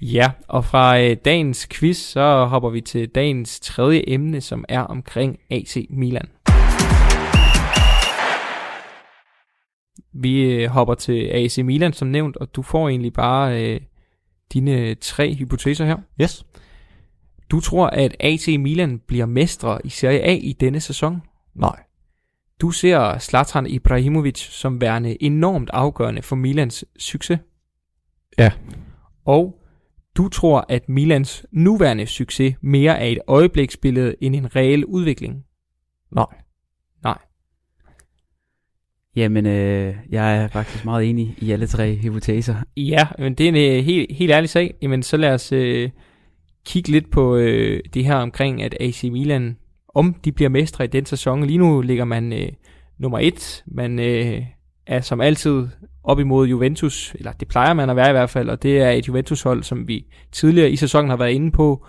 Ja, 0.01 0.31
og 0.47 0.65
fra 0.65 1.01
øh, 1.01 1.17
dagens 1.25 1.67
quiz, 1.73 1.97
så 1.97 2.45
hopper 2.45 2.69
vi 2.69 2.81
til 2.81 3.09
dagens 3.09 3.59
tredje 3.59 4.03
emne, 4.07 4.41
som 4.41 4.65
er 4.69 4.81
omkring 4.81 5.39
AC 5.49 5.87
Milan. 5.89 6.27
Vi 10.13 10.41
øh, 10.41 10.69
hopper 10.69 10.95
til 10.95 11.29
AC 11.31 11.57
Milan, 11.57 11.93
som 11.93 12.07
nævnt, 12.07 12.37
og 12.37 12.55
du 12.55 12.61
får 12.61 12.89
egentlig 12.89 13.13
bare 13.13 13.63
øh, 13.63 13.81
dine 14.53 14.95
tre 14.95 15.35
hypoteser 15.35 15.85
her. 15.85 15.97
Yes. 16.21 16.45
Du 17.51 17.59
tror, 17.59 17.87
at 17.87 18.15
AC 18.19 18.47
Milan 18.59 18.99
bliver 19.07 19.25
mestre 19.25 19.79
i 19.83 19.89
Serie 19.89 20.19
A 20.19 20.33
i 20.33 20.53
denne 20.53 20.79
sæson? 20.79 21.21
Nej. 21.55 21.83
Du 22.61 22.71
ser 22.71 23.17
Zlatan 23.17 23.67
Ibrahimovic 23.67 24.37
som 24.37 24.81
værende 24.81 25.23
enormt 25.23 25.69
afgørende 25.73 26.21
for 26.21 26.35
Milans 26.35 26.85
succes? 26.97 27.39
Ja. 28.37 28.51
Og 29.25 29.61
du 30.17 30.29
tror, 30.29 30.65
at 30.69 30.89
Milans 30.89 31.45
nuværende 31.51 32.05
succes 32.05 32.55
mere 32.61 32.99
er 32.99 33.05
et 33.05 33.19
øjebliksbillede 33.27 34.15
end 34.21 34.35
en 34.35 34.55
reel 34.55 34.85
udvikling? 34.85 35.33
Nej. 36.11 36.25
Nej. 36.29 36.40
Jamen, 39.15 39.45
øh, 39.45 39.95
jeg 40.09 40.37
er 40.37 40.47
faktisk 40.47 40.85
meget 40.85 41.09
enig 41.09 41.35
i 41.37 41.51
alle 41.51 41.67
tre 41.67 41.95
hypoteser. 41.95 42.55
Ja, 42.77 43.07
men 43.19 43.33
det 43.33 43.43
er 43.43 43.47
en 43.49 43.55
øh, 43.55 43.85
helt, 43.85 44.11
helt 44.11 44.31
ærlig 44.31 44.49
sag. 44.49 44.73
Jamen, 44.81 45.03
så 45.03 45.17
lad 45.17 45.33
os 45.33 45.51
øh, 45.51 45.89
kigge 46.65 46.89
lidt 46.89 47.11
på 47.11 47.35
øh, 47.35 47.79
det 47.93 48.05
her 48.05 48.15
omkring, 48.15 48.63
at 48.63 48.75
AC 48.79 49.03
Milan, 49.03 49.57
om 49.95 50.13
de 50.13 50.31
bliver 50.31 50.49
mestre 50.49 50.83
i 50.83 50.87
den 50.87 51.05
sæson. 51.05 51.45
Lige 51.45 51.57
nu 51.57 51.81
ligger 51.81 52.05
man 52.05 52.33
øh, 52.33 52.49
nummer 52.97 53.19
et. 53.19 53.63
Man 53.67 53.99
øh, 53.99 54.41
er 54.87 55.01
som 55.01 55.21
altid 55.21 55.67
op 56.03 56.19
imod 56.19 56.47
Juventus, 56.47 57.15
eller 57.15 57.31
det 57.31 57.47
plejer 57.47 57.73
man 57.73 57.89
at 57.89 57.95
være 57.95 58.09
i 58.09 58.11
hvert 58.11 58.29
fald, 58.29 58.49
og 58.49 58.63
det 58.63 58.81
er 58.81 58.89
et 58.89 59.07
Juventus-hold, 59.07 59.63
som 59.63 59.87
vi 59.87 60.05
tidligere 60.31 60.71
i 60.71 60.75
sæsonen 60.75 61.09
har 61.09 61.17
været 61.17 61.31
inde 61.31 61.51
på, 61.51 61.85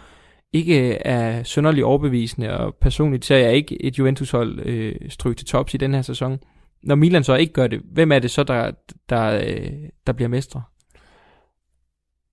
ikke 0.52 0.88
øh, 0.88 0.96
er 1.00 1.42
sønderlig 1.42 1.84
overbevisende, 1.84 2.58
og 2.58 2.74
personligt 2.80 3.24
ser 3.24 3.36
jeg 3.36 3.54
ikke 3.54 3.82
et 3.82 3.98
Juventus-hold 3.98 4.66
øh, 4.66 4.94
stryge 5.08 5.34
til 5.34 5.46
tops 5.46 5.74
i 5.74 5.76
den 5.76 5.94
her 5.94 6.02
sæson. 6.02 6.38
Når 6.82 6.94
Milan 6.94 7.24
så 7.24 7.34
ikke 7.34 7.52
gør 7.52 7.66
det, 7.66 7.80
hvem 7.92 8.12
er 8.12 8.18
det 8.18 8.30
så, 8.30 8.42
der, 8.42 8.70
der, 9.08 9.40
øh, 9.46 9.72
der 10.06 10.12
bliver 10.12 10.28
mestre? 10.28 10.62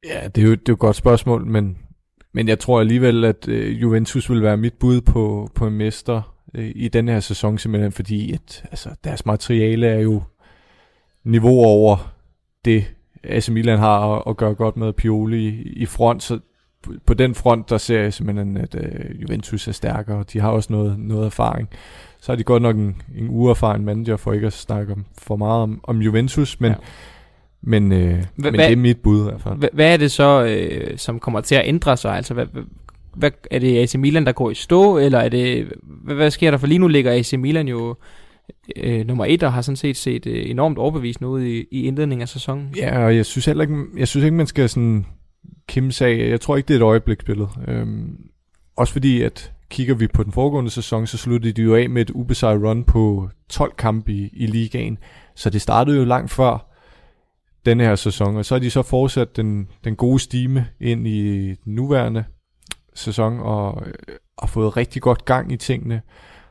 Ja, 0.05 0.27
det 0.27 0.43
er 0.43 0.47
jo, 0.47 0.51
det 0.51 0.59
er 0.59 0.63
jo 0.69 0.73
et 0.73 0.79
godt 0.79 0.95
spørgsmål, 0.95 1.45
men, 1.45 1.77
men 2.33 2.47
jeg 2.47 2.59
tror 2.59 2.79
alligevel, 2.79 3.25
at 3.25 3.47
øh, 3.47 3.81
Juventus 3.81 4.29
vil 4.29 4.41
være 4.41 4.57
mit 4.57 4.73
bud 4.73 5.01
på, 5.01 5.49
på 5.55 5.67
en 5.67 5.73
mester 5.73 6.35
øh, 6.55 6.71
i 6.75 6.87
den 6.87 7.07
her 7.07 7.19
sæson, 7.19 7.57
simpelthen 7.57 7.91
fordi 7.91 8.33
at, 8.33 8.65
altså, 8.71 8.89
deres 9.03 9.25
materiale 9.25 9.87
er 9.87 9.99
jo 9.99 10.23
niveau 11.23 11.63
over 11.63 12.13
det, 12.65 12.95
AC 13.23 13.49
Milan 13.49 13.79
har 13.79 14.15
at, 14.15 14.23
at 14.27 14.37
gøre 14.37 14.55
godt 14.55 14.77
med 14.77 14.93
Pioli 14.93 15.47
i, 15.47 15.73
i 15.75 15.85
front, 15.85 16.23
så 16.23 16.39
på, 16.83 16.93
på 17.05 17.13
den 17.13 17.35
front, 17.35 17.69
der 17.69 17.77
ser 17.77 18.01
jeg 18.01 18.13
simpelthen, 18.13 18.57
at 18.57 18.75
øh, 18.75 19.21
Juventus 19.21 19.67
er 19.67 19.71
stærkere, 19.71 20.17
og 20.17 20.33
de 20.33 20.39
har 20.39 20.49
også 20.49 20.73
noget, 20.73 20.99
noget 20.99 21.25
erfaring. 21.25 21.69
Så 22.21 22.31
har 22.31 22.37
de 22.37 22.43
godt 22.43 22.61
nok 22.63 22.75
en, 22.75 23.01
en 23.17 23.27
uerfaren 23.29 23.85
manager, 23.85 24.17
for 24.17 24.33
ikke 24.33 24.47
at 24.47 24.53
snakke 24.53 24.93
om, 24.93 25.05
for 25.17 25.35
meget 25.35 25.61
om, 25.63 25.79
om 25.83 26.01
Juventus, 26.01 26.59
men, 26.59 26.71
Ja. 26.71 26.77
men, 27.61 27.91
øh, 27.91 27.99
men 27.99 28.25
hvad- 28.35 28.51
det 28.51 28.61
er 28.71 28.75
mit 28.75 28.97
bud 28.97 29.19
i 29.19 29.23
hvert 29.23 29.41
fald. 29.41 29.63
Hva- 29.63 29.69
Hvad 29.75 29.93
er 29.93 29.97
det 29.97 30.11
så, 30.11 30.45
øh, 30.45 30.97
som 30.97 31.19
kommer 31.19 31.41
til 31.41 31.55
at 31.55 31.61
ændre 31.65 31.97
sig? 31.97 32.15
Altså, 32.15 32.33
hvad- 32.33 32.45
hvad, 33.15 33.31
er 33.51 33.59
det 33.59 33.77
AC 33.77 33.95
Milan, 33.95 34.25
der 34.25 34.31
går 34.31 34.51
i 34.51 34.55
stå, 34.55 34.97
eller 34.97 35.19
er 35.19 35.29
det, 35.29 35.71
hvad, 35.83 36.15
hvad 36.15 36.31
sker 36.31 36.51
der? 36.51 36.57
For 36.57 36.67
lige 36.67 36.79
nu 36.79 36.87
ligger 36.87 37.13
AC 37.13 37.33
Milan 37.33 37.67
jo 37.67 37.95
øh, 38.75 39.07
nummer 39.07 39.25
et, 39.25 39.43
og 39.43 39.53
har 39.53 39.61
sådan 39.61 39.75
set 39.75 39.97
set 39.97 40.25
øh, 40.27 40.49
enormt 40.49 40.77
overbevisende 40.77 41.27
ud 41.29 41.41
i, 41.41 41.65
i 41.71 41.81
indledningen 41.83 42.21
af 42.21 42.29
sæsonen. 42.29 42.69
Ja, 42.77 43.05
og 43.05 43.15
jeg 43.15 43.25
synes 43.25 43.45
heller 43.45 43.61
ikke, 43.61 43.77
jeg 43.97 44.07
synes 44.07 44.23
ikke 44.23 44.37
man 44.37 44.47
skal 44.47 44.69
sådan 44.69 45.05
kimse 45.67 46.05
af. 46.05 46.29
Jeg 46.29 46.41
tror 46.41 46.57
ikke, 46.57 46.67
det 46.67 46.73
er 46.73 46.77
et 46.79 46.83
øjebliksbillede. 46.83 47.49
Øhm, 47.67 48.17
også 48.77 48.93
fordi, 48.93 49.21
at 49.21 49.51
kigger 49.69 49.95
vi 49.95 50.07
på 50.07 50.23
den 50.23 50.31
foregående 50.31 50.71
sæson, 50.71 51.07
så 51.07 51.17
sluttede 51.17 51.53
de 51.53 51.61
jo 51.61 51.75
af 51.75 51.89
med 51.89 52.01
et 52.01 52.09
ubesejret 52.09 52.63
run 52.63 52.83
på 52.83 53.29
12 53.49 53.73
kampe 53.77 54.11
i, 54.11 54.29
i 54.33 54.45
ligaen. 54.45 54.97
Så 55.35 55.49
det 55.49 55.61
startede 55.61 55.97
jo 55.97 56.05
langt 56.05 56.31
før 56.31 56.69
denne 57.65 57.83
her 57.83 57.95
sæson, 57.95 58.37
og 58.37 58.45
så 58.45 58.55
har 58.55 58.59
de 58.59 58.69
så 58.69 58.81
fortsat 58.81 59.35
den, 59.35 59.67
den 59.83 59.95
gode 59.95 60.19
stime 60.19 60.67
ind 60.79 61.07
i 61.07 61.47
den 61.47 61.75
nuværende 61.75 62.23
sæson, 62.93 63.39
og 63.39 63.83
øh, 63.87 63.93
har 64.39 64.47
fået 64.47 64.77
rigtig 64.77 65.01
godt 65.01 65.25
gang 65.25 65.51
i 65.51 65.57
tingene. 65.57 66.01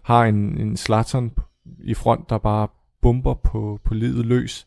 Har 0.03 0.25
en, 0.25 0.61
en 0.61 0.77
Zlatan 0.77 1.31
i 1.85 1.95
front, 1.95 2.31
der 2.31 2.39
bare 2.39 2.69
bomber 3.03 3.35
på, 3.35 3.81
på 3.85 3.95
livet 3.95 4.27
løs. 4.27 4.67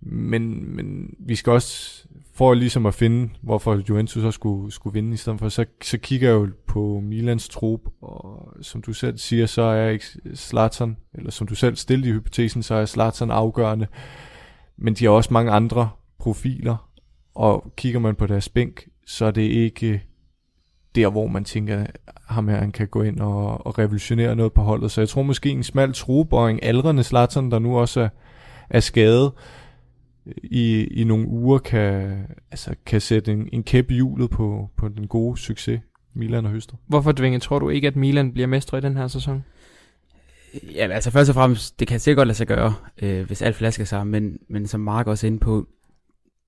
Men, 0.00 0.76
men 0.76 1.14
vi 1.18 1.36
skal 1.36 1.52
også, 1.52 2.04
for 2.40 2.54
ligesom 2.54 2.86
at 2.86 2.94
finde, 2.94 3.30
hvorfor 3.42 3.82
Juventus 3.88 4.22
så 4.22 4.30
skulle, 4.30 4.72
skulle 4.72 4.94
vinde 4.94 5.14
i 5.14 5.16
stedet 5.16 5.38
for, 5.38 5.48
så, 5.48 5.64
så 5.82 5.98
kigger 5.98 6.28
jeg 6.28 6.34
jo 6.34 6.48
på 6.66 7.00
Milans 7.02 7.48
trup, 7.48 7.80
og 8.02 8.52
som 8.62 8.82
du 8.82 8.92
selv 8.92 9.18
siger, 9.18 9.46
så 9.46 9.62
er 9.62 9.88
ikke 9.88 10.04
Zlatan, 10.34 10.96
eller 11.14 11.30
som 11.30 11.46
du 11.46 11.54
selv 11.54 11.76
stillede 11.76 12.08
i 12.08 12.12
hypotesen, 12.12 12.62
så 12.62 12.74
er 12.74 12.86
Zlatan 12.86 13.30
afgørende. 13.30 13.86
Men 14.78 14.94
de 14.94 15.04
har 15.04 15.10
også 15.10 15.32
mange 15.32 15.52
andre 15.52 15.90
profiler, 16.18 16.90
og 17.34 17.72
kigger 17.76 18.00
man 18.00 18.14
på 18.14 18.26
deres 18.26 18.48
bænk, 18.48 18.88
så 19.06 19.24
er 19.24 19.30
det 19.30 19.42
ikke 19.42 20.02
der, 20.94 21.10
hvor 21.10 21.26
man 21.26 21.44
tænker, 21.44 21.86
ham 22.26 22.48
her 22.48 22.56
han 22.56 22.72
kan 22.72 22.88
gå 22.88 23.02
ind 23.02 23.20
og, 23.20 23.66
og 23.66 23.78
revolutionere 23.78 24.36
noget 24.36 24.52
på 24.52 24.62
holdet. 24.62 24.90
Så 24.90 25.00
jeg 25.00 25.08
tror 25.08 25.22
måske 25.22 25.50
en 25.50 25.62
smal 25.62 25.92
trup 25.92 26.32
og 26.32 26.50
en 26.50 26.58
aldrende 26.62 27.02
Zlatan, 27.02 27.50
der 27.50 27.58
nu 27.58 27.78
også 27.78 28.00
er, 28.00 28.08
er 28.70 28.80
skadet, 28.80 29.32
i, 30.42 30.84
i 30.84 31.04
nogle 31.04 31.26
uger 31.28 31.58
kan, 31.58 32.18
altså, 32.50 32.74
kan 32.86 33.00
sætte 33.00 33.32
en, 33.32 33.48
en 33.52 33.62
kæp 33.62 33.90
i 33.90 33.94
hjulet 33.94 34.30
på, 34.30 34.68
på 34.76 34.88
den 34.88 35.06
gode 35.06 35.38
succes, 35.38 35.80
Milan 36.14 36.44
og 36.44 36.50
Høster. 36.50 36.76
Hvorfor, 36.86 37.12
Dvinge, 37.12 37.38
tror 37.38 37.58
du 37.58 37.68
ikke, 37.68 37.86
at 37.86 37.96
Milan 37.96 38.32
bliver 38.32 38.46
mestre 38.46 38.78
i 38.78 38.80
den 38.80 38.96
her 38.96 39.08
sæson? 39.08 39.44
Ja, 40.74 40.88
altså 40.88 41.10
først 41.10 41.30
og 41.30 41.34
fremmest, 41.34 41.80
det 41.80 41.88
kan 41.88 42.00
sikkert 42.00 42.20
godt 42.20 42.26
lade 42.26 42.36
sig 42.36 42.46
gøre, 42.46 42.74
øh, 43.02 43.26
hvis 43.26 43.42
alt 43.42 43.56
flasker 43.56 43.84
sig, 43.84 44.06
men, 44.06 44.38
men 44.48 44.66
som 44.66 44.80
Mark 44.80 45.06
også 45.06 45.26
er 45.26 45.28
inde 45.28 45.40
på, 45.40 45.66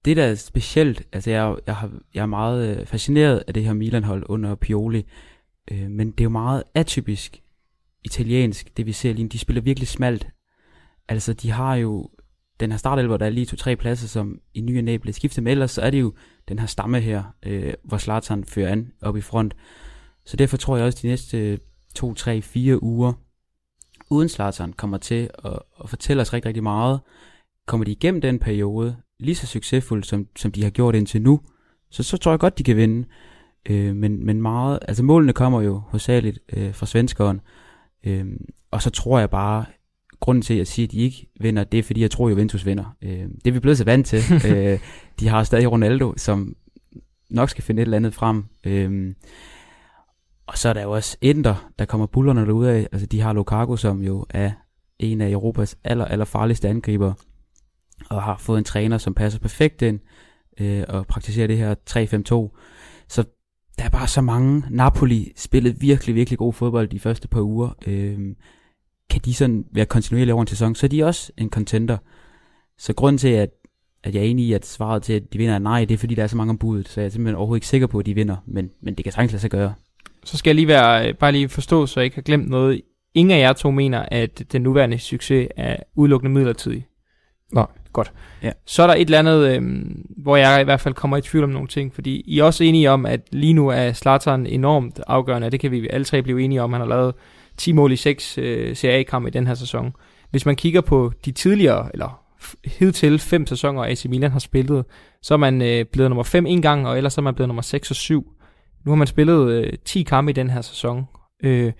det 0.05 0.17
der 0.17 0.25
er 0.25 0.35
specielt, 0.35 1.03
altså 1.13 1.31
jeg, 1.31 1.57
jeg, 1.67 1.77
har, 1.77 1.91
jeg 2.15 2.23
er 2.23 2.27
meget 2.27 2.79
øh, 2.79 2.87
fascineret 2.87 3.43
af 3.47 3.55
det 3.55 3.65
her 3.65 3.73
Milan-hold 3.73 4.25
under 4.29 4.55
Pioli, 4.55 5.05
øh, 5.71 5.91
men 5.91 6.11
det 6.11 6.21
er 6.21 6.25
jo 6.25 6.31
meget 6.31 6.63
atypisk 6.75 7.43
italiensk, 8.05 8.77
det 8.77 8.87
vi 8.87 8.93
ser 8.93 9.13
lige 9.13 9.25
nu. 9.25 9.29
De 9.29 9.39
spiller 9.39 9.63
virkelig 9.63 9.89
smalt. 9.89 10.29
Altså 11.09 11.33
de 11.33 11.51
har 11.51 11.75
jo 11.75 12.11
den 12.63 12.71
her 12.71 12.79
startelver, 12.79 13.17
der 13.17 13.27
er 13.27 13.31
lige 13.31 13.47
to-tre 13.47 13.77
pladser, 13.77 14.09
som 14.09 14.39
i 14.55 14.61
ny 14.61 14.79
og 14.79 14.85
næ 14.85 14.97
bliver 14.97 15.13
skiftet 15.13 15.45
med, 15.45 15.53
ellers 15.53 15.71
så 15.71 15.83
er 15.83 15.91
det 15.91 16.01
jo 16.01 16.13
den 16.49 16.59
her 16.59 16.67
stamme 16.67 17.01
her, 17.01 17.23
øh, 17.47 17.75
hvor 17.85 17.99
Zlatan 17.99 18.45
fører 18.45 18.73
an 18.73 18.93
op 19.03 19.17
i 19.17 19.21
front. 19.21 19.55
Så 20.25 20.37
derfor 20.37 20.57
tror 20.57 20.77
jeg 20.77 20.87
også, 20.87 20.99
de 21.03 21.07
næste 21.07 21.59
to, 21.95 22.15
tre, 22.15 22.43
fire 22.43 22.83
uger, 22.83 23.13
uden 24.11 24.29
Zlatan, 24.29 24.73
kommer 24.73 24.99
til 24.99 25.31
at, 25.45 25.59
at 25.83 25.91
fortælle 25.91 26.21
os 26.21 26.33
rigtig, 26.33 26.49
rigtig 26.49 26.63
meget. 26.63 27.01
Kommer 27.67 27.85
de 27.85 27.93
igennem 27.93 28.21
den 28.21 28.39
periode, 28.39 28.97
lige 29.21 29.35
så 29.35 29.47
succesfuldt, 29.47 30.07
som, 30.07 30.27
som 30.37 30.53
de 30.53 30.63
har 30.63 30.71
gjort 30.71 30.95
indtil 30.95 31.23
nu, 31.23 31.41
så, 31.91 32.03
så 32.03 32.17
tror 32.17 32.33
jeg 32.33 32.39
godt, 32.39 32.59
de 32.59 32.65
kan 32.65 32.77
vinde. 32.77 33.09
Øh, 33.71 33.97
men, 33.97 34.27
men 34.27 34.43
meget, 34.43 34.79
altså 34.89 35.03
målene 35.03 35.33
kommer 35.33 35.63
jo 35.63 35.79
hovedsageligt 35.79 36.39
øh, 36.53 36.75
fra 36.75 36.87
svenskeren, 36.87 37.41
øh, 38.05 38.27
og 38.71 38.83
så 38.83 38.91
tror 38.91 39.19
jeg 39.19 39.31
bare, 39.31 39.65
grunden 40.23 40.43
til, 40.43 40.55
at 40.55 40.59
jeg 40.59 40.67
siger, 40.67 40.87
at 40.87 40.93
de 40.93 40.99
ikke 40.99 41.27
vinder, 41.41 41.65
det 41.65 41.79
er, 41.79 41.83
fordi 41.83 42.01
jeg 42.01 42.11
tror, 42.11 42.29
Juventus 42.29 42.67
vinder. 42.67 42.97
Øh, 43.03 43.11
det 43.11 43.47
er 43.47 43.53
vi 43.53 43.61
blevet 43.61 43.79
så 43.79 43.85
vant 43.85 44.07
til. 44.07 44.23
øh, 44.51 44.79
de 45.21 45.29
har 45.29 45.45
stadig 45.45 45.73
Ronaldo, 45.73 46.15
som 46.17 46.57
nok 47.31 47.51
skal 47.51 47.65
finde 47.65 47.83
et 47.83 47.87
eller 47.87 47.97
andet 47.97 48.15
frem. 48.15 48.45
Øh, 48.67 49.15
Og 50.47 50.59
så 50.59 50.69
er 50.69 50.73
der 50.73 50.83
jo 50.83 50.91
også 50.91 51.17
Inter, 51.21 51.71
der 51.79 51.85
kommer 51.85 52.07
bullerne 52.07 52.47
derude 52.47 52.71
af. 52.71 52.89
Altså, 52.93 53.07
de 53.07 53.21
har 53.21 53.33
Lukaku, 53.33 53.77
som 53.77 54.03
jo 54.03 54.27
er 54.31 54.51
en 54.99 55.21
af 55.21 55.31
Europas 55.31 55.79
aller, 55.85 56.05
aller 56.05 56.25
farligste 56.25 56.69
angriber, 56.69 57.13
og 58.11 58.23
har 58.23 58.37
fået 58.37 58.59
en 58.59 58.65
træner, 58.65 58.99
som 58.99 59.15
passer 59.15 59.41
perfekt 59.41 59.83
ind, 59.83 60.01
øh, 60.61 60.85
og 60.89 61.07
praktiserer 61.07 61.47
det 61.47 61.59
her 61.59 61.75
3-5-2. 61.91 62.59
Så 63.09 63.25
der 63.79 63.85
er 63.85 63.89
bare 63.89 64.09
så 64.09 64.21
mange. 64.21 64.65
Napoli 64.71 65.33
spillede 65.37 65.81
virkelig, 65.81 66.15
virkelig 66.15 66.39
god 66.39 66.53
fodbold 66.53 66.89
de 66.89 67.01
første 67.01 67.29
par 67.29 67.41
uger. 67.41 67.71
Øh, 67.87 68.19
kan 69.13 69.21
de 69.25 69.35
sådan 69.35 69.65
være 69.73 69.87
kontinuerlige 69.87 70.35
over 70.35 70.43
en 70.43 70.47
sæson, 70.47 70.75
så 70.75 70.87
er 70.87 70.89
de 70.89 71.05
også 71.05 71.33
en 71.39 71.51
contender. 71.51 71.97
Så 72.79 72.93
grunden 72.95 73.19
til, 73.19 73.29
at, 73.29 73.51
at 74.05 74.15
jeg 74.15 74.21
er 74.21 74.25
enig 74.25 74.45
i, 74.45 74.53
at 74.53 74.67
svaret 74.67 75.03
til, 75.03 75.13
at 75.13 75.33
de 75.33 75.39
vinder 75.39 75.55
er 75.55 75.59
nej, 75.59 75.85
det 75.85 75.95
er 75.95 75.99
fordi, 75.99 76.15
der 76.15 76.23
er 76.23 76.27
så 76.27 76.37
mange 76.37 76.51
om 76.51 76.59
budet. 76.59 76.89
Så 76.89 77.01
jeg 77.01 77.07
er 77.07 77.11
simpelthen 77.11 77.37
overhovedet 77.37 77.59
ikke 77.59 77.67
sikker 77.67 77.87
på, 77.87 77.99
at 77.99 78.07
de 78.07 78.15
vinder. 78.15 78.37
Men, 78.47 78.71
men 78.83 78.95
det 78.95 79.05
kan 79.05 79.13
sagtens 79.13 79.33
lade 79.33 79.41
sig 79.41 79.51
gøre. 79.51 79.75
Så 80.25 80.37
skal 80.37 80.51
jeg 80.51 80.55
lige 80.55 80.69
være, 80.69 81.15
bare 81.15 81.33
lige 81.33 81.49
forstå, 81.49 81.87
så 81.87 82.01
jeg 82.01 82.05
ikke 82.05 82.17
har 82.17 82.23
glemt 82.23 82.49
noget. 82.49 82.81
Ingen 83.15 83.39
af 83.39 83.41
jer 83.41 83.53
to 83.53 83.71
mener, 83.71 84.05
at 84.11 84.43
den 84.53 84.63
nuværende 84.63 84.99
succes 84.99 85.49
er 85.57 85.77
udelukkende 85.97 86.35
midlertidig. 86.35 86.87
Nej. 87.53 87.67
Godt. 87.93 88.13
Ja. 88.43 88.51
Så 88.67 88.83
er 88.83 88.87
der 88.87 88.95
et 88.95 89.01
eller 89.01 89.19
andet, 89.19 89.57
øhm, 89.57 90.07
hvor 90.23 90.37
jeg 90.37 90.61
i 90.61 90.65
hvert 90.65 90.81
fald 90.81 90.95
kommer 90.95 91.17
i 91.17 91.21
tvivl 91.21 91.45
om 91.45 91.51
nogle 91.51 91.69
ting, 91.69 91.95
fordi 91.95 92.21
I 92.27 92.39
er 92.39 92.45
også 92.45 92.65
enige 92.65 92.91
om, 92.91 93.07
at 93.07 93.21
lige 93.31 93.55
nu 93.55 93.69
er 93.69 93.93
Zlatan 93.93 94.47
enormt 94.47 95.01
afgørende, 95.07 95.47
og 95.47 95.53
det 95.53 95.61
kan 95.61 95.71
vi 95.71 95.89
alle 95.91 96.05
tre 96.05 96.23
blive 96.23 96.43
enige 96.43 96.63
om. 96.63 96.73
Han 96.73 96.81
har 96.81 96.89
lavet 96.89 97.15
10 97.57 97.73
mål 97.73 97.93
i 97.93 97.97
6 97.97 98.39
øh, 98.39 98.77
Serie 98.77 98.99
A-kampe 98.99 99.29
i 99.29 99.33
den 99.33 99.47
her 99.47 99.55
sæson. 99.55 99.93
Hvis 100.31 100.47
man 100.47 100.57
kigger 100.57 100.81
på 100.81 101.13
de 101.25 101.33
tidligere, 101.33 101.91
eller 101.93 102.23
hidtil 102.65 103.19
fem 103.19 103.47
sæsoner, 103.47 103.85
AC 103.85 104.05
Milan 104.05 104.31
har 104.31 104.39
spillet, 104.39 104.85
så 105.23 105.35
er 105.35 105.39
man 105.39 105.63
øh, 105.63 105.85
blevet 105.85 106.11
nummer 106.11 106.23
5 106.23 106.47
en 106.47 106.63
gang, 106.63 106.89
og 106.89 106.97
ellers 106.97 107.19
er 107.19 107.23
man 107.23 107.35
blevet 107.35 107.49
nummer 107.49 107.63
6 107.63 107.91
og 107.91 107.97
7. 107.97 108.33
Nu 108.85 108.91
har 108.93 108.97
man 108.97 109.07
spillet 109.07 109.51
øh, 109.51 109.73
10 109.85 110.03
kampe 110.03 110.31
i 110.31 110.35
den 110.35 110.51
her 110.51 110.61
sæson. 110.61 111.05
Øh, 111.45 111.73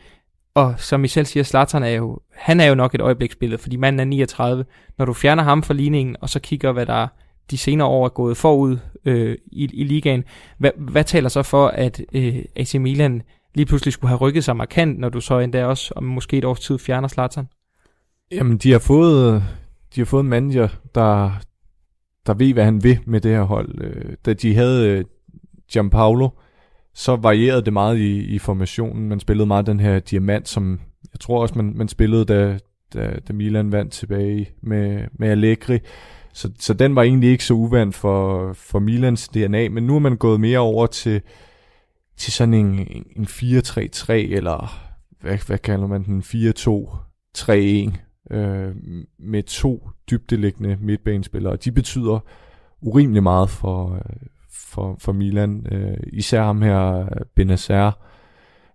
og 0.55 0.75
som 0.79 1.05
I 1.05 1.09
selv 1.09 1.27
siger, 1.27 1.45
Zlatan 1.45 1.83
er 1.83 1.89
jo, 1.89 2.19
han 2.33 2.61
er 2.61 2.67
jo 2.67 2.75
nok 2.75 2.95
et 2.95 3.01
øjebliksbillede, 3.01 3.63
fordi 3.63 3.77
manden 3.77 4.01
er 4.01 4.05
39. 4.05 4.65
Når 4.99 5.05
du 5.05 5.13
fjerner 5.13 5.43
ham 5.43 5.63
fra 5.63 5.75
ligningen, 5.75 6.17
og 6.21 6.29
så 6.29 6.41
kigger, 6.41 6.73
hvad 6.73 6.87
der 6.87 7.09
de 7.51 7.59
senere 7.59 7.89
år 7.89 8.05
er 8.05 8.09
gået 8.09 8.37
forud 8.37 8.79
øh, 9.05 9.37
i, 9.47 9.65
i 9.73 9.85
ligaen, 9.85 10.25
hvad, 10.59 10.71
hvad 10.77 11.05
taler 11.05 11.29
så 11.29 11.43
for, 11.43 11.67
at 11.67 12.01
øh, 12.13 12.45
AC 12.57 12.75
Milan 12.75 13.23
lige 13.55 13.67
pludselig 13.67 13.93
skulle 13.93 14.09
have 14.09 14.19
rykket 14.19 14.45
sig 14.45 14.57
markant, 14.57 14.99
når 14.99 15.09
du 15.09 15.21
så 15.21 15.39
endda 15.39 15.65
også 15.65 15.93
om 15.97 16.05
måske 16.05 16.39
et 16.39 16.45
års 16.45 16.61
tid 16.61 16.79
fjerner 16.79 17.09
Zlatan? 17.09 17.49
Jamen, 18.33 18.59
de 18.59 18.73
har 18.73 18.79
fået, 18.79 19.45
de 19.95 20.01
har 20.01 20.05
fået 20.05 20.23
en 20.23 20.29
manager, 20.29 20.69
der, 20.95 21.31
der 22.27 22.35
ved, 22.35 22.53
hvad 22.53 22.65
han 22.65 22.85
vil 22.85 22.99
med 23.07 23.21
det 23.21 23.31
her 23.31 23.43
hold. 23.43 23.85
Øh, 23.85 24.17
da 24.27 24.33
de 24.33 24.55
havde 24.55 24.89
øh, 24.89 25.05
Gianpaolo, 25.73 26.29
så 26.95 27.17
varierede 27.17 27.65
det 27.65 27.73
meget 27.73 27.99
i, 27.99 28.19
i 28.21 28.39
formationen. 28.39 29.09
Man 29.09 29.21
spillede 29.21 29.47
meget 29.47 29.67
den 29.67 29.81
her 29.81 29.99
diamant, 29.99 30.49
som 30.49 30.81
jeg 31.13 31.21
tror 31.21 31.43
også, 31.43 31.55
man, 31.57 31.73
man 31.77 31.89
spillede, 31.89 32.25
da, 32.25 32.59
da, 32.95 33.15
da 33.29 33.33
Milan 33.33 33.73
vandt 33.73 33.93
tilbage 33.93 34.51
med, 34.63 35.05
med 35.13 35.29
Allegri. 35.29 35.79
Så, 36.33 36.51
så 36.59 36.75
den 36.75 36.97
var 36.97 37.03
egentlig 37.03 37.31
ikke 37.31 37.45
så 37.45 37.55
uvandt 37.55 37.95
for, 37.95 38.53
for 38.53 38.79
Milans 38.79 39.29
DNA, 39.29 39.69
men 39.69 39.87
nu 39.87 39.95
er 39.95 39.99
man 39.99 40.17
gået 40.17 40.41
mere 40.41 40.59
over 40.59 40.87
til, 40.87 41.23
til 42.17 42.33
sådan 42.33 42.55
en, 42.55 42.89
en 43.17 43.25
4-3-3, 43.25 44.13
eller 44.13 44.81
hvad, 45.21 45.39
hvad 45.47 45.59
kalder 45.59 45.87
man 45.87 46.05
den, 46.05 46.21
4-2-3-1, 46.21 48.37
øh, 48.37 48.75
med 49.19 49.43
to 49.43 49.89
dybdeliggende 50.11 50.77
midtbanespillere. 50.81 51.57
De 51.57 51.73
betyder 51.73 52.19
urimelig 52.81 53.23
meget 53.23 53.51
for, 53.51 54.07
for, 54.51 54.97
for 54.99 55.13
Milan. 55.13 55.67
Øh, 55.73 55.97
især 56.13 56.43
ham 56.43 56.63
her, 56.63 57.09
Benacer, 57.35 57.93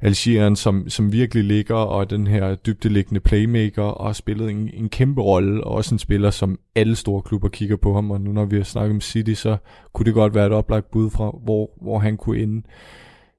Algerieren, 0.01 0.55
som, 0.55 0.89
som 0.89 1.11
virkelig 1.11 1.43
ligger, 1.43 1.75
og 1.75 2.09
den 2.09 2.27
her 2.27 2.55
dybdeliggende 2.55 3.19
playmaker, 3.19 3.83
og 3.83 4.05
har 4.05 4.13
spillet 4.13 4.51
en, 4.51 4.69
en 4.73 4.89
kæmpe 4.89 5.21
rolle, 5.21 5.63
og 5.63 5.71
også 5.71 5.95
en 5.95 5.99
spiller, 5.99 6.29
som 6.29 6.59
alle 6.75 6.95
store 6.95 7.21
klubber 7.21 7.49
kigger 7.49 7.75
på 7.75 7.93
ham, 7.93 8.11
og 8.11 8.21
nu 8.21 8.31
når 8.31 8.45
vi 8.45 8.55
har 8.55 8.63
snakket 8.63 8.93
om 8.93 9.01
City, 9.01 9.33
så 9.33 9.57
kunne 9.93 10.05
det 10.05 10.13
godt 10.13 10.35
være 10.35 10.45
et 10.45 10.51
oplagt 10.51 10.91
bud 10.91 11.09
fra, 11.09 11.38
hvor, 11.43 11.69
hvor 11.81 11.99
han 11.99 12.17
kunne 12.17 12.39
ende. 12.39 12.63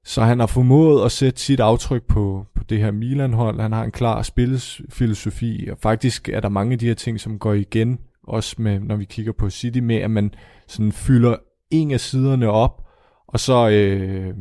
Så 0.09 0.23
han 0.23 0.39
har 0.39 0.47
formået 0.47 1.05
at 1.05 1.11
sætte 1.11 1.41
sit 1.41 1.59
aftryk 1.59 2.03
på, 2.03 2.45
på 2.55 2.63
det 2.63 2.77
her 2.79 2.91
Milan-hold. 2.91 3.59
Han 3.59 3.71
har 3.71 3.83
en 3.83 3.91
klar 3.91 4.21
spilfilosofi, 4.21 5.67
og 5.71 5.77
faktisk 5.77 6.29
er 6.29 6.39
der 6.39 6.49
mange 6.49 6.73
af 6.73 6.79
de 6.79 6.87
her 6.87 6.93
ting, 6.93 7.19
som 7.19 7.39
går 7.39 7.53
igen, 7.53 7.99
også 8.23 8.55
med, 8.59 8.79
når 8.79 8.95
vi 8.95 9.05
kigger 9.05 9.31
på 9.31 9.49
City, 9.49 9.79
med 9.79 9.95
at 9.95 10.11
man 10.11 10.33
sådan 10.67 10.91
fylder 10.91 11.35
en 11.71 11.91
af 11.91 11.99
siderne 11.99 12.49
op, 12.49 12.87
og 13.27 13.39
så, 13.39 13.69
øh, 13.69 14.33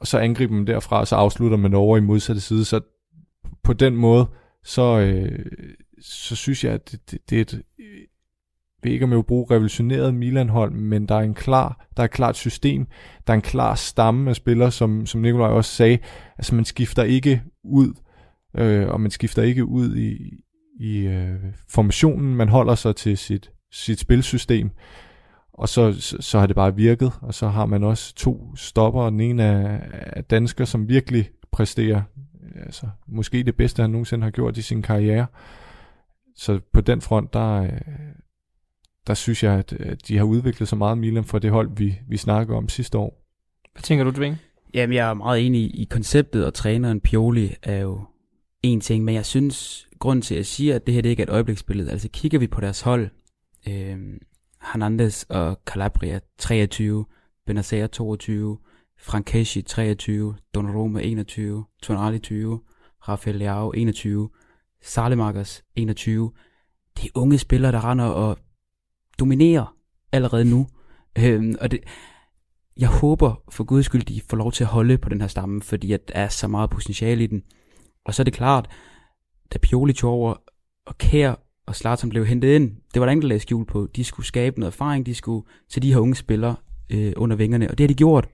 og 0.00 0.06
så 0.06 0.18
angriber 0.18 0.54
man 0.54 0.66
derfra, 0.66 1.00
og 1.00 1.08
så 1.08 1.16
afslutter 1.16 1.56
man 1.56 1.74
over 1.74 1.96
i 1.96 2.00
modsatte 2.00 2.40
side. 2.40 2.64
Så 2.64 2.80
på 3.62 3.72
den 3.72 3.96
måde, 3.96 4.26
så, 4.64 4.98
øh, 4.98 5.46
så 6.00 6.36
synes 6.36 6.64
jeg, 6.64 6.72
at 6.72 6.92
det, 6.92 7.10
det, 7.10 7.30
det 7.30 7.36
er 7.36 7.42
et, 7.42 7.62
ved 8.84 8.92
ikke, 8.92 9.04
om 9.04 9.10
jeg 9.10 9.16
vil 9.16 9.24
bruge 9.24 9.46
revolutioneret 9.50 10.14
Milan-hold, 10.14 10.72
men 10.72 11.06
der 11.06 11.14
er 11.14 11.20
en 11.20 11.34
klar, 11.34 11.86
der 11.96 12.02
er 12.02 12.04
et 12.04 12.10
klart 12.10 12.36
system, 12.36 12.86
der 13.26 13.32
er 13.32 13.34
en 13.34 13.42
klar 13.42 13.74
stamme 13.74 14.30
af 14.30 14.36
spillere, 14.36 14.70
som, 14.70 15.06
som 15.06 15.20
Nikolaj 15.20 15.48
også 15.48 15.74
sagde, 15.74 15.98
altså 16.38 16.54
man 16.54 16.64
skifter 16.64 17.02
ikke 17.02 17.42
ud, 17.64 17.94
øh, 18.56 18.88
og 18.88 19.00
man 19.00 19.10
skifter 19.10 19.42
ikke 19.42 19.64
ud 19.64 19.96
i, 19.96 20.18
i 20.80 20.98
øh, 20.98 21.34
formationen, 21.68 22.34
man 22.34 22.48
holder 22.48 22.74
sig 22.74 22.96
til 22.96 23.18
sit, 23.18 23.50
sit 23.72 24.00
spilsystem, 24.00 24.70
og 25.52 25.68
så, 25.68 25.92
så, 26.00 26.16
så 26.20 26.38
har 26.38 26.46
det 26.46 26.56
bare 26.56 26.76
virket, 26.76 27.12
og 27.22 27.34
så 27.34 27.48
har 27.48 27.66
man 27.66 27.84
også 27.84 28.14
to 28.14 28.56
stopper, 28.56 29.00
og 29.00 29.12
den 29.12 29.20
ene 29.20 29.42
er, 29.42 29.78
er 29.92 30.22
dansker, 30.22 30.64
som 30.64 30.88
virkelig 30.88 31.30
præsterer, 31.52 32.02
altså 32.56 32.86
måske 33.08 33.42
det 33.42 33.56
bedste, 33.56 33.82
han 33.82 33.90
nogensinde 33.90 34.24
har 34.24 34.30
gjort 34.30 34.56
i 34.56 34.62
sin 34.62 34.82
karriere. 34.82 35.26
Så 36.36 36.60
på 36.72 36.80
den 36.80 37.00
front, 37.00 37.32
der, 37.32 37.62
øh, 37.62 37.70
der 39.06 39.14
synes 39.14 39.42
jeg, 39.42 39.52
at 39.52 39.72
at 39.72 40.08
de 40.08 40.16
har 40.16 40.24
udviklet 40.24 40.68
sig 40.68 40.78
meget 40.78 40.98
Milan 40.98 41.24
for 41.24 41.38
det 41.38 41.50
hold, 41.50 41.70
vi, 41.76 41.98
vi 42.08 42.16
snakkede 42.16 42.56
om 42.56 42.68
sidste 42.68 42.98
år. 42.98 43.24
Hvad 43.72 43.82
tænker 43.82 44.04
du, 44.04 44.10
Dving? 44.10 44.36
Jamen, 44.74 44.96
jeg 44.96 45.10
er 45.10 45.14
meget 45.14 45.46
enig 45.46 45.80
i 45.80 45.84
konceptet, 45.90 46.46
og 46.46 46.54
træneren 46.54 47.00
Pioli 47.00 47.54
er 47.62 47.80
jo 47.80 48.04
en 48.62 48.80
ting, 48.80 49.04
men 49.04 49.14
jeg 49.14 49.26
synes, 49.26 49.88
grund 49.98 50.22
til 50.22 50.34
at 50.34 50.46
sige, 50.46 50.74
at 50.74 50.86
det 50.86 50.94
her 50.94 51.02
det 51.02 51.08
ikke 51.08 51.22
er 51.22 51.26
et 51.26 51.32
øjebliksbillede, 51.32 51.90
altså 51.90 52.08
kigger 52.12 52.38
vi 52.38 52.46
på 52.46 52.60
deres 52.60 52.80
hold, 52.80 53.08
øh, 53.68 53.98
Hernandez 54.72 55.22
og 55.22 55.60
Calabria 55.66 56.20
23, 56.38 57.04
Benacer 57.46 57.86
22, 57.86 58.58
Frankeschi 58.98 59.62
23, 59.62 60.34
Donnarumma 60.54 61.00
21, 61.00 61.64
Tonali 61.82 62.18
20, 62.18 62.60
Rafael 63.08 63.36
Leao 63.36 63.70
21, 63.70 64.28
Salemakers 64.82 65.62
21. 65.76 66.32
Det 66.96 67.04
er 67.04 67.10
unge 67.14 67.38
spillere, 67.38 67.72
der 67.72 67.90
render 67.90 68.04
og 68.04 68.38
dominerer 69.18 69.76
allerede 70.12 70.44
nu. 70.44 70.66
Øhm, 71.18 71.54
og 71.60 71.70
det, 71.70 71.80
jeg 72.76 72.88
håber 72.88 73.42
for 73.48 73.64
guds 73.64 73.86
skyld, 73.86 74.02
de 74.02 74.20
får 74.30 74.36
lov 74.36 74.52
til 74.52 74.64
at 74.64 74.70
holde 74.70 74.98
på 74.98 75.08
den 75.08 75.20
her 75.20 75.28
stamme, 75.28 75.62
fordi 75.62 75.92
at 75.92 76.08
der 76.08 76.14
er 76.14 76.28
så 76.28 76.48
meget 76.48 76.70
potentiale 76.70 77.24
i 77.24 77.26
den. 77.26 77.42
Og 78.04 78.14
så 78.14 78.22
er 78.22 78.24
det 78.24 78.34
klart, 78.34 78.70
da 79.52 79.58
Pioli 79.58 79.92
tog 79.92 80.12
over, 80.12 80.34
og 80.86 80.98
Kær 80.98 81.34
og 81.66 81.76
Slatern 81.76 82.10
blev 82.10 82.26
hentet 82.26 82.48
ind, 82.48 82.76
det 82.94 83.00
var 83.00 83.06
der 83.06 83.10
ingen, 83.10 83.22
der 83.22 83.28
lagde 83.28 83.40
skjul 83.40 83.66
på. 83.66 83.88
De 83.96 84.04
skulle 84.04 84.26
skabe 84.26 84.60
noget 84.60 84.72
erfaring, 84.72 85.06
de 85.06 85.14
skulle 85.14 85.46
til 85.68 85.82
de 85.82 85.92
her 85.92 86.00
unge 86.00 86.14
spillere 86.14 86.56
øh, 86.90 87.12
under 87.16 87.36
vingerne, 87.36 87.70
og 87.70 87.78
det 87.78 87.84
har 87.84 87.88
de 87.88 87.94
gjort. 87.94 88.28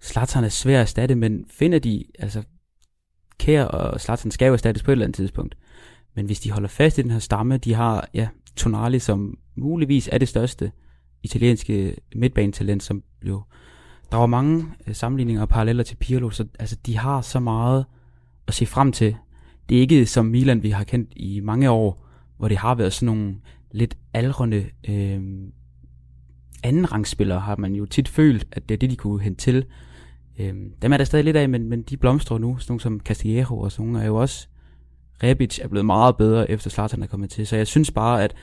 Slatern 0.00 0.44
er 0.44 0.48
svær 0.48 0.76
at 0.76 0.80
erstatte, 0.80 1.14
men 1.14 1.44
finder 1.50 1.78
de, 1.78 2.04
altså 2.18 2.42
Kær 3.38 3.64
og 3.64 4.00
Slatern 4.00 4.30
skal 4.30 4.46
jo 4.46 4.52
erstattes 4.52 4.82
på 4.82 4.90
et 4.90 4.92
eller 4.92 5.04
andet 5.04 5.16
tidspunkt. 5.16 5.56
Men 6.14 6.26
hvis 6.26 6.40
de 6.40 6.50
holder 6.50 6.68
fast 6.68 6.98
i 6.98 7.02
den 7.02 7.10
her 7.10 7.18
stamme, 7.18 7.56
de 7.56 7.74
har, 7.74 8.08
ja, 8.14 8.28
Tonali, 8.56 8.98
som 8.98 9.38
muligvis 9.56 10.08
er 10.12 10.18
det 10.18 10.28
største 10.28 10.72
italienske 11.22 11.96
midtbanetalent, 12.14 12.82
som 12.82 13.02
jo 13.22 13.42
drager 14.12 14.26
mange 14.26 14.64
øh, 14.86 14.94
sammenligninger 14.94 15.42
og 15.42 15.48
paralleller 15.48 15.82
til 15.82 15.96
Pirlo, 15.96 16.30
så 16.30 16.46
altså, 16.58 16.76
de 16.86 16.98
har 16.98 17.20
så 17.20 17.40
meget 17.40 17.84
at 18.46 18.54
se 18.54 18.66
frem 18.66 18.92
til. 18.92 19.16
Det 19.68 19.76
er 19.76 19.80
ikke 19.80 20.06
som 20.06 20.26
Milan, 20.26 20.62
vi 20.62 20.70
har 20.70 20.84
kendt 20.84 21.12
i 21.16 21.40
mange 21.40 21.70
år, 21.70 22.06
hvor 22.38 22.48
det 22.48 22.56
har 22.56 22.74
været 22.74 22.92
sådan 22.92 23.16
nogle 23.16 23.36
lidt 23.72 23.96
aldrende 24.14 24.64
øh, 24.88 25.20
andenrangsspillere, 26.62 27.40
har 27.40 27.56
man 27.56 27.74
jo 27.74 27.86
tit 27.86 28.08
følt, 28.08 28.46
at 28.52 28.68
det 28.68 28.74
er 28.74 28.78
det, 28.78 28.90
de 28.90 28.96
kunne 28.96 29.22
hente 29.22 29.40
til. 29.40 29.64
Øh, 30.38 30.54
dem 30.82 30.92
er 30.92 30.96
der 30.96 31.04
stadig 31.04 31.24
lidt 31.24 31.36
af, 31.36 31.48
men, 31.48 31.68
men 31.68 31.82
de 31.82 31.96
blomstrer 31.96 32.38
nu. 32.38 32.58
Sådan 32.58 32.72
nogle 32.72 32.80
som 32.80 33.00
Castillejo 33.00 33.58
og 33.58 33.72
sådan 33.72 33.86
nogle 33.86 34.02
er 34.02 34.06
jo 34.06 34.16
også... 34.16 34.48
Rebic 35.22 35.58
er 35.58 35.68
blevet 35.68 35.86
meget 35.86 36.16
bedre, 36.16 36.50
efter 36.50 36.70
Zlatan 36.70 37.02
er 37.02 37.06
kommet 37.06 37.30
til. 37.30 37.46
Så 37.46 37.56
jeg 37.56 37.66
synes 37.66 37.90
bare, 37.90 38.24
at 38.24 38.34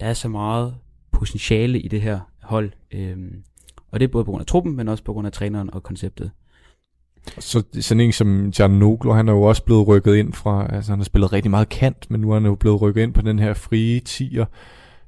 der 0.00 0.06
er 0.06 0.14
så 0.14 0.28
meget 0.28 0.74
potentiale 1.12 1.80
i 1.80 1.88
det 1.88 2.00
her 2.00 2.20
hold. 2.42 2.72
Øhm, 2.94 3.42
og 3.90 4.00
det 4.00 4.06
er 4.06 4.12
både 4.12 4.24
på 4.24 4.30
grund 4.30 4.40
af 4.40 4.46
truppen, 4.46 4.76
men 4.76 4.88
også 4.88 5.04
på 5.04 5.12
grund 5.12 5.26
af 5.26 5.32
træneren 5.32 5.74
og 5.74 5.82
konceptet. 5.82 6.30
Så 7.38 7.62
sådan 7.80 8.00
en 8.00 8.12
som 8.12 8.50
Giannoglou, 8.50 9.14
han 9.14 9.28
er 9.28 9.32
jo 9.32 9.42
også 9.42 9.64
blevet 9.64 9.88
rykket 9.88 10.16
ind 10.16 10.32
fra, 10.32 10.74
altså 10.74 10.92
han 10.92 10.98
har 10.98 11.04
spillet 11.04 11.32
rigtig 11.32 11.50
meget 11.50 11.68
kant, 11.68 12.10
men 12.10 12.20
nu 12.20 12.30
er 12.30 12.34
han 12.34 12.46
jo 12.46 12.54
blevet 12.54 12.80
rykket 12.80 13.02
ind 13.02 13.14
på 13.14 13.22
den 13.22 13.38
her 13.38 13.54
frie 13.54 14.00
tier, 14.00 14.44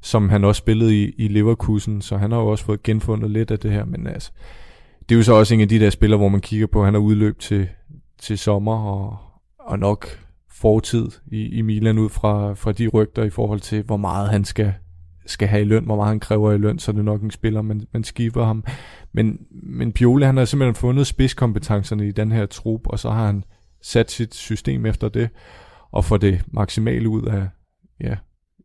som 0.00 0.28
han 0.28 0.44
også 0.44 0.58
spillede 0.58 1.02
i, 1.02 1.14
i 1.18 1.28
Leverkusen, 1.28 2.02
så 2.02 2.16
han 2.16 2.32
har 2.32 2.38
jo 2.38 2.46
også 2.46 2.64
fået 2.64 2.82
genfundet 2.82 3.30
lidt 3.30 3.50
af 3.50 3.58
det 3.58 3.70
her, 3.70 3.84
men 3.84 4.06
altså, 4.06 4.30
det 5.08 5.14
er 5.14 5.16
jo 5.16 5.22
så 5.22 5.32
også 5.32 5.54
en 5.54 5.60
af 5.60 5.68
de 5.68 5.80
der 5.80 5.90
spillere, 5.90 6.18
hvor 6.18 6.28
man 6.28 6.40
kigger 6.40 6.66
på, 6.66 6.84
han 6.84 6.94
er 6.94 6.98
udløb 6.98 7.38
til, 7.38 7.68
til 8.18 8.38
sommer, 8.38 8.76
og, 8.76 9.16
og 9.58 9.78
nok 9.78 10.18
fortid 10.60 11.08
i, 11.32 11.46
i 11.46 11.62
Milan 11.62 11.98
ud 11.98 12.08
fra, 12.08 12.54
fra 12.54 12.72
de 12.72 12.88
rygter 12.88 13.24
i 13.24 13.30
forhold 13.30 13.60
til, 13.60 13.82
hvor 13.82 13.96
meget 13.96 14.28
han 14.28 14.44
skal, 14.44 14.74
skal 15.26 15.48
have 15.48 15.62
i 15.62 15.64
løn, 15.64 15.84
hvor 15.84 15.96
meget 15.96 16.08
han 16.08 16.20
kræver 16.20 16.52
i 16.52 16.58
løn, 16.58 16.78
så 16.78 16.90
er 16.90 16.94
det 16.94 17.04
nok 17.04 17.22
en 17.22 17.30
spiller, 17.30 17.62
man, 17.62 17.86
man 17.92 18.04
skiver 18.04 18.44
ham. 18.44 18.64
Men, 19.12 19.38
men 19.50 19.92
Pioli, 19.92 20.24
han 20.24 20.36
har 20.36 20.44
simpelthen 20.44 20.74
fundet 20.74 21.06
spidskompetencerne 21.06 22.08
i 22.08 22.12
den 22.12 22.32
her 22.32 22.46
trup, 22.46 22.80
og 22.86 22.98
så 22.98 23.10
har 23.10 23.26
han 23.26 23.44
sat 23.82 24.10
sit 24.10 24.34
system 24.34 24.86
efter 24.86 25.08
det, 25.08 25.28
og 25.90 26.04
får 26.04 26.16
det 26.16 26.42
maksimale 26.46 27.08
ud 27.08 27.22
af, 27.22 27.48
ja, 28.00 28.16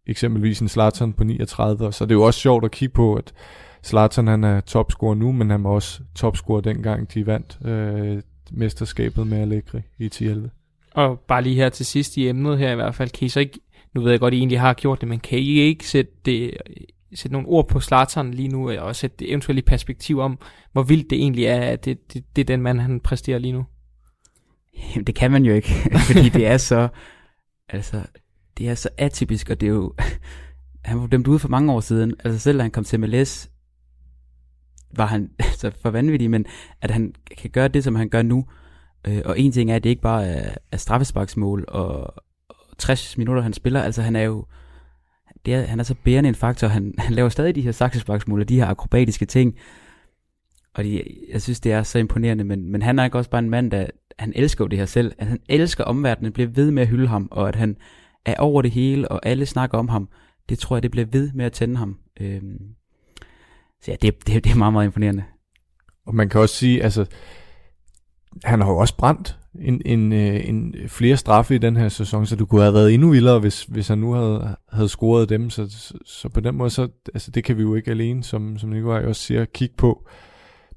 eksempelvis 0.07 0.59
en 0.59 0.67
Slatern 0.67 1.13
på 1.13 1.23
39, 1.23 1.85
og 1.85 1.93
så 1.93 2.05
det 2.05 2.11
er 2.11 2.15
jo 2.15 2.23
også 2.23 2.39
sjovt 2.39 2.65
at 2.65 2.71
kigge 2.71 2.93
på, 2.93 3.15
at 3.15 3.33
Slatern 3.81 4.27
han 4.27 4.43
er 4.43 4.61
topscorer 4.61 5.15
nu, 5.15 5.31
men 5.31 5.49
han 5.49 5.63
var 5.63 5.69
også 5.69 6.01
topscorer 6.15 6.61
dengang 6.61 7.13
de 7.13 7.25
vandt 7.25 7.59
øh, 7.65 8.21
mesterskabet 8.51 9.27
med 9.27 9.37
Allegri 9.37 9.81
i 9.99 10.09
10-11. 10.15 10.64
Og 10.95 11.19
bare 11.19 11.41
lige 11.41 11.55
her 11.55 11.69
til 11.69 11.85
sidst 11.85 12.17
i 12.17 12.27
emnet 12.27 12.57
her 12.57 12.71
i 12.71 12.75
hvert 12.75 12.95
fald, 12.95 13.09
kan 13.09 13.25
I 13.25 13.29
så 13.29 13.39
ikke, 13.39 13.59
nu 13.95 14.01
ved 14.01 14.11
jeg 14.11 14.19
godt, 14.19 14.33
at 14.33 14.35
I 14.35 14.39
egentlig 14.39 14.59
har 14.59 14.73
gjort 14.73 15.01
det, 15.01 15.09
men 15.09 15.19
kan 15.19 15.39
I 15.39 15.59
ikke 15.59 15.87
sætte, 15.87 16.11
det, 16.25 16.57
sætte 17.13 17.33
nogle 17.33 17.47
ord 17.47 17.67
på 17.67 17.79
Slateren 17.79 18.33
lige 18.33 18.47
nu, 18.47 18.71
og 18.71 18.95
sætte 18.95 19.17
det 19.19 19.29
eventuelt 19.29 19.59
i 19.59 19.61
perspektiv 19.61 20.19
om, 20.19 20.39
hvor 20.71 20.83
vildt 20.83 21.09
det 21.09 21.17
egentlig 21.17 21.45
er, 21.45 21.61
at 21.61 21.85
det, 21.85 22.13
det, 22.13 22.23
det 22.35 22.41
er 22.41 22.45
den 22.45 22.61
mand, 22.61 22.79
han 22.79 22.99
præsterer 22.99 23.37
lige 23.37 23.51
nu? 23.51 23.65
Jamen, 24.95 25.05
det 25.05 25.15
kan 25.15 25.31
man 25.31 25.45
jo 25.45 25.53
ikke, 25.53 25.69
fordi 26.07 26.29
det 26.29 26.47
er 26.47 26.57
så, 26.57 26.87
altså, 27.69 28.01
det 28.57 28.69
er 28.69 28.75
så 28.75 28.89
atypisk, 28.97 29.49
og 29.49 29.61
det 29.61 29.67
er 29.67 29.73
jo, 29.73 29.93
han 30.85 31.01
var 31.01 31.07
dømt 31.07 31.27
ude 31.27 31.39
for 31.39 31.49
mange 31.49 31.73
år 31.73 31.79
siden, 31.79 32.13
altså 32.23 32.39
selv 32.39 32.57
da 32.57 32.61
han 32.61 32.71
kom 32.71 32.83
til 32.83 32.99
MLS, 32.99 33.49
var 34.95 35.05
han 35.05 35.29
altså 35.39 35.71
for 35.81 35.89
vanvittig, 35.89 36.29
men 36.29 36.45
at 36.81 36.91
han 36.91 37.13
kan 37.37 37.49
gøre 37.49 37.67
det, 37.67 37.83
som 37.83 37.95
han 37.95 38.09
gør 38.09 38.21
nu, 38.21 38.45
øh, 39.07 39.21
og 39.25 39.39
en 39.39 39.51
ting 39.51 39.71
er, 39.71 39.75
at 39.75 39.83
det 39.83 39.89
ikke 39.89 40.01
bare 40.01 40.27
er, 40.27 40.55
er 40.71 40.77
straffesparksmål 40.77 41.65
og, 41.67 42.13
og 42.49 42.77
60 42.77 43.17
minutter, 43.17 43.41
han 43.43 43.53
spiller, 43.53 43.81
altså 43.81 44.01
han 44.01 44.15
er 44.15 44.21
jo, 44.21 44.45
det 45.45 45.53
er, 45.53 45.61
han 45.61 45.79
er 45.79 45.83
så 45.83 45.95
bærende 46.03 46.27
en 46.27 46.35
faktor, 46.35 46.67
han, 46.67 46.93
han 46.97 47.13
laver 47.13 47.29
stadig 47.29 47.55
de 47.55 47.61
her 47.61 47.71
saksesparksmål 47.71 48.41
og 48.41 48.49
de 48.49 48.55
her 48.55 48.67
akrobatiske 48.67 49.25
ting, 49.25 49.55
og 50.73 50.83
de, 50.83 51.03
jeg 51.33 51.41
synes, 51.41 51.59
det 51.59 51.71
er 51.71 51.83
så 51.83 51.99
imponerende, 51.99 52.43
men, 52.43 52.71
men 52.71 52.81
han 52.81 52.99
er 52.99 53.05
ikke 53.05 53.17
også 53.17 53.29
bare 53.29 53.39
en 53.39 53.49
mand, 53.49 53.71
der 53.71 53.87
han 54.19 54.33
elsker 54.35 54.65
jo 54.65 54.67
det 54.67 54.79
her 54.79 54.85
selv, 54.85 55.11
at 55.17 55.27
han 55.27 55.39
elsker 55.49 55.83
omverdenen, 55.83 56.33
bliver 56.33 56.49
ved 56.49 56.71
med 56.71 56.83
at 56.83 56.89
hylde 56.89 57.07
ham, 57.07 57.27
og 57.31 57.47
at 57.47 57.55
han 57.55 57.77
er 58.25 58.35
over 58.37 58.61
det 58.61 58.71
hele, 58.71 59.07
og 59.07 59.25
alle 59.25 59.45
snakker 59.45 59.77
om 59.77 59.89
ham, 59.89 60.09
det 60.49 60.59
tror 60.59 60.75
jeg, 60.75 60.83
det 60.83 60.91
bliver 60.91 61.05
ved 61.05 61.31
med 61.33 61.45
at 61.45 61.51
tænde 61.51 61.77
ham. 61.77 61.99
Øhm, 62.21 62.75
så 63.81 63.91
ja, 63.91 63.95
det, 64.01 64.27
det, 64.27 64.43
det 64.43 64.51
er 64.51 64.55
meget, 64.55 64.73
meget 64.73 64.85
imponerende. 64.85 65.23
Og 66.05 66.15
man 66.15 66.29
kan 66.29 66.41
også 66.41 66.55
sige, 66.55 66.83
altså, 66.83 67.05
han 68.43 68.61
har 68.61 68.69
jo 68.69 68.77
også 68.77 68.97
brændt 68.97 69.39
en, 69.59 69.81
en, 69.85 70.13
øh, 70.13 70.49
en 70.49 70.75
flere 70.87 71.17
straffe 71.17 71.55
i 71.55 71.57
den 71.57 71.77
her 71.77 71.89
sæson, 71.89 72.25
så 72.25 72.35
du 72.35 72.45
kunne 72.45 72.61
have 72.61 72.73
været 72.73 72.93
endnu 72.93 73.09
vildere, 73.09 73.39
hvis, 73.39 73.63
hvis 73.63 73.87
han 73.87 73.97
nu 73.97 74.13
havde, 74.13 74.55
havde 74.71 74.89
scoret 74.89 75.29
dem. 75.29 75.49
Så, 75.49 75.69
så, 75.69 75.93
så 76.05 76.29
på 76.29 76.39
den 76.39 76.55
måde, 76.55 76.69
så, 76.69 76.87
altså, 77.13 77.31
det 77.31 77.43
kan 77.43 77.57
vi 77.57 77.61
jo 77.61 77.75
ikke 77.75 77.91
alene, 77.91 78.23
som, 78.23 78.57
som 78.57 78.69
Nikolaj 78.69 79.05
også 79.05 79.21
siger, 79.21 79.45
kigge 79.45 79.75
på. 79.77 80.07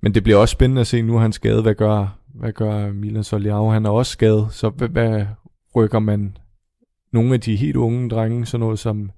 Men 0.01 0.15
det 0.15 0.23
bliver 0.23 0.39
også 0.39 0.53
spændende 0.53 0.81
at 0.81 0.87
se, 0.87 1.03
nu 1.03 1.17
er 1.17 1.21
han 1.21 1.33
skadet. 1.33 1.63
Hvad 1.63 1.75
gør, 1.75 2.19
hvad 2.35 2.53
gør 2.53 2.93
Milan 2.93 3.25
Soliao? 3.25 3.71
Han 3.71 3.87
er 3.87 3.91
også 3.91 4.13
skadet, 4.13 4.49
så 4.51 4.69
hvad, 4.69 4.89
hvad 4.89 5.27
rykker 5.77 5.99
man 5.99 6.37
nogle 7.13 7.35
af 7.35 7.41
de 7.41 7.57
helt 7.57 7.77
unge 7.77 8.09
drenge, 8.09 8.47
sådan 8.47 8.61
noget 8.61 8.79
som, 8.79 9.11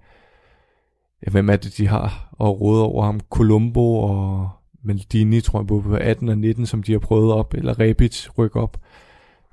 ja, 1.27 1.31
hvem 1.31 1.51
er 1.51 1.57
det, 1.57 1.77
de 1.77 1.89
har 1.89 2.29
og 2.33 2.61
råde 2.61 2.85
over 2.85 3.05
ham? 3.05 3.21
Colombo 3.31 3.99
og 3.99 4.51
Maldini, 4.83 5.41
tror 5.41 5.61
jeg, 5.61 5.67
både 5.67 5.83
på 5.83 5.95
18 5.95 6.29
og 6.29 6.39
19, 6.39 6.67
som 6.67 6.83
de 6.83 6.93
har 6.93 6.99
prøvet 6.99 7.33
op, 7.33 7.55
eller 7.55 7.81
Rebic 7.81 8.29
rykke 8.39 8.61
op 8.61 8.77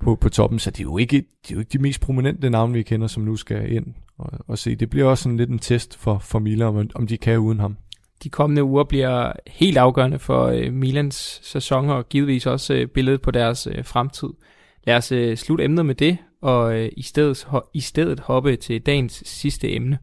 på, 0.00 0.14
på 0.14 0.28
toppen, 0.28 0.58
så 0.58 0.70
det 0.70 0.80
er, 0.80 0.84
jo 0.84 0.98
ikke, 0.98 1.16
det 1.16 1.50
er 1.50 1.54
jo 1.54 1.58
ikke 1.60 1.72
de 1.72 1.78
mest 1.78 2.00
prominente 2.00 2.50
navne, 2.50 2.72
vi 2.72 2.82
kender, 2.82 3.06
som 3.06 3.22
nu 3.22 3.36
skal 3.36 3.72
ind 3.72 3.86
og, 4.18 4.30
og 4.46 4.58
se. 4.58 4.74
Det 4.74 4.90
bliver 4.90 5.06
også 5.06 5.22
sådan 5.22 5.36
lidt 5.36 5.50
en 5.50 5.58
test 5.58 5.96
for, 5.96 6.18
for 6.18 6.38
Milan, 6.38 6.66
om, 6.66 6.90
om 6.94 7.06
de 7.06 7.16
kan 7.16 7.38
uden 7.38 7.60
ham. 7.60 7.76
De 8.22 8.30
kommende 8.30 8.64
uger 8.64 8.84
bliver 8.84 9.32
helt 9.46 9.76
afgørende 9.76 10.18
for 10.18 10.46
øh, 10.46 10.72
Milans 10.72 11.40
sæson, 11.42 11.90
og 11.90 12.08
givetvis 12.08 12.46
også 12.46 12.74
øh, 12.74 12.86
billedet 12.86 13.22
på 13.22 13.30
deres 13.30 13.68
øh, 13.70 13.84
fremtid. 13.84 14.28
Lad 14.84 14.96
os 14.96 15.12
øh, 15.12 15.36
slutte 15.36 15.64
emnet 15.64 15.86
med 15.86 15.94
det, 15.94 16.18
og 16.42 16.78
øh, 16.78 16.90
i, 16.96 17.02
stedet, 17.02 17.44
ho, 17.48 17.60
i 17.74 17.80
stedet 17.80 18.20
hoppe 18.20 18.56
til 18.56 18.80
dagens 18.80 19.22
sidste 19.26 19.72
emne. 19.74 19.98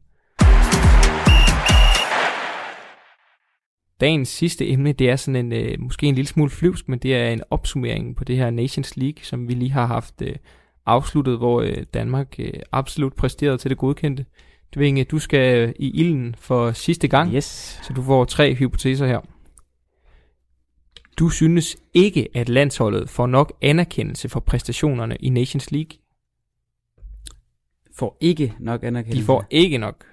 Dagens 4.02 4.30
sidste 4.30 4.70
emne, 4.70 4.93
det 4.93 5.10
er 5.10 5.16
sådan 5.16 5.46
en, 5.46 5.54
øh, 5.54 5.80
måske 5.80 6.08
en 6.08 6.16
lille 6.16 6.28
smule 6.28 6.50
flyvsk, 6.50 6.89
men 6.89 7.00
det 7.00 7.16
er 7.16 7.30
en 7.30 7.41
opsummering 7.50 8.16
på 8.16 8.24
det 8.24 8.38
her 8.38 8.50
Nations 8.50 8.98
League, 8.98 9.24
som 9.24 9.48
vi 9.48 9.54
lige 9.54 9.72
har 9.72 9.86
haft 9.86 10.22
øh, 10.22 10.36
afsluttet, 10.86 11.38
hvor 11.38 11.62
øh, 11.62 11.84
Danmark 11.93 12.36
øh, 12.39 12.54
absolut 12.72 13.14
præsterede 13.14 13.58
til 13.58 13.70
det 13.70 13.78
godkendte. 13.78 14.26
Dvinge, 14.76 15.04
du 15.04 15.20
skal 15.20 15.74
i 15.80 15.91
ilden 15.91 16.36
for 16.39 16.72
sidste 16.72 17.08
gang, 17.08 17.34
Yes. 17.34 17.80
så 17.84 17.93
du 17.93 18.02
får 18.04 18.26
tre 18.26 18.54
hypoteser 18.56 19.08
her. 19.08 19.20
Du 21.20 21.30
synes 21.30 21.78
ikke, 21.93 22.28
at 22.34 22.50
landsholdet 22.50 23.10
får 23.10 23.28
nok 23.28 23.54
anerkendelse 23.62 24.30
for 24.30 24.39
præstationerne 24.39 25.16
i 25.20 25.30
Nations 25.30 25.72
League. 25.72 25.98
Får 27.96 28.18
ikke 28.22 28.54
nok 28.60 28.84
anerkendelse. 28.84 29.22
De 29.22 29.26
får 29.26 29.46
ikke 29.50 29.78
nok. 29.78 30.06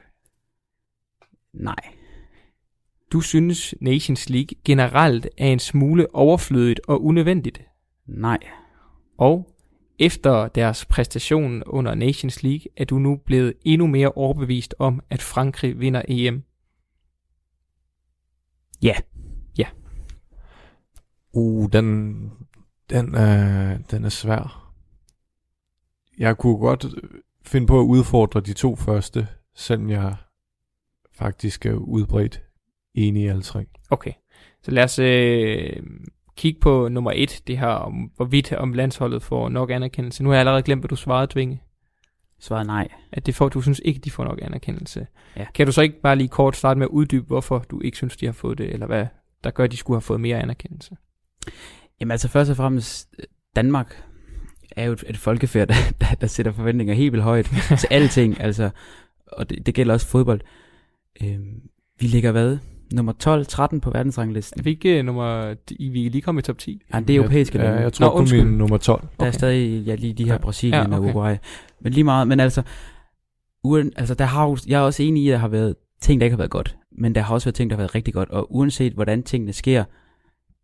Nej. 1.55 1.95
Du 3.13 3.21
synes, 3.21 3.75
Nations 3.81 4.31
League 4.31 4.57
generelt 4.65 5.29
er 5.39 5.47
en 5.47 5.59
smule 5.59 6.15
overflødigt 6.15 6.81
og 6.89 7.05
unødvendigt. 7.05 7.63
Nej. 8.07 8.39
Og 9.19 9.55
efter 9.99 10.49
deres 10.49 10.85
præstation 10.85 11.63
under 11.67 11.95
Nations 11.95 12.43
League, 12.43 12.67
er 12.77 12.85
du 12.85 12.99
nu 12.99 13.17
blevet 13.17 13.55
endnu 13.65 13.87
mere 13.87 14.13
overbevist 14.13 14.75
om, 14.79 15.01
at 15.11 15.23
Frankrig 15.23 15.81
vinder 15.81 16.03
EM. 16.09 16.43
Ja. 18.83 18.95
Uh, 21.33 21.71
den, 21.73 22.15
den, 22.91 23.15
er, 23.15 23.79
den 23.79 24.05
er 24.05 24.09
svær. 24.09 24.73
Jeg 26.19 26.39
kunne 26.39 26.57
godt 26.57 26.87
finde 27.43 27.67
på 27.67 27.81
at 27.81 27.85
udfordre 27.85 28.41
de 28.41 28.53
to 28.53 28.77
første, 28.77 29.29
selvom 29.55 29.91
jeg 29.91 30.17
faktisk 31.13 31.67
er 31.67 31.75
udbredt 31.75 32.43
enig 32.95 33.23
i 33.23 33.27
alle 33.27 33.43
tre. 33.43 33.65
Okay, 33.91 34.13
så 34.63 34.71
lad 34.71 34.85
os 34.85 34.99
øh, 34.99 35.83
kigge 36.37 36.61
på 36.61 36.89
nummer 36.89 37.13
et, 37.15 37.43
det 37.47 37.59
her 37.59 37.67
om, 37.67 38.11
hvorvidt 38.17 38.53
om 38.53 38.73
landsholdet 38.73 39.23
får 39.23 39.49
nok 39.49 39.71
anerkendelse. 39.71 40.23
Nu 40.23 40.29
har 40.29 40.35
jeg 40.35 40.41
allerede 40.41 40.63
glemt, 40.63 40.83
hvad 40.83 40.89
du 40.89 40.97
svarede, 40.97 41.33
Tvinge. 41.33 41.63
Svaret 42.41 42.67
nej. 42.67 42.89
At 43.13 43.27
det 43.27 43.35
får, 43.35 43.49
du 43.49 43.61
synes 43.61 43.81
ikke, 43.85 44.01
de 44.01 44.11
får 44.11 44.25
nok 44.25 44.39
anerkendelse. 44.43 45.07
Ja. 45.37 45.47
Kan 45.55 45.67
du 45.67 45.73
så 45.73 45.83
ikke 45.83 46.01
bare 46.01 46.17
lige 46.17 46.29
kort 46.29 46.57
starte 46.57 46.79
med 46.79 46.87
at 46.87 46.91
uddybe, 46.91 47.27
hvorfor 47.27 47.59
du 47.59 47.81
ikke 47.81 47.97
synes, 47.97 48.17
de 48.17 48.27
har 48.27 48.33
fået 48.33 48.59
det, 48.59 48.73
eller 48.73 48.87
hvad 48.87 49.07
der 49.45 49.51
gør, 49.51 49.65
at 49.65 49.73
de 49.73 49.77
skulle 49.77 49.97
have 49.97 50.03
fået 50.03 50.21
mere 50.21 50.41
anerkendelse? 50.41 50.97
Jamen 52.01 52.11
altså 52.11 52.29
først 52.29 52.51
og 52.51 52.57
fremmest, 52.57 53.15
Danmark 53.57 54.05
er 54.77 54.85
jo 54.85 54.93
et, 54.93 55.05
et 55.09 55.17
folkefærd, 55.17 55.69
der, 55.73 55.75
der, 56.01 56.15
der 56.21 56.27
sætter 56.27 56.53
forventninger 56.53 56.95
helt 56.95 57.13
vildt 57.13 57.25
højt 57.25 57.51
til 57.81 57.89
alting, 57.91 58.41
altså, 58.41 58.71
og 59.27 59.51
det, 59.51 59.67
det 59.67 59.75
gælder 59.75 59.95
også 59.95 60.07
fodbold. 60.07 60.41
Øhm, 61.23 61.63
vi 62.01 62.07
ligger 62.07 62.33
hvad? 62.33 62.59
Nummer 62.95 63.13
12-13 63.77 63.79
på 63.81 63.91
verdensranglisten. 63.91 64.61
Er 64.61 64.63
vi 64.63 64.71
ikke 64.71 64.99
uh, 64.99 65.05
nummer... 65.07 65.55
I, 65.71 65.89
vi 65.89 66.07
er 66.07 66.11
lige 66.11 66.23
kommet 66.23 66.43
i 66.43 66.47
top 66.47 66.59
10? 66.59 66.83
Ja, 66.95 67.01
det 67.01 67.11
er 67.11 67.17
europæiske 67.19 67.59
Ja, 67.59 67.65
lande. 67.65 67.81
jeg 67.81 67.93
tror 67.93 68.07
Nå, 68.07 68.13
undskyld. 68.13 68.45
min 68.45 68.59
nummer 68.59 68.77
12. 68.79 69.01
Der 69.01 69.07
er 69.25 69.29
Okay. 69.29 69.33
stadig 69.39 69.83
ja, 69.87 69.95
lige 69.95 70.13
de 70.13 70.25
her 70.25 70.33
Ja. 70.33 70.39
Brasilien 70.39 70.75
Ja, 70.75 70.79
ja, 70.81 70.87
okay. 70.87 70.97
okay. 70.97 71.09
og 71.09 71.15
Uruguay. 71.15 71.37
Men 71.81 71.93
lige 71.93 72.05
meget, 72.05 72.29
men 72.29 72.41
altså, 72.41 72.63
uden, 73.65 73.93
altså 73.97 74.15
der 74.15 74.25
har 74.25 74.61
jeg 74.69 74.79
er 74.81 74.83
også 74.85 75.03
enig 75.03 75.23
i, 75.25 75.29
at 75.29 75.33
der 75.33 75.39
har 75.39 75.49
været 75.49 75.75
ting, 76.01 76.21
der 76.21 76.25
ikke 76.27 76.33
har 76.35 76.39
været 76.39 76.51
godt. 76.51 76.77
Men 76.99 77.15
der 77.15 77.21
har 77.21 77.35
også 77.35 77.45
været 77.47 77.55
ting, 77.55 77.71
der 77.71 77.77
har 77.77 77.81
været 77.83 77.95
rigtig 77.95 78.15
godt. 78.15 78.29
Og 78.31 78.55
uanset 78.57 78.93
hvordan 78.93 79.23
tingene 79.23 79.53
sker, 79.53 79.85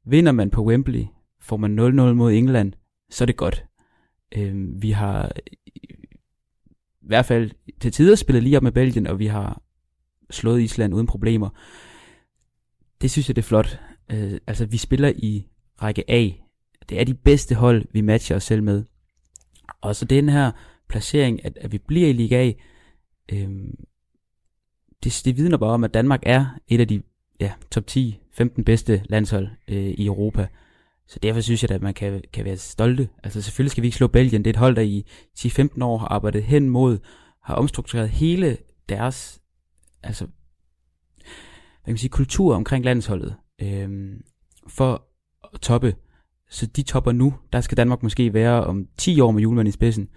vinder 0.07 0.33
man 0.33 0.51
på 0.51 0.65
Wembley, 0.65 1.05
får 1.41 1.57
man 1.57 1.79
0-0 1.79 1.83
mod 2.15 2.33
England, 2.33 2.73
så 3.11 3.25
er 3.25 3.27
det 3.27 3.37
godt. 3.37 3.65
Øhm, 4.37 4.83
vi 4.83 4.91
har 4.91 5.33
i 7.03 7.07
hvert 7.07 7.25
fald 7.27 7.51
til 7.81 7.93
tider 7.93 8.15
spillet 8.15 8.43
lige 8.43 8.57
op 8.57 8.63
med 8.63 8.73
Belgien, 8.73 9.07
og 9.07 9.19
vi 9.19 9.27
har 9.27 9.63
slået 10.31 10.61
Island 10.61 10.95
uden 10.95 11.07
problemer. 11.07 11.49
Det 13.01 13.11
synes 13.11 13.29
jeg, 13.29 13.37
det 13.37 13.43
er 13.43 13.47
flot. 13.47 13.81
Øh, 14.11 14.41
altså, 14.47 14.67
vi 14.67 14.77
spiller 14.77 15.13
i 15.17 15.47
række 15.83 16.11
A. 16.11 16.31
Det 16.89 17.01
er 17.01 17.05
de 17.05 17.15
bedste 17.15 17.55
hold, 17.55 17.85
vi 17.93 18.01
matcher 18.01 18.37
os 18.37 18.45
selv 18.45 18.63
med. 18.63 18.85
Og 19.81 19.97
så 19.97 20.05
den 20.05 20.29
her 20.29 20.53
placering, 20.89 21.45
at, 21.45 21.59
at 21.61 21.73
vi 21.73 21.79
bliver 21.79 22.09
i 22.09 22.13
Liga 22.13 22.37
A, 22.37 22.53
øh, 23.33 23.51
det, 25.05 25.23
det 25.25 25.37
vidner 25.37 25.57
bare 25.57 25.71
om, 25.71 25.85
at 25.85 25.95
Danmark 25.95 26.21
er 26.23 26.47
et 26.69 26.81
af 26.81 26.89
de 26.89 27.03
ja, 27.41 27.53
top 27.71 27.85
10-15 27.91 28.63
bedste 28.63 29.03
landshold 29.09 29.49
øh, 29.69 29.77
i 29.77 30.07
Europa. 30.07 30.47
Så 31.09 31.19
derfor 31.19 31.41
synes 31.41 31.63
jeg, 31.63 31.71
at 31.71 31.83
man 31.83 31.95
kan, 31.95 32.23
kan 32.33 32.45
være 32.45 32.57
stolte. 32.57 33.09
Altså 33.25 33.43
selvfølgelig 33.43 33.71
skal 33.71 33.83
vi 33.83 33.87
ikke 33.87 33.97
slå 33.97 34.07
Belgien. 34.07 34.45
Det 34.45 34.51
er 34.51 34.55
et 34.55 34.59
hold, 34.59 34.77
der 34.77 34.83
i 34.83 35.07
10-15 35.39 35.85
år 35.85 35.99
har 35.99 36.09
arbejdet 36.09 36.45
hen 36.45 36.69
mod, 36.69 36.99
har 37.43 37.55
omstruktureret 37.55 38.09
hele 38.09 38.57
deres 38.89 39.41
altså, 40.03 40.27
kan 41.93 41.99
sige, 41.99 42.11
kultur 42.11 42.55
omkring 42.55 42.85
landsholdet 42.85 43.35
øh, 43.63 44.11
for 44.69 45.03
at 45.55 45.61
toppe. 45.61 45.95
så 46.51 46.67
de 46.67 46.83
topper 46.83 47.13
nu. 47.13 47.35
Der 47.53 47.61
skal 47.61 47.77
Danmark 47.77 48.03
måske 48.03 48.35
være 48.35 48.65
om 48.65 48.87
10 48.97 49.21
år 49.21 49.31
med 49.31 49.43
julemanden 49.43 49.69
i 49.69 49.73
spidsen. 49.73 50.09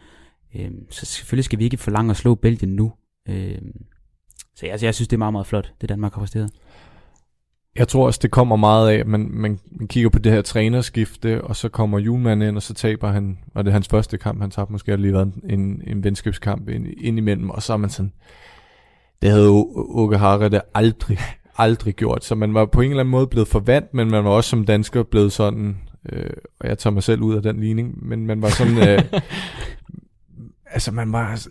Øh, 0.55 0.72
så 0.89 1.05
selvfølgelig 1.05 1.45
skal 1.45 1.59
vi 1.59 1.63
ikke 1.63 1.78
forlange 1.78 2.11
at 2.11 2.17
slå 2.17 2.36
Belgien 2.36 2.76
nu. 2.76 2.93
Øh, 3.30 3.61
så 4.55 4.65
jeg, 4.65 4.72
altså, 4.72 4.86
jeg 4.86 4.95
synes, 4.95 5.07
det 5.07 5.15
er 5.15 5.17
meget, 5.17 5.34
meget 5.34 5.47
flot, 5.47 5.74
det 5.82 5.89
Danmark 5.89 6.13
har 6.13 6.19
præsteret. 6.19 6.51
Jeg 7.76 7.88
tror 7.88 8.05
også, 8.05 8.19
det 8.24 8.32
kommer 8.32 8.55
meget 8.55 8.89
af, 8.89 8.95
at 8.95 9.07
man, 9.07 9.28
man, 9.32 9.59
man 9.72 9.88
kigger 9.88 10.09
på 10.09 10.19
det 10.19 10.32
her 10.32 10.41
trænerskifte, 10.41 11.43
og 11.43 11.55
så 11.55 11.69
kommer 11.69 11.99
Julemand 11.99 12.43
ind, 12.43 12.55
og 12.55 12.61
så 12.61 12.74
taber 12.74 13.11
han, 13.11 13.39
og 13.55 13.63
det 13.63 13.72
er 13.72 13.74
hans 13.74 13.88
første 13.88 14.17
kamp, 14.17 14.41
han 14.41 14.51
tabte 14.51 14.72
måske 14.72 14.97
lige 14.97 15.13
været 15.13 15.34
en, 15.49 15.82
en 15.88 16.03
venskabskamp 16.03 16.69
ind, 16.69 16.88
ind 16.97 17.17
imellem, 17.17 17.49
og 17.49 17.63
så 17.63 17.74
er 17.74 17.78
man 17.78 17.89
sådan, 17.89 18.13
det 19.22 19.30
havde 19.30 19.49
Åke 19.76 20.17
Harre 20.17 20.49
der 20.49 20.61
aldrig, 20.74 21.17
aldrig 21.58 21.95
gjort, 21.95 22.26
så 22.26 22.36
man 22.36 22.54
var 22.54 22.66
på 22.66 22.82
en 22.82 22.89
eller 22.89 23.04
anden 23.04 23.12
måde 23.12 23.28
blevet 23.28 23.47
forvandt, 23.47 23.93
men 23.93 24.12
man 24.12 24.24
var 24.24 24.30
også 24.30 24.49
som 24.49 24.66
dansker 24.66 25.04
blevet 25.04 25.32
sådan, 25.32 25.78
øh, 26.10 26.30
og 26.60 26.68
jeg 26.68 26.78
tager 26.78 26.93
mig 26.93 27.04
selv 27.04 27.22
ud 27.22 27.36
af 27.36 27.41
den 27.41 27.60
ligning, 27.60 28.08
men 28.08 28.26
man 28.26 28.41
var 28.41 28.49
sådan, 28.49 28.89
øh, 28.89 29.04
altså 30.76 30.91
man 30.91 31.12
var 31.12 31.47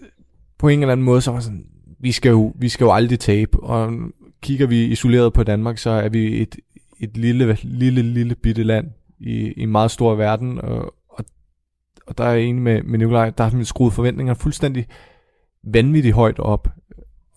på 0.58 0.68
en 0.68 0.80
eller 0.80 0.92
anden 0.92 1.04
måde, 1.04 1.20
så 1.20 1.32
var 1.32 1.40
sådan, 1.40 1.64
vi 2.00 2.12
skal 2.12 2.30
jo, 2.30 2.52
vi 2.56 2.68
skal 2.68 2.84
jo 2.84 2.92
aldrig 2.92 3.20
tabe, 3.20 3.60
og 3.62 3.92
kigger 4.42 4.66
vi 4.66 4.84
isoleret 4.84 5.32
på 5.32 5.42
Danmark, 5.42 5.78
så 5.78 5.90
er 5.90 6.08
vi 6.08 6.42
et, 6.42 6.56
et 7.00 7.16
lille, 7.16 7.56
lille, 7.62 8.02
lille 8.02 8.34
bitte 8.34 8.62
land 8.62 8.86
i, 9.18 9.32
i 9.32 9.62
en 9.62 9.70
meget 9.70 9.90
stor 9.90 10.14
verden, 10.14 10.60
og, 10.60 10.94
og, 11.08 11.24
og 12.06 12.18
der 12.18 12.24
er 12.24 12.36
en 12.36 12.60
med, 12.60 12.82
med 12.82 12.98
Nikolaj, 12.98 13.30
der 13.30 13.44
har 13.44 13.62
skruet 13.64 13.92
forventningerne 13.92 14.38
fuldstændig 14.38 14.86
vanvittigt 15.64 16.14
højt 16.14 16.38
op. 16.38 16.68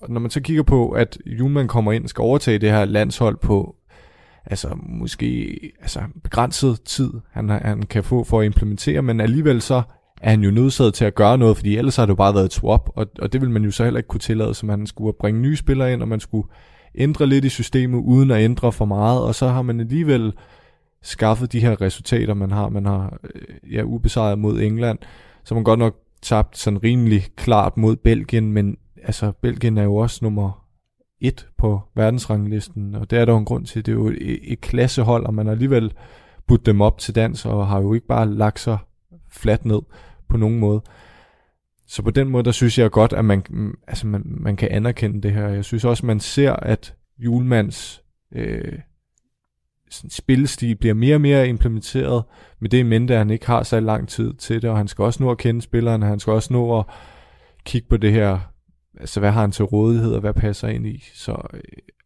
Og 0.04 0.12
når 0.12 0.20
man 0.20 0.32
så 0.32 0.42
kigger 0.42 0.64
på, 0.64 0.90
at 0.90 1.18
Julemand 1.26 1.68
kommer 1.68 1.92
ind 1.92 2.04
og 2.04 2.10
skal 2.10 2.22
overtage 2.22 2.60
det 2.60 2.72
her 2.72 2.86
landshold 2.86 3.38
på 3.38 3.76
altså 4.46 4.70
måske 4.86 5.60
altså 5.82 6.00
begrænset 6.24 6.82
tid, 6.82 7.12
han, 7.32 7.50
han 7.50 7.84
kan 7.84 8.04
få 8.04 8.24
for 8.24 8.40
at 8.40 8.46
implementere, 8.46 9.02
men 9.02 9.20
alligevel 9.22 9.62
så 9.62 9.82
er 10.22 10.30
han 10.30 10.42
jo 10.42 10.52
nødsaget 10.52 10.94
til 10.94 11.06
at 11.06 11.16
gøre 11.16 11.38
noget, 11.38 11.58
fordi 11.58 11.78
ellers 11.78 11.96
har 11.96 12.06
det 12.06 12.10
jo 12.10 12.16
bare 12.16 12.34
været 12.34 12.46
et 12.46 12.54
swap, 12.54 12.90
og, 12.96 13.06
og 13.20 13.34
det 13.34 13.42
vil 13.42 13.50
man 13.50 13.64
jo 13.64 13.72
så 13.72 13.84
heller 13.84 13.98
ikke 13.98 14.08
kunne 14.08 14.20
tillade, 14.20 14.54
så 14.54 14.66
man 14.66 14.88
skulle 14.88 15.14
bringe 15.20 15.42
nye 15.42 15.56
spillere 15.56 15.94
ind, 15.94 16.02
og 16.02 16.08
man 16.08 16.20
skulle 16.20 16.48
ændre 16.96 17.28
lidt 17.28 17.46
i 17.46 17.50
systemet, 17.50 18.00
uden 18.00 18.32
at 18.32 18.44
ændre 18.44 18.72
for 18.72 18.86
meget, 18.86 19.22
og 19.22 19.36
så 19.36 19.48
har 19.48 19.62
man 19.62 19.80
alligevel 19.80 20.34
skaffet 21.02 21.52
de 21.52 21.60
her 21.60 21.82
resultater, 21.82 22.34
man 22.34 22.52
har. 22.52 22.70
Man 22.70 22.86
har 22.86 23.20
øh, 23.36 23.74
ja, 23.74 23.84
ubesejret 23.84 24.40
mod 24.40 24.62
England, 24.62 25.00
så 25.44 25.56
man 25.56 25.64
godt 25.64 25.80
nok 25.80 25.96
tabt 26.22 26.58
sådan 26.58 26.84
rimelig 26.84 27.26
klart 27.36 27.78
mod 27.78 27.96
Belgien, 27.96 28.52
men 28.52 28.78
altså 29.04 29.32
Belgien 29.32 29.78
er 29.78 29.84
jo 29.84 29.96
også 29.96 30.20
nummer 30.22 30.68
et 31.22 31.48
på 31.58 31.82
verdensranglisten, 31.96 32.96
og 32.96 33.10
det 33.10 33.20
er 33.20 33.26
der 33.26 33.32
jo 33.32 33.38
en 33.38 33.46
grund 33.46 33.66
til. 33.66 33.86
Det 33.86 33.92
er 33.92 33.96
jo 33.96 34.08
et, 34.08 34.52
et 34.52 34.62
klassehold, 34.62 35.26
og 35.26 35.34
man 35.34 35.46
har 35.46 35.52
alligevel 35.52 35.94
budt 36.48 36.66
dem 36.66 36.82
op 36.82 36.98
til 36.98 37.16
dans, 37.16 37.46
og 37.46 37.68
har 37.68 37.82
jo 37.82 37.94
ikke 37.94 38.08
bare 38.08 38.30
lagt 38.30 38.60
sig 38.60 38.78
fladt 39.32 39.66
ned 39.66 39.82
på 40.30 40.38
nogen 40.38 40.60
måde. 40.60 40.82
Så 41.88 42.04
på 42.04 42.12
den 42.12 42.30
måde, 42.30 42.44
der 42.44 42.52
synes 42.52 42.78
jeg 42.78 42.92
godt, 42.92 43.14
at 43.14 43.26
man, 43.26 43.44
altså 43.88 44.08
man, 44.08 44.24
man 44.26 44.56
kan 44.56 44.70
anerkende 44.72 45.22
det 45.22 45.32
her. 45.32 45.48
Jeg 45.48 45.66
synes 45.66 45.86
også, 45.86 46.06
man 46.06 46.20
ser, 46.20 46.54
at 46.54 46.96
Julemands 47.20 48.04
øh, 48.36 48.80
spillestil 49.90 50.76
bliver 50.76 50.94
mere 50.94 51.16
og 51.16 51.22
mere 51.22 51.48
implementeret 51.48 52.24
med 52.60 52.70
det 52.70 52.78
i 52.78 52.84
mente, 52.84 53.14
at 53.14 53.18
han 53.18 53.30
ikke 53.30 53.48
har 53.48 53.64
så 53.64 53.80
lang 53.80 54.08
tid 54.08 54.34
til 54.34 54.62
det, 54.62 54.70
og 54.70 54.78
han 54.78 54.88
skal 54.88 55.04
også 55.04 55.24
nå 55.24 55.32
at 55.32 55.38
kende 55.38 55.62
spillerne, 55.62 56.06
han 56.06 56.20
skal 56.20 56.34
også 56.34 56.54
nå 56.54 56.80
at 56.80 56.86
kigge 57.66 57.88
på 57.88 57.98
det 57.98 58.12
her, 58.12 58.40
altså 59.00 59.20
hvad 59.20 59.32
har 59.32 59.42
han 59.42 59.52
til 59.52 59.66
rådighed, 59.66 60.14
og 60.14 60.20
hvad 60.20 60.34
passer 60.34 60.68
ind 60.68 60.88
i. 60.88 61.04
Så 61.14 61.32
øh, 61.54 61.62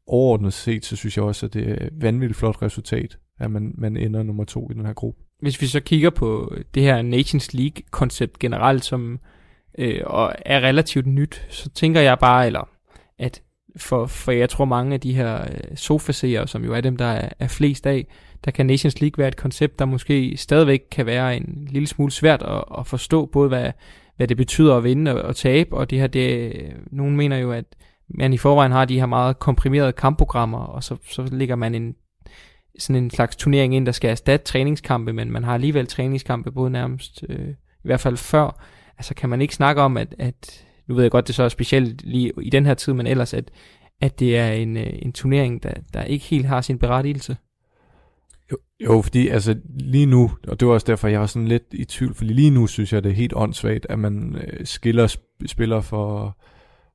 overordnet 0.08 0.54
set, 0.54 0.86
så 0.86 0.96
synes 0.96 1.18
jeg 1.18 1.26
også, 1.26 1.46
at 1.46 1.54
det 1.54 1.70
er 1.70 1.86
et 1.86 2.02
vanvittigt 2.02 2.40
flot 2.40 2.62
resultat, 2.62 3.18
at 3.40 3.52
man, 3.52 3.74
man 3.78 3.98
ender 3.98 4.24
nummer 4.24 4.44
to 4.44 4.72
i 4.72 4.74
den 4.74 4.86
her 4.86 4.94
gruppe. 4.94 5.22
Hvis 5.40 5.62
vi 5.62 5.68
så 5.68 5.80
kigger 5.80 6.10
på 6.10 6.56
det 6.74 6.84
her 6.84 7.02
Nations 7.02 7.54
League-koncept 7.54 8.40
generelt, 8.40 8.86
som 8.86 9.20
øh, 9.78 10.02
og 10.06 10.36
er 10.46 10.62
relativt 10.62 11.08
nyt, 11.08 11.46
så 11.50 11.70
tænker 11.70 12.02
jeg 12.02 12.20
bare, 12.20 12.46
eller 12.46 12.70
at 13.20 13.42
for, 13.78 14.06
for 14.06 14.32
jeg 14.32 14.50
tror 14.50 14.66
mange 14.66 14.94
af 14.94 15.00
de 15.00 15.14
her 15.14 15.42
øh, 15.42 15.78
sofaseere, 15.78 16.48
som 16.48 16.64
jo 16.64 16.74
er 16.74 16.82
dem, 16.82 16.98
der 16.98 17.06
er, 17.06 17.30
er 17.40 17.48
flest 17.48 17.88
af, 17.88 18.08
der 18.46 18.52
kan 18.52 18.66
Nations 18.66 19.02
League 19.02 19.18
være 19.18 19.28
et 19.28 19.36
koncept, 19.36 19.80
der 19.80 19.86
måske 19.86 20.38
stadigvæk 20.38 20.82
kan 20.92 21.06
være 21.06 21.38
en 21.38 21.68
lille 21.70 21.88
smule 21.88 22.12
svært 22.12 22.42
at, 22.42 22.64
at 22.80 22.88
forstå, 22.88 23.26
både 23.26 23.48
hvad, 23.48 23.72
hvad 24.18 24.28
det 24.28 24.38
betyder 24.38 24.76
at 24.76 24.84
vinde 24.84 25.24
og, 25.24 25.36
tabe, 25.36 25.78
og 25.78 25.90
det 25.90 26.00
her, 26.00 26.08
det, 26.08 26.54
nogen 26.92 27.18
mener 27.18 27.38
jo, 27.38 27.52
at 27.52 27.66
man 28.10 28.34
i 28.34 28.38
forvejen 28.38 28.72
har 28.72 28.86
de 28.86 29.00
her 29.00 29.06
meget 29.06 29.40
komprimerede 29.40 29.92
kampprogrammer, 29.92 30.60
og 30.60 30.84
så, 30.84 30.98
så 31.10 31.30
ligger 31.32 31.56
man 31.56 31.76
en 31.76 31.96
sådan 32.80 33.04
en 33.04 33.10
slags 33.10 33.36
turnering 33.36 33.76
ind, 33.76 33.86
der 33.86 33.92
skal 33.92 34.10
erstatte 34.10 34.46
træningskampe, 34.46 35.14
men 35.14 35.32
man 35.32 35.44
har 35.44 35.54
alligevel 35.54 35.88
træningskampe 35.88 36.52
både 36.52 36.70
nærmest, 36.70 37.24
øh, 37.30 37.50
i 37.50 37.88
hvert 37.88 38.00
fald 38.00 38.18
før, 38.18 38.64
altså 38.98 39.14
kan 39.14 39.30
man 39.30 39.42
ikke 39.42 39.56
snakke 39.56 39.82
om, 39.82 39.98
at, 39.98 40.16
at 40.20 40.66
nu 40.88 40.96
ved 40.96 41.04
jeg 41.04 41.12
godt, 41.12 41.28
det 41.28 41.36
så 41.36 41.44
er 41.44 41.50
specielt 41.50 42.02
lige 42.02 42.32
i 42.42 42.50
den 42.50 42.66
her 42.66 42.74
tid, 42.74 42.94
men 42.94 43.08
ellers, 43.08 43.34
at, 43.34 43.52
at 44.02 44.20
det 44.20 44.38
er 44.38 44.52
en, 44.52 44.78
øh, 44.78 44.90
en 44.94 45.14
turnering, 45.14 45.64
der, 45.64 45.74
der 45.94 46.04
ikke 46.04 46.26
helt 46.26 46.46
har 46.46 46.62
sin 46.62 46.80
berettigelse? 46.80 47.38
Jo, 48.52 48.58
jo, 48.86 49.02
fordi 49.02 49.28
altså 49.28 49.56
lige 49.80 50.06
nu, 50.06 50.32
og 50.48 50.60
det 50.60 50.68
var 50.68 50.74
også 50.74 50.88
derfor, 50.88 51.08
jeg 51.08 51.20
var 51.20 51.26
sådan 51.26 51.48
lidt 51.48 51.64
i 51.72 51.86
tvivl, 51.86 52.14
fordi 52.14 52.34
lige 52.34 52.50
nu 52.50 52.68
synes 52.68 52.94
jeg, 52.94 53.04
det 53.04 53.10
er 53.10 53.16
helt 53.16 53.34
åndssvagt, 53.36 53.86
at 53.90 54.00
man 54.00 54.36
øh, 54.36 54.66
skiller 54.66 55.08
sp- 55.08 55.48
spiller 55.48 55.82
for, 55.82 56.38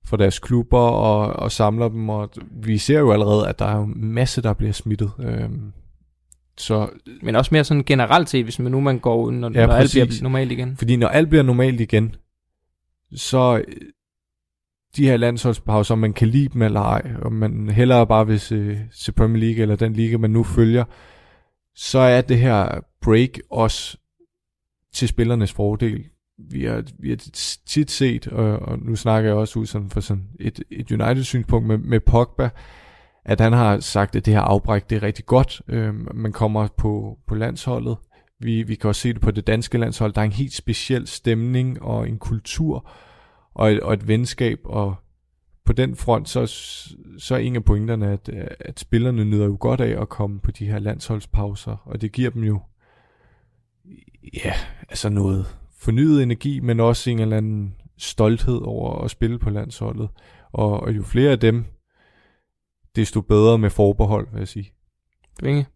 for 0.04 0.16
deres 0.16 0.38
klubber 0.38 0.78
og, 0.78 1.32
og 1.32 1.52
samler 1.52 1.88
dem, 1.88 2.08
og 2.08 2.30
vi 2.62 2.78
ser 2.78 2.98
jo 2.98 3.12
allerede, 3.12 3.48
at 3.48 3.58
der 3.58 3.64
er 3.64 3.82
en 3.82 4.12
masse, 4.12 4.42
der 4.42 4.52
bliver 4.52 4.72
smittet. 4.72 5.10
Øhm, 5.20 5.72
så, 6.58 6.90
Men 7.22 7.36
også 7.36 7.48
mere 7.54 7.64
sådan 7.64 7.84
generelt 7.84 8.28
set, 8.28 8.44
hvis 8.44 8.58
man 8.58 8.72
nu 8.72 8.80
man 8.80 8.98
går, 8.98 9.30
når, 9.30 9.50
ja, 9.54 9.66
når 9.66 9.74
alt 9.74 9.90
bliver 9.92 10.22
normalt 10.22 10.52
igen. 10.52 10.76
Fordi 10.76 10.96
når 10.96 11.08
alt 11.08 11.28
bliver 11.28 11.42
normalt 11.42 11.80
igen, 11.80 12.14
så 13.14 13.62
øh, 13.68 13.74
de 14.96 15.06
her 15.06 15.16
landsholdspauser, 15.16 15.94
om 15.94 15.98
man 15.98 16.12
kan 16.12 16.28
lide 16.28 16.48
dem 16.48 16.62
eller 16.62 16.80
ej, 16.80 17.10
og 17.22 17.32
man 17.32 17.68
hellere 17.68 18.06
bare 18.06 18.26
vil 18.26 18.40
se, 18.40 18.78
se 18.90 19.12
Premier 19.12 19.40
League 19.44 19.62
eller 19.62 19.76
den 19.76 19.92
liga, 19.92 20.16
man 20.16 20.30
nu 20.30 20.42
følger, 20.42 20.84
så 21.74 21.98
er 21.98 22.20
det 22.20 22.38
her 22.38 22.80
break 23.00 23.38
også 23.50 23.96
til 24.92 25.08
spillernes 25.08 25.52
fordel. 25.52 26.04
Vi 26.50 26.64
har, 26.64 26.84
vi 26.98 27.08
har 27.08 27.16
tit 27.66 27.90
set, 27.90 28.28
og, 28.28 28.58
og 28.58 28.78
nu 28.78 28.96
snakker 28.96 29.30
jeg 29.30 29.36
også 29.36 29.58
ud 29.58 29.66
sådan 29.66 29.90
for 29.90 30.00
sådan 30.00 30.28
et, 30.40 30.62
et 30.70 30.90
United-synspunkt 30.92 31.68
med, 31.68 31.78
med 31.78 32.00
Pogba, 32.00 32.50
at 33.24 33.40
han 33.40 33.52
har 33.52 33.80
sagt, 33.80 34.16
at 34.16 34.26
det 34.26 34.34
her 34.34 34.40
afbræk, 34.40 34.90
det 34.90 34.96
er 34.96 35.02
rigtig 35.02 35.26
godt. 35.26 35.62
Øh, 35.68 36.16
man 36.16 36.32
kommer 36.32 36.68
på, 36.76 37.18
på 37.26 37.34
landsholdet. 37.34 37.96
Vi, 38.40 38.62
vi 38.62 38.74
kan 38.74 38.88
også 38.88 39.00
se 39.00 39.12
det 39.12 39.20
på 39.20 39.30
det 39.30 39.46
danske 39.46 39.78
landshold. 39.78 40.12
Der 40.12 40.20
er 40.20 40.24
en 40.24 40.32
helt 40.32 40.52
speciel 40.52 41.06
stemning 41.06 41.82
og 41.82 42.08
en 42.08 42.18
kultur 42.18 42.90
og 43.54 43.72
et, 43.72 43.80
og 43.80 43.94
et 43.94 44.08
venskab. 44.08 44.58
Og 44.64 44.94
på 45.64 45.72
den 45.72 45.96
front, 45.96 46.28
så, 46.28 46.46
så 47.18 47.34
er 47.34 47.38
en 47.38 47.56
af 47.56 47.64
pointerne, 47.64 48.12
at, 48.12 48.28
at 48.60 48.80
spillerne 48.80 49.24
nyder 49.24 49.44
jo 49.44 49.56
godt 49.60 49.80
af 49.80 50.00
at 50.00 50.08
komme 50.08 50.40
på 50.40 50.50
de 50.50 50.66
her 50.66 50.78
landsholdspauser. 50.78 51.76
Og 51.84 52.00
det 52.00 52.12
giver 52.12 52.30
dem 52.30 52.44
jo 52.44 52.60
ja, 54.44 54.54
altså 54.88 55.08
noget 55.08 55.46
fornyet 55.78 56.22
energi, 56.22 56.60
men 56.60 56.80
også 56.80 57.10
en 57.10 57.18
eller 57.18 57.36
anden 57.36 57.74
stolthed 57.98 58.60
over 58.62 59.04
at 59.04 59.10
spille 59.10 59.38
på 59.38 59.50
landsholdet. 59.50 60.08
Og, 60.52 60.80
og 60.80 60.96
jo 60.96 61.02
flere 61.02 61.30
af 61.30 61.40
dem, 61.40 61.64
desto 62.96 63.20
bedre 63.20 63.58
med 63.58 63.70
forbehold, 63.70 64.28
vil 64.32 64.38
jeg 64.38 64.48
sige. 64.48 64.72
Vinge? 65.42 65.66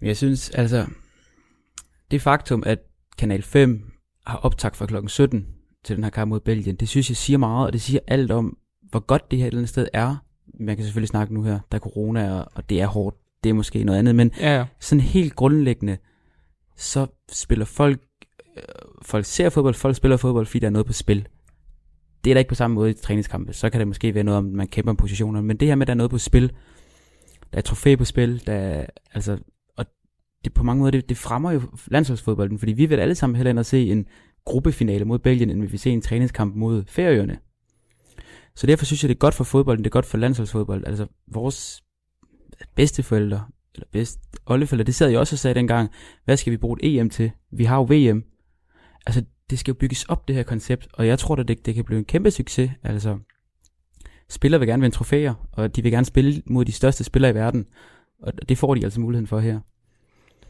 Jeg 0.00 0.16
synes, 0.16 0.50
altså, 0.50 0.86
det 2.10 2.22
faktum, 2.22 2.62
at 2.66 2.78
Kanal 3.18 3.42
5 3.42 3.92
har 4.26 4.38
optagt 4.38 4.76
fra 4.76 4.86
klokken 4.86 5.08
17 5.08 5.53
til 5.84 5.96
den 5.96 6.04
her 6.04 6.10
kamp 6.10 6.28
mod 6.28 6.40
Belgien, 6.40 6.76
det 6.76 6.88
synes 6.88 7.10
jeg 7.10 7.16
siger 7.16 7.38
meget, 7.38 7.66
og 7.66 7.72
det 7.72 7.80
siger 7.80 8.00
alt 8.06 8.30
om, 8.30 8.56
hvor 8.90 9.00
godt 9.00 9.30
det 9.30 9.38
her 9.38 9.44
et 9.44 9.48
eller 9.48 9.58
andet 9.58 9.68
sted 9.68 9.88
er. 9.92 10.16
Man 10.60 10.76
kan 10.76 10.84
selvfølgelig 10.84 11.08
snakke 11.08 11.34
nu 11.34 11.42
her, 11.42 11.58
der 11.72 11.78
er 11.78 11.80
corona, 11.80 12.40
og 12.40 12.70
det 12.70 12.80
er 12.80 12.86
hårdt, 12.86 13.16
det 13.44 13.50
er 13.50 13.54
måske 13.54 13.84
noget 13.84 13.98
andet, 13.98 14.14
men 14.14 14.30
ja, 14.40 14.56
ja. 14.56 14.64
sådan 14.80 15.00
helt 15.00 15.36
grundlæggende, 15.36 15.96
så 16.76 17.06
spiller 17.32 17.64
folk, 17.64 18.00
øh, 18.56 18.62
folk 19.02 19.24
ser 19.24 19.48
fodbold, 19.48 19.74
folk 19.74 19.96
spiller 19.96 20.16
fodbold, 20.16 20.46
fordi 20.46 20.58
der 20.58 20.66
er 20.66 20.70
noget 20.70 20.86
på 20.86 20.92
spil 20.92 21.28
det 22.24 22.30
er 22.30 22.34
der 22.34 22.38
ikke 22.38 22.48
på 22.48 22.54
samme 22.54 22.74
måde 22.74 22.90
i 22.90 22.94
træningskampe. 22.94 23.52
Så 23.52 23.70
kan 23.70 23.78
det 23.78 23.88
måske 23.88 24.14
være 24.14 24.24
noget 24.24 24.38
om, 24.38 24.44
man 24.44 24.68
kæmper 24.68 24.90
om 24.92 24.96
positioner. 24.96 25.40
Men 25.40 25.56
det 25.56 25.68
her 25.68 25.74
med, 25.74 25.82
at 25.82 25.86
der 25.86 25.94
er 25.94 25.96
noget 25.96 26.10
på 26.10 26.18
spil, 26.18 26.52
der 27.52 27.58
er 27.58 27.62
trofæ 27.62 27.96
på 27.96 28.04
spil, 28.04 28.46
der 28.46 28.52
er, 28.52 28.86
altså, 29.14 29.38
og 29.76 29.86
det 30.44 30.54
på 30.54 30.62
mange 30.62 30.80
måder, 30.80 30.90
det, 30.90 31.08
det 31.08 31.16
fremmer 31.16 31.52
jo 31.52 31.62
landsholdsfodbolden, 31.86 32.58
fordi 32.58 32.72
vi 32.72 32.86
vil 32.86 33.00
alle 33.00 33.14
sammen 33.14 33.36
hellere 33.36 33.50
end 33.50 33.60
at 33.60 33.66
se 33.66 33.90
en 33.90 34.06
gruppefinale 34.44 35.04
mod 35.04 35.18
Belgien, 35.18 35.50
end 35.50 35.60
vi 35.60 35.66
vil 35.66 35.80
se 35.80 35.90
en 35.90 36.00
træningskamp 36.00 36.54
mod 36.54 36.84
Færøerne. 36.88 37.38
Så 38.56 38.66
derfor 38.66 38.84
synes 38.84 39.02
jeg, 39.02 39.08
det 39.08 39.14
er 39.14 39.18
godt 39.18 39.34
for 39.34 39.44
fodbolden, 39.44 39.84
det 39.84 39.90
er 39.90 39.92
godt 39.92 40.06
for 40.06 40.18
landsholdsfodbold. 40.18 40.86
Altså, 40.86 41.06
vores 41.26 41.82
bedste 42.74 43.02
forældre, 43.02 43.44
eller 43.74 43.86
bedste 43.92 44.20
oldeforældre, 44.46 44.84
det 44.84 44.94
sad 44.94 45.08
jeg 45.08 45.18
også 45.18 45.34
og 45.34 45.38
sagde 45.38 45.54
dengang, 45.54 45.90
hvad 46.24 46.36
skal 46.36 46.50
vi 46.50 46.56
bruge 46.56 46.78
et 46.82 47.00
EM 47.00 47.10
til? 47.10 47.30
Vi 47.52 47.64
har 47.64 47.76
jo 47.76 47.82
VM. 47.82 48.24
Altså, 49.06 49.24
det 49.50 49.58
skal 49.58 49.72
jo 49.72 49.78
bygges 49.78 50.04
op, 50.04 50.28
det 50.28 50.36
her 50.36 50.42
koncept, 50.42 50.88
og 50.92 51.06
jeg 51.06 51.18
tror, 51.18 51.34
da, 51.34 51.42
det, 51.42 51.66
det 51.66 51.74
kan 51.74 51.84
blive 51.84 51.98
en 51.98 52.04
kæmpe 52.04 52.30
succes. 52.30 52.70
Altså, 52.82 53.18
spillere 54.28 54.58
vil 54.60 54.68
gerne 54.68 54.80
vinde 54.80 54.96
trofæer, 54.96 55.34
og 55.52 55.76
de 55.76 55.82
vil 55.82 55.92
gerne 55.92 56.06
spille 56.06 56.42
mod 56.46 56.64
de 56.64 56.72
største 56.72 57.04
spillere 57.04 57.30
i 57.30 57.34
verden, 57.34 57.66
og 58.22 58.48
det 58.48 58.58
får 58.58 58.74
de 58.74 58.84
altså 58.84 59.00
muligheden 59.00 59.26
for 59.26 59.38
her. 59.38 59.60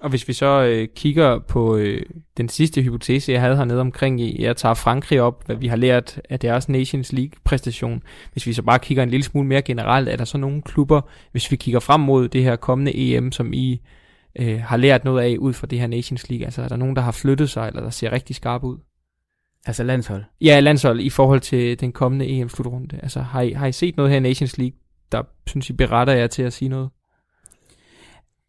Og 0.00 0.10
hvis 0.10 0.28
vi 0.28 0.32
så 0.32 0.46
øh, 0.62 0.88
kigger 0.96 1.38
på 1.38 1.76
øh, 1.76 2.02
den 2.36 2.48
sidste 2.48 2.82
hypotese, 2.82 3.32
jeg 3.32 3.40
havde 3.40 3.56
hernede 3.56 3.80
omkring, 3.80 4.20
i- 4.20 4.42
jeg 4.42 4.56
tager 4.56 4.74
Frankrig 4.74 5.20
op, 5.20 5.46
hvad 5.46 5.56
vi 5.56 5.66
har 5.66 5.76
lært 5.76 6.20
af 6.30 6.40
deres 6.40 6.68
Nations 6.68 7.12
League-præstation. 7.12 8.02
Hvis 8.32 8.46
vi 8.46 8.52
så 8.52 8.62
bare 8.62 8.78
kigger 8.78 9.02
en 9.02 9.10
lille 9.10 9.24
smule 9.24 9.48
mere 9.48 9.62
generelt, 9.62 10.08
er 10.08 10.16
der 10.16 10.24
så 10.24 10.38
nogle 10.38 10.62
klubber, 10.62 11.00
hvis 11.32 11.50
vi 11.50 11.56
kigger 11.56 11.80
frem 11.80 12.00
mod 12.00 12.28
det 12.28 12.42
her 12.44 12.56
kommende 12.56 12.92
EM, 12.96 13.32
som 13.32 13.52
I 13.52 13.80
øh, 14.40 14.60
har 14.60 14.76
lært 14.76 15.04
noget 15.04 15.22
af 15.22 15.36
ud 15.38 15.52
fra 15.52 15.66
det 15.66 15.80
her 15.80 15.86
Nations 15.86 16.28
League? 16.30 16.44
Altså 16.44 16.62
er 16.62 16.68
der 16.68 16.76
nogen, 16.76 16.96
der 16.96 17.02
har 17.02 17.12
flyttet 17.12 17.50
sig, 17.50 17.68
eller 17.68 17.80
der 17.82 17.90
ser 17.90 18.12
rigtig 18.12 18.36
skarpe 18.36 18.66
ud? 18.66 18.78
Altså 19.66 19.82
landshold. 19.82 20.24
Ja, 20.40 20.60
landshold 20.60 21.00
i 21.00 21.10
forhold 21.10 21.40
til 21.40 21.80
den 21.80 21.92
kommende 21.92 22.26
EM-slutrunde. 22.28 22.98
Altså 23.02 23.20
har 23.20 23.40
I, 23.40 23.50
har 23.52 23.66
I 23.66 23.72
set 23.72 23.96
noget 23.96 24.10
her 24.10 24.16
i 24.16 24.20
Nations 24.20 24.58
League, 24.58 24.76
der 25.12 25.22
synes 25.46 25.70
I 25.70 25.72
beretter 25.72 26.12
jer 26.12 26.26
til 26.26 26.42
at 26.42 26.52
sige 26.52 26.68
noget? 26.68 26.88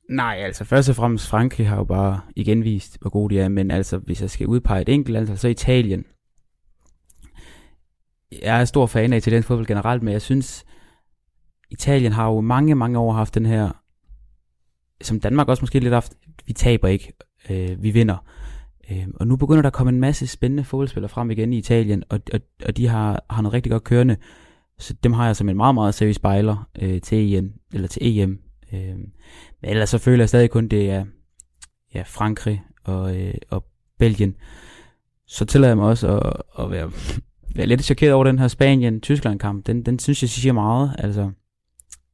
Nej, 0.10 0.36
altså 0.36 0.64
først 0.64 0.90
og 0.90 0.96
fremmest 0.96 1.28
Frankrig 1.28 1.70
har 1.70 1.76
jo 1.76 1.84
bare 1.84 2.22
igen 2.36 2.64
vist, 2.64 2.98
hvor 3.02 3.10
gode 3.10 3.36
de 3.36 3.40
er, 3.40 3.50
men 3.50 3.72
altså 3.72 3.98
hvis 3.98 4.22
jeg 4.22 4.30
skal 4.30 4.48
udpege 4.48 4.82
et 4.82 4.90
enkelt 4.90 5.14
land, 5.14 5.38
så 5.38 5.48
Italien. 5.48 6.06
Jeg 8.42 8.62
er 8.62 8.66
stor 8.66 8.86
fan 8.86 9.14
af 9.14 9.18
italiensk 9.18 9.48
fodbold 9.48 9.68
generelt, 9.68 10.04
men 10.04 10.14
jeg 10.14 10.22
synes, 10.22 10.66
Italien 11.72 12.12
har 12.12 12.28
jo 12.28 12.42
mange, 12.42 12.76
mange 12.76 13.00
år 13.00 13.12
haft 13.12 13.36
den 13.36 13.46
her, 13.46 13.70
som 15.02 15.20
Danmark 15.20 15.48
også 15.48 15.64
måske 15.64 15.80
lidt 15.80 15.94
haft, 15.94 16.14
vi 16.46 16.54
taber 16.54 16.88
ikke, 16.88 17.14
øh, 17.50 17.84
vi 17.84 17.92
vinder. 17.92 18.18
Øh, 18.92 19.08
og 19.16 19.28
nu 19.28 19.36
begynder 19.36 19.62
der 19.62 19.70
at 19.70 19.74
komme 19.74 19.90
en 19.90 20.00
masse 20.00 20.28
spændende 20.28 20.64
fodboldspillere 20.64 21.10
frem 21.10 21.32
igen 21.32 21.54
i 21.54 21.58
Italien, 21.58 22.04
og, 22.10 22.20
og, 22.34 22.40
og 22.66 22.78
de 22.78 22.88
har, 22.88 23.26
har 23.30 23.42
noget 23.42 23.54
rigtig 23.54 23.72
godt 23.72 23.84
kørende. 23.84 24.18
Så 24.80 24.94
dem 25.04 25.14
har 25.14 25.26
jeg 25.26 25.36
som 25.36 25.50
en 25.50 25.58
meget, 25.58 25.76
meget 25.76 25.94
seriøs 25.94 26.16
spejler 26.16 26.70
øh, 26.82 27.02
til 27.02 27.34
EM, 27.34 27.54
eller 27.74 27.88
til 27.88 28.20
EM. 28.20 28.45
Øh, 28.76 28.98
men 29.62 29.70
ellers 29.72 29.90
så 29.90 29.98
føler 29.98 30.24
jeg 30.24 30.30
stadig 30.30 30.50
kun, 30.50 30.68
det 30.68 30.90
er 30.90 31.06
ja, 31.94 32.04
Frankrig 32.06 32.64
og, 32.84 33.18
øh, 33.18 33.34
og 33.50 33.66
Belgien. 34.00 34.36
Så 35.28 35.46
tillader 35.46 35.70
jeg 35.70 35.78
mig 35.78 35.86
også 35.86 36.20
at, 36.20 36.64
at 36.66 36.72
være, 36.72 36.92
være 37.56 37.68
lidt 37.68 37.84
chokeret 37.84 38.14
over 38.14 38.24
den 38.24 38.40
her 38.40 38.48
Spanien-Tyskland-kamp. 38.48 39.68
Den, 39.68 39.84
den 39.86 40.00
synes 40.00 40.22
jeg 40.22 40.30
siger 40.30 40.54
meget. 40.54 40.96
Altså, 40.98 41.32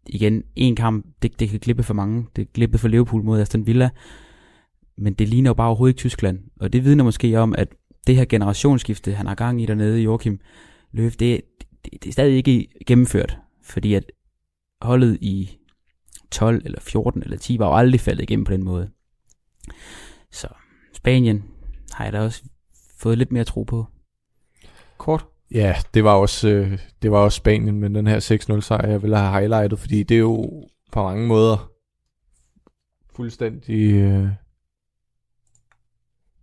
igen, 0.08 0.44
en 0.56 0.76
kamp, 0.76 1.06
det, 1.22 1.40
det 1.40 1.50
kan 1.50 1.60
glippe 1.60 1.84
for 1.84 1.94
mange. 1.94 2.28
Det 2.36 2.54
glippe 2.54 2.78
for 2.78 2.88
Liverpool 2.88 3.24
mod 3.24 3.42
Aston 3.42 3.68
Villa. 3.68 3.90
Men 4.98 5.14
det 5.14 5.30
ligner 5.30 5.50
jo 5.50 5.54
bare 5.54 5.68
overhovedet 5.68 5.94
ikke 5.94 6.00
Tyskland. 6.00 6.40
Og 6.60 6.74
det 6.74 6.86
vidner 6.86 7.04
måske 7.04 7.40
om, 7.40 7.56
at 7.58 7.68
det 8.08 8.16
her 8.16 8.26
generationsskifte, 8.26 9.14
han 9.14 9.28
har 9.28 9.36
gang 9.36 9.62
i 9.62 9.66
dernede, 9.66 10.00
Joachim 10.02 10.40
Løv, 10.92 11.10
det, 11.10 11.20
det, 11.20 11.42
det 11.94 12.08
er 12.08 12.12
stadig 12.12 12.36
ikke 12.36 12.68
gennemført. 12.88 13.38
Fordi 13.64 13.94
at 13.94 14.12
holdet 14.82 15.18
i 15.22 15.58
12 16.32 16.62
eller 16.66 16.80
14 16.82 17.24
eller 17.24 17.38
10 17.38 17.60
var 17.60 17.68
jo 17.68 17.76
aldrig 17.76 18.02
faldet 18.02 18.24
igennem 18.24 18.46
på 18.46 18.54
den 18.54 18.64
måde. 18.64 18.90
Så 20.32 20.48
Spanien 20.94 21.44
har 21.92 22.04
jeg 22.04 22.14
da 22.14 22.22
også 22.22 22.44
fået 23.00 23.18
lidt 23.18 23.32
mere 23.32 23.44
tro 23.44 23.64
på. 23.64 23.86
Kort. 24.98 25.26
Ja, 25.52 25.76
det 25.94 26.04
var 26.04 26.14
også, 26.14 26.50
øh, 26.50 26.80
det 27.02 27.12
var 27.12 27.18
også 27.18 27.36
Spanien, 27.36 27.80
men 27.80 27.96
den 27.96 28.08
her 28.08 28.20
6-0 28.20 28.62
sejr, 28.62 28.88
jeg 28.88 29.02
ville 29.02 29.18
have 29.18 29.40
highlightet, 29.40 29.80
fordi 29.80 30.04
det 30.04 30.16
er 30.16 30.20
jo 30.20 30.68
på 30.92 31.04
mange 31.04 31.28
måder 31.28 31.72
fuldstændig, 33.16 33.94
øh, 33.94 34.28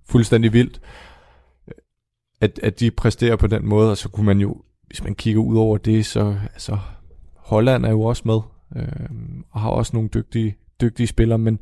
fuldstændig 0.07 0.53
vildt, 0.53 0.80
at, 2.41 2.61
at 2.62 2.80
de 2.80 2.91
præsterer 2.91 3.36
på 3.36 3.47
den 3.47 3.66
måde, 3.66 3.91
og 3.91 3.97
så 3.97 4.09
kunne 4.09 4.26
man 4.26 4.41
jo, 4.41 4.62
hvis 4.86 5.05
man 5.05 5.14
kigger 5.14 5.41
ud 5.41 5.57
over 5.57 5.78
det, 5.78 6.07
så 6.07 6.39
altså, 6.53 6.78
Holland 7.36 7.86
er 7.86 7.91
jo 7.91 8.03
også 8.03 8.22
med, 8.24 8.41
øh, 8.76 9.08
og 9.50 9.60
har 9.60 9.70
også 9.70 9.96
nogle 9.96 10.08
dygtige, 10.14 10.56
dygtige 10.80 11.06
spillere, 11.06 11.38
men, 11.38 11.58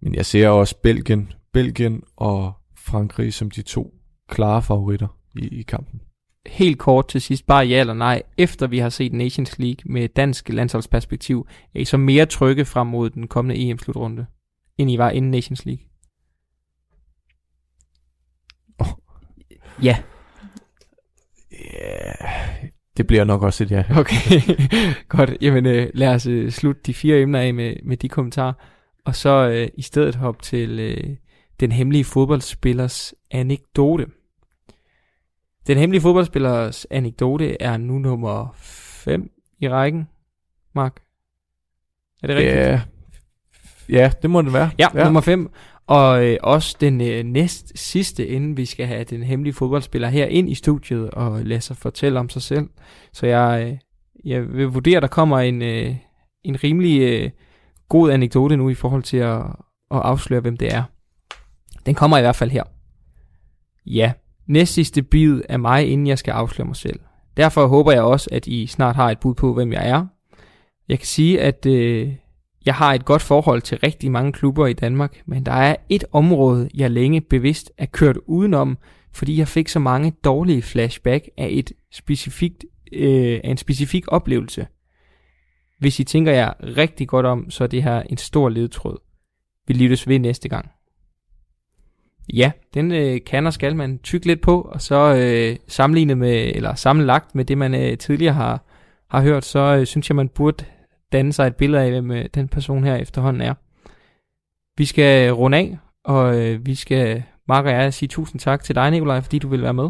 men 0.00 0.14
jeg 0.14 0.26
ser 0.26 0.48
også 0.48 0.76
Belgien, 0.82 1.32
Belgien 1.52 2.02
og 2.16 2.52
Frankrig 2.76 3.34
som 3.34 3.50
de 3.50 3.62
to 3.62 3.94
klare 4.28 4.62
favoritter 4.62 5.08
i, 5.36 5.48
i 5.48 5.62
kampen. 5.62 6.00
Helt 6.46 6.78
kort 6.78 7.08
til 7.08 7.20
sidst, 7.20 7.46
bare 7.46 7.66
ja 7.66 7.80
eller 7.80 7.94
nej. 7.94 8.22
Efter 8.38 8.66
vi 8.66 8.78
har 8.78 8.88
set 8.88 9.12
Nations 9.12 9.58
League 9.58 9.92
med 9.92 10.08
dansk 10.08 10.48
landsholdsperspektiv, 10.48 11.46
er 11.74 11.80
I 11.80 11.84
så 11.84 11.96
mere 11.96 12.26
trygge 12.26 12.64
frem 12.64 12.86
mod 12.86 13.10
den 13.10 13.28
kommende 13.28 13.70
EM-slutrunde, 13.70 14.26
end 14.78 14.90
I 14.90 14.98
var 14.98 15.10
inden 15.10 15.30
Nations 15.30 15.64
League? 15.64 15.84
Ja, 19.82 19.96
Ja, 21.52 22.70
det 22.96 23.06
bliver 23.06 23.24
nok 23.24 23.42
også 23.42 23.64
et 23.64 23.70
ja. 23.70 23.84
Okay, 24.00 24.40
godt. 25.08 25.36
Jamen 25.40 25.66
øh, 25.66 25.90
lad 25.94 26.14
os 26.14 26.26
øh, 26.26 26.50
slutte 26.50 26.82
de 26.86 26.94
fire 26.94 27.20
emner 27.20 27.40
af 27.40 27.54
med, 27.54 27.74
med 27.84 27.96
de 27.96 28.08
kommentarer, 28.08 28.52
og 29.04 29.16
så 29.16 29.48
øh, 29.48 29.68
i 29.74 29.82
stedet 29.82 30.14
hoppe 30.14 30.42
til 30.42 30.78
øh, 30.80 31.16
den 31.60 31.72
hemmelige 31.72 32.04
fodboldspillers 32.04 33.14
anekdote. 33.30 34.06
Den 35.66 35.78
hemmelige 35.78 36.02
fodboldspillers 36.02 36.86
anekdote 36.90 37.62
er 37.62 37.76
nu 37.76 37.98
nummer 37.98 38.54
5 38.56 39.30
i 39.58 39.68
rækken, 39.68 40.08
Mark. 40.74 41.00
Er 42.22 42.26
det 42.26 42.36
rigtigt? 42.36 42.56
Ja, 42.56 42.80
ja 43.88 44.10
det 44.22 44.30
må 44.30 44.42
det 44.42 44.52
være. 44.52 44.70
Ja, 44.78 44.88
ja. 44.94 45.04
nummer 45.04 45.20
5. 45.20 45.50
Og 45.90 46.26
øh, 46.26 46.36
også 46.42 46.76
den 46.80 47.00
øh, 47.00 47.24
næst 47.24 47.72
sidste, 47.74 48.26
inden 48.26 48.56
vi 48.56 48.64
skal 48.64 48.86
have 48.86 49.04
den 49.04 49.22
hemmelige 49.22 49.54
fodboldspiller 49.54 50.08
her 50.08 50.26
ind 50.26 50.50
i 50.50 50.54
studiet 50.54 51.10
og 51.10 51.40
lade 51.44 51.60
sig 51.60 51.76
fortælle 51.76 52.20
om 52.20 52.28
sig 52.28 52.42
selv. 52.42 52.68
Så 53.12 53.26
jeg, 53.26 53.66
øh, 53.66 53.78
jeg 54.24 54.52
vil 54.52 54.66
vurdere, 54.66 54.96
at 54.96 55.02
der 55.02 55.08
kommer 55.08 55.38
en, 55.38 55.62
øh, 55.62 55.96
en 56.44 56.64
rimelig 56.64 57.00
øh, 57.00 57.30
god 57.88 58.10
anekdote 58.10 58.56
nu 58.56 58.68
i 58.68 58.74
forhold 58.74 59.02
til 59.02 59.16
at, 59.16 59.40
at 59.90 60.00
afsløre, 60.00 60.40
hvem 60.40 60.56
det 60.56 60.74
er. 60.74 60.82
Den 61.86 61.94
kommer 61.94 62.18
i 62.18 62.20
hvert 62.20 62.36
fald 62.36 62.50
her. 62.50 62.64
Ja, 63.86 64.12
næst 64.46 64.74
sidste 64.74 65.02
bid 65.02 65.40
er 65.48 65.56
mig, 65.56 65.88
inden 65.88 66.06
jeg 66.06 66.18
skal 66.18 66.32
afsløre 66.32 66.66
mig 66.66 66.76
selv. 66.76 67.00
Derfor 67.36 67.66
håber 67.66 67.92
jeg 67.92 68.02
også, 68.02 68.28
at 68.32 68.46
I 68.46 68.66
snart 68.66 68.96
har 68.96 69.10
et 69.10 69.20
bud 69.20 69.34
på, 69.34 69.54
hvem 69.54 69.72
jeg 69.72 69.88
er. 69.88 70.06
Jeg 70.88 70.98
kan 70.98 71.06
sige, 71.06 71.40
at 71.40 71.66
øh, 71.66 72.12
jeg 72.66 72.74
har 72.74 72.94
et 72.94 73.04
godt 73.04 73.22
forhold 73.22 73.62
til 73.62 73.78
rigtig 73.78 74.10
mange 74.10 74.32
klubber 74.32 74.66
i 74.66 74.72
Danmark, 74.72 75.22
men 75.26 75.46
der 75.46 75.52
er 75.52 75.76
et 75.88 76.04
område, 76.12 76.68
jeg 76.74 76.90
længe 76.90 77.20
bevidst 77.20 77.72
er 77.78 77.86
kørt 77.86 78.16
udenom, 78.26 78.78
fordi 79.12 79.38
jeg 79.38 79.48
fik 79.48 79.68
så 79.68 79.78
mange 79.78 80.12
dårlige 80.24 80.62
flashback 80.62 81.28
af 81.38 81.48
et 81.50 81.72
specifikt, 81.92 82.64
øh, 82.92 83.40
af 83.44 83.50
en 83.50 83.56
specifik 83.56 84.04
oplevelse. 84.08 84.66
Hvis 85.78 86.00
I 86.00 86.04
tænker 86.04 86.32
jer 86.32 86.52
rigtig 86.76 87.08
godt 87.08 87.26
om, 87.26 87.50
så 87.50 87.64
er 87.64 87.68
det 87.68 87.82
her 87.82 88.02
en 88.02 88.16
stor 88.16 88.48
ledtråd. 88.48 88.98
Vi 89.66 89.74
lyttes 89.74 90.08
ved 90.08 90.18
næste 90.18 90.48
gang. 90.48 90.70
Ja, 92.32 92.52
den 92.74 92.92
øh, 92.92 93.20
kan 93.26 93.46
og 93.46 93.52
skal 93.52 93.76
man 93.76 93.98
tykke 93.98 94.26
lidt 94.26 94.40
på, 94.40 94.60
og 94.60 94.80
så 94.80 95.14
øh, 95.14 95.56
sammenlignet 95.68 96.18
med, 96.18 96.52
eller 96.54 96.74
sammenlagt 96.74 97.34
med 97.34 97.44
det, 97.44 97.58
man 97.58 97.74
øh, 97.74 97.98
tidligere 97.98 98.34
har, 98.34 98.64
har 99.10 99.22
hørt, 99.22 99.44
så 99.44 99.58
øh, 99.58 99.86
synes 99.86 100.10
jeg, 100.10 100.16
man 100.16 100.28
burde 100.28 100.64
danne 101.12 101.32
sig 101.32 101.46
et 101.46 101.56
billede 101.56 101.82
af, 101.82 101.90
hvem 101.90 102.10
øh, 102.10 102.24
den 102.34 102.48
person 102.48 102.84
her 102.84 102.94
efterhånden 102.96 103.42
er. 103.42 103.54
Vi 104.78 104.84
skal 104.84 105.32
runde 105.32 105.58
af, 105.58 105.78
og 106.04 106.40
øh, 106.40 106.66
vi 106.66 106.74
skal, 106.74 107.22
Mark 107.48 107.64
og 107.64 107.70
jeg, 107.70 107.94
sige 107.94 108.08
tusind 108.08 108.40
tak 108.40 108.62
til 108.64 108.74
dig, 108.74 108.90
Nikolaj, 108.90 109.20
fordi 109.20 109.38
du 109.38 109.48
vil 109.48 109.62
være 109.62 109.74
med. 109.74 109.88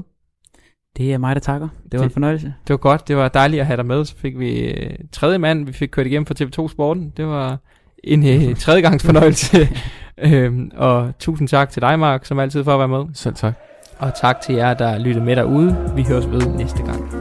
det 0.96 1.12
er 1.12 1.18
mig, 1.18 1.34
der 1.36 1.40
takker. 1.40 1.68
Det 1.84 1.92
var 1.92 1.98
Det- 1.98 2.04
en 2.04 2.10
fornøjelse. 2.10 2.46
Det 2.66 2.70
var 2.70 2.76
godt, 2.76 3.08
det 3.08 3.16
var 3.16 3.28
dejligt 3.28 3.60
at 3.60 3.66
have 3.66 3.76
dig 3.76 3.86
med. 3.86 4.04
Så 4.04 4.16
fik 4.16 4.38
vi 4.38 4.58
øh, 4.60 4.90
tredje 5.12 5.38
mand, 5.38 5.66
vi 5.66 5.72
fik 5.72 5.88
kørt 5.88 6.06
igennem 6.06 6.26
for 6.26 6.34
TV2 6.34 6.68
Sporten. 6.68 7.12
Det 7.16 7.26
var 7.26 7.58
en 8.04 8.26
øh, 8.50 8.56
tredje 8.64 8.80
gangs 8.80 9.04
fornøjelse. 9.06 9.68
øhm, 10.18 10.70
og 10.76 11.12
tusind 11.18 11.48
tak 11.48 11.70
til 11.70 11.82
dig, 11.82 11.98
Mark, 11.98 12.24
som 12.24 12.38
altid 12.38 12.64
for 12.64 12.72
at 12.72 12.78
være 12.78 12.88
med. 13.04 13.14
Selv 13.14 13.34
tak. 13.34 13.54
Og 13.98 14.12
tak 14.20 14.40
til 14.40 14.54
jer, 14.54 14.74
der 14.74 14.98
lyttede 14.98 15.24
med 15.24 15.36
derude. 15.36 15.92
Vi 15.96 16.02
høres 16.02 16.30
ved 16.30 16.46
næste 16.56 16.82
gang. 16.82 17.19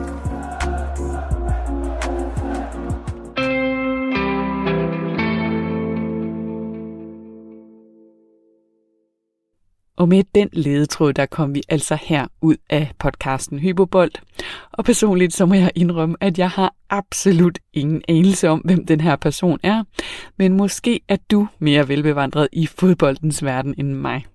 Og 10.00 10.10
med 10.10 10.24
den 10.36 10.50
ledetråd, 10.54 11.14
der 11.14 11.26
kom 11.26 11.56
vi 11.56 11.62
altså 11.70 11.98
her 12.02 12.28
ud 12.42 12.56
af 12.70 12.92
podcasten 13.00 13.60
Hypobold. 13.60 14.12
Og 14.72 14.86
personligt 14.86 15.34
så 15.34 15.46
må 15.46 15.54
jeg 15.54 15.72
indrømme, 15.76 16.16
at 16.22 16.40
jeg 16.40 16.50
har 16.50 16.76
absolut 16.90 17.60
ingen 17.74 18.02
anelse 18.08 18.50
om, 18.50 18.60
hvem 18.60 18.86
den 18.86 19.02
her 19.02 19.16
person 19.16 19.60
er. 19.64 19.84
Men 20.38 20.58
måske 20.58 21.00
er 21.08 21.18
du 21.32 21.48
mere 21.60 21.88
velbevandret 21.88 22.48
i 22.52 22.68
fodboldens 22.68 23.44
verden 23.44 23.76
end 23.78 23.94
mig. 23.94 24.26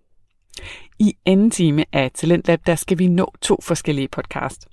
I 0.98 1.14
anden 1.26 1.50
time 1.50 1.84
af 1.92 2.10
Talentlab, 2.14 2.60
der 2.66 2.74
skal 2.74 2.98
vi 2.98 3.08
nå 3.08 3.32
to 3.40 3.58
forskellige 3.62 4.08
podcast. 4.08 4.68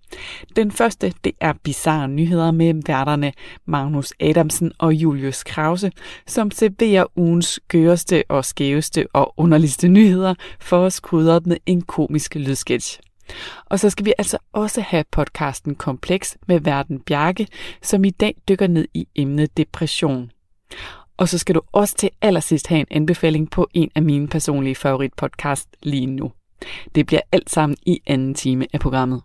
Den 0.55 0.71
første, 0.71 1.13
det 1.23 1.31
er 1.41 1.53
Bizarre 1.63 2.07
Nyheder 2.07 2.51
med 2.51 2.81
værterne 2.87 3.33
Magnus 3.65 4.13
Adamsen 4.19 4.71
og 4.79 4.93
Julius 4.93 5.43
Krause, 5.43 5.91
som 6.27 6.51
serverer 6.51 7.05
ugens 7.15 7.59
gøreste 7.67 8.23
og 8.29 8.45
skæveste 8.45 9.07
og 9.13 9.33
underligste 9.37 9.87
nyheder 9.87 10.33
for 10.59 10.77
os 10.77 10.99
krydret 10.99 11.45
med 11.45 11.57
en 11.65 11.81
komisk 11.81 12.35
lydsketch. 12.35 12.99
Og 13.65 13.79
så 13.79 13.89
skal 13.89 14.05
vi 14.05 14.13
altså 14.17 14.37
også 14.53 14.81
have 14.81 15.03
podcasten 15.11 15.75
Kompleks 15.75 16.37
med 16.47 16.59
verden 16.59 16.99
Bjarke, 16.99 17.47
som 17.81 18.03
i 18.03 18.09
dag 18.09 18.35
dykker 18.49 18.67
ned 18.67 18.87
i 18.93 19.07
emnet 19.15 19.57
depression. 19.57 20.31
Og 21.21 21.29
så 21.29 21.37
skal 21.37 21.55
du 21.55 21.61
også 21.71 21.95
til 21.95 22.09
allersidst 22.21 22.67
have 22.67 22.79
en 22.79 22.87
anbefaling 22.91 23.51
på 23.51 23.67
en 23.73 23.91
af 23.95 24.01
mine 24.01 24.27
personlige 24.27 24.75
favoritpodcast 24.75 25.67
lige 25.83 26.05
nu. 26.05 26.31
Det 26.95 27.05
bliver 27.05 27.21
alt 27.31 27.49
sammen 27.49 27.77
i 27.85 28.01
anden 28.07 28.33
time 28.33 28.65
af 28.73 28.79
programmet. 28.79 29.21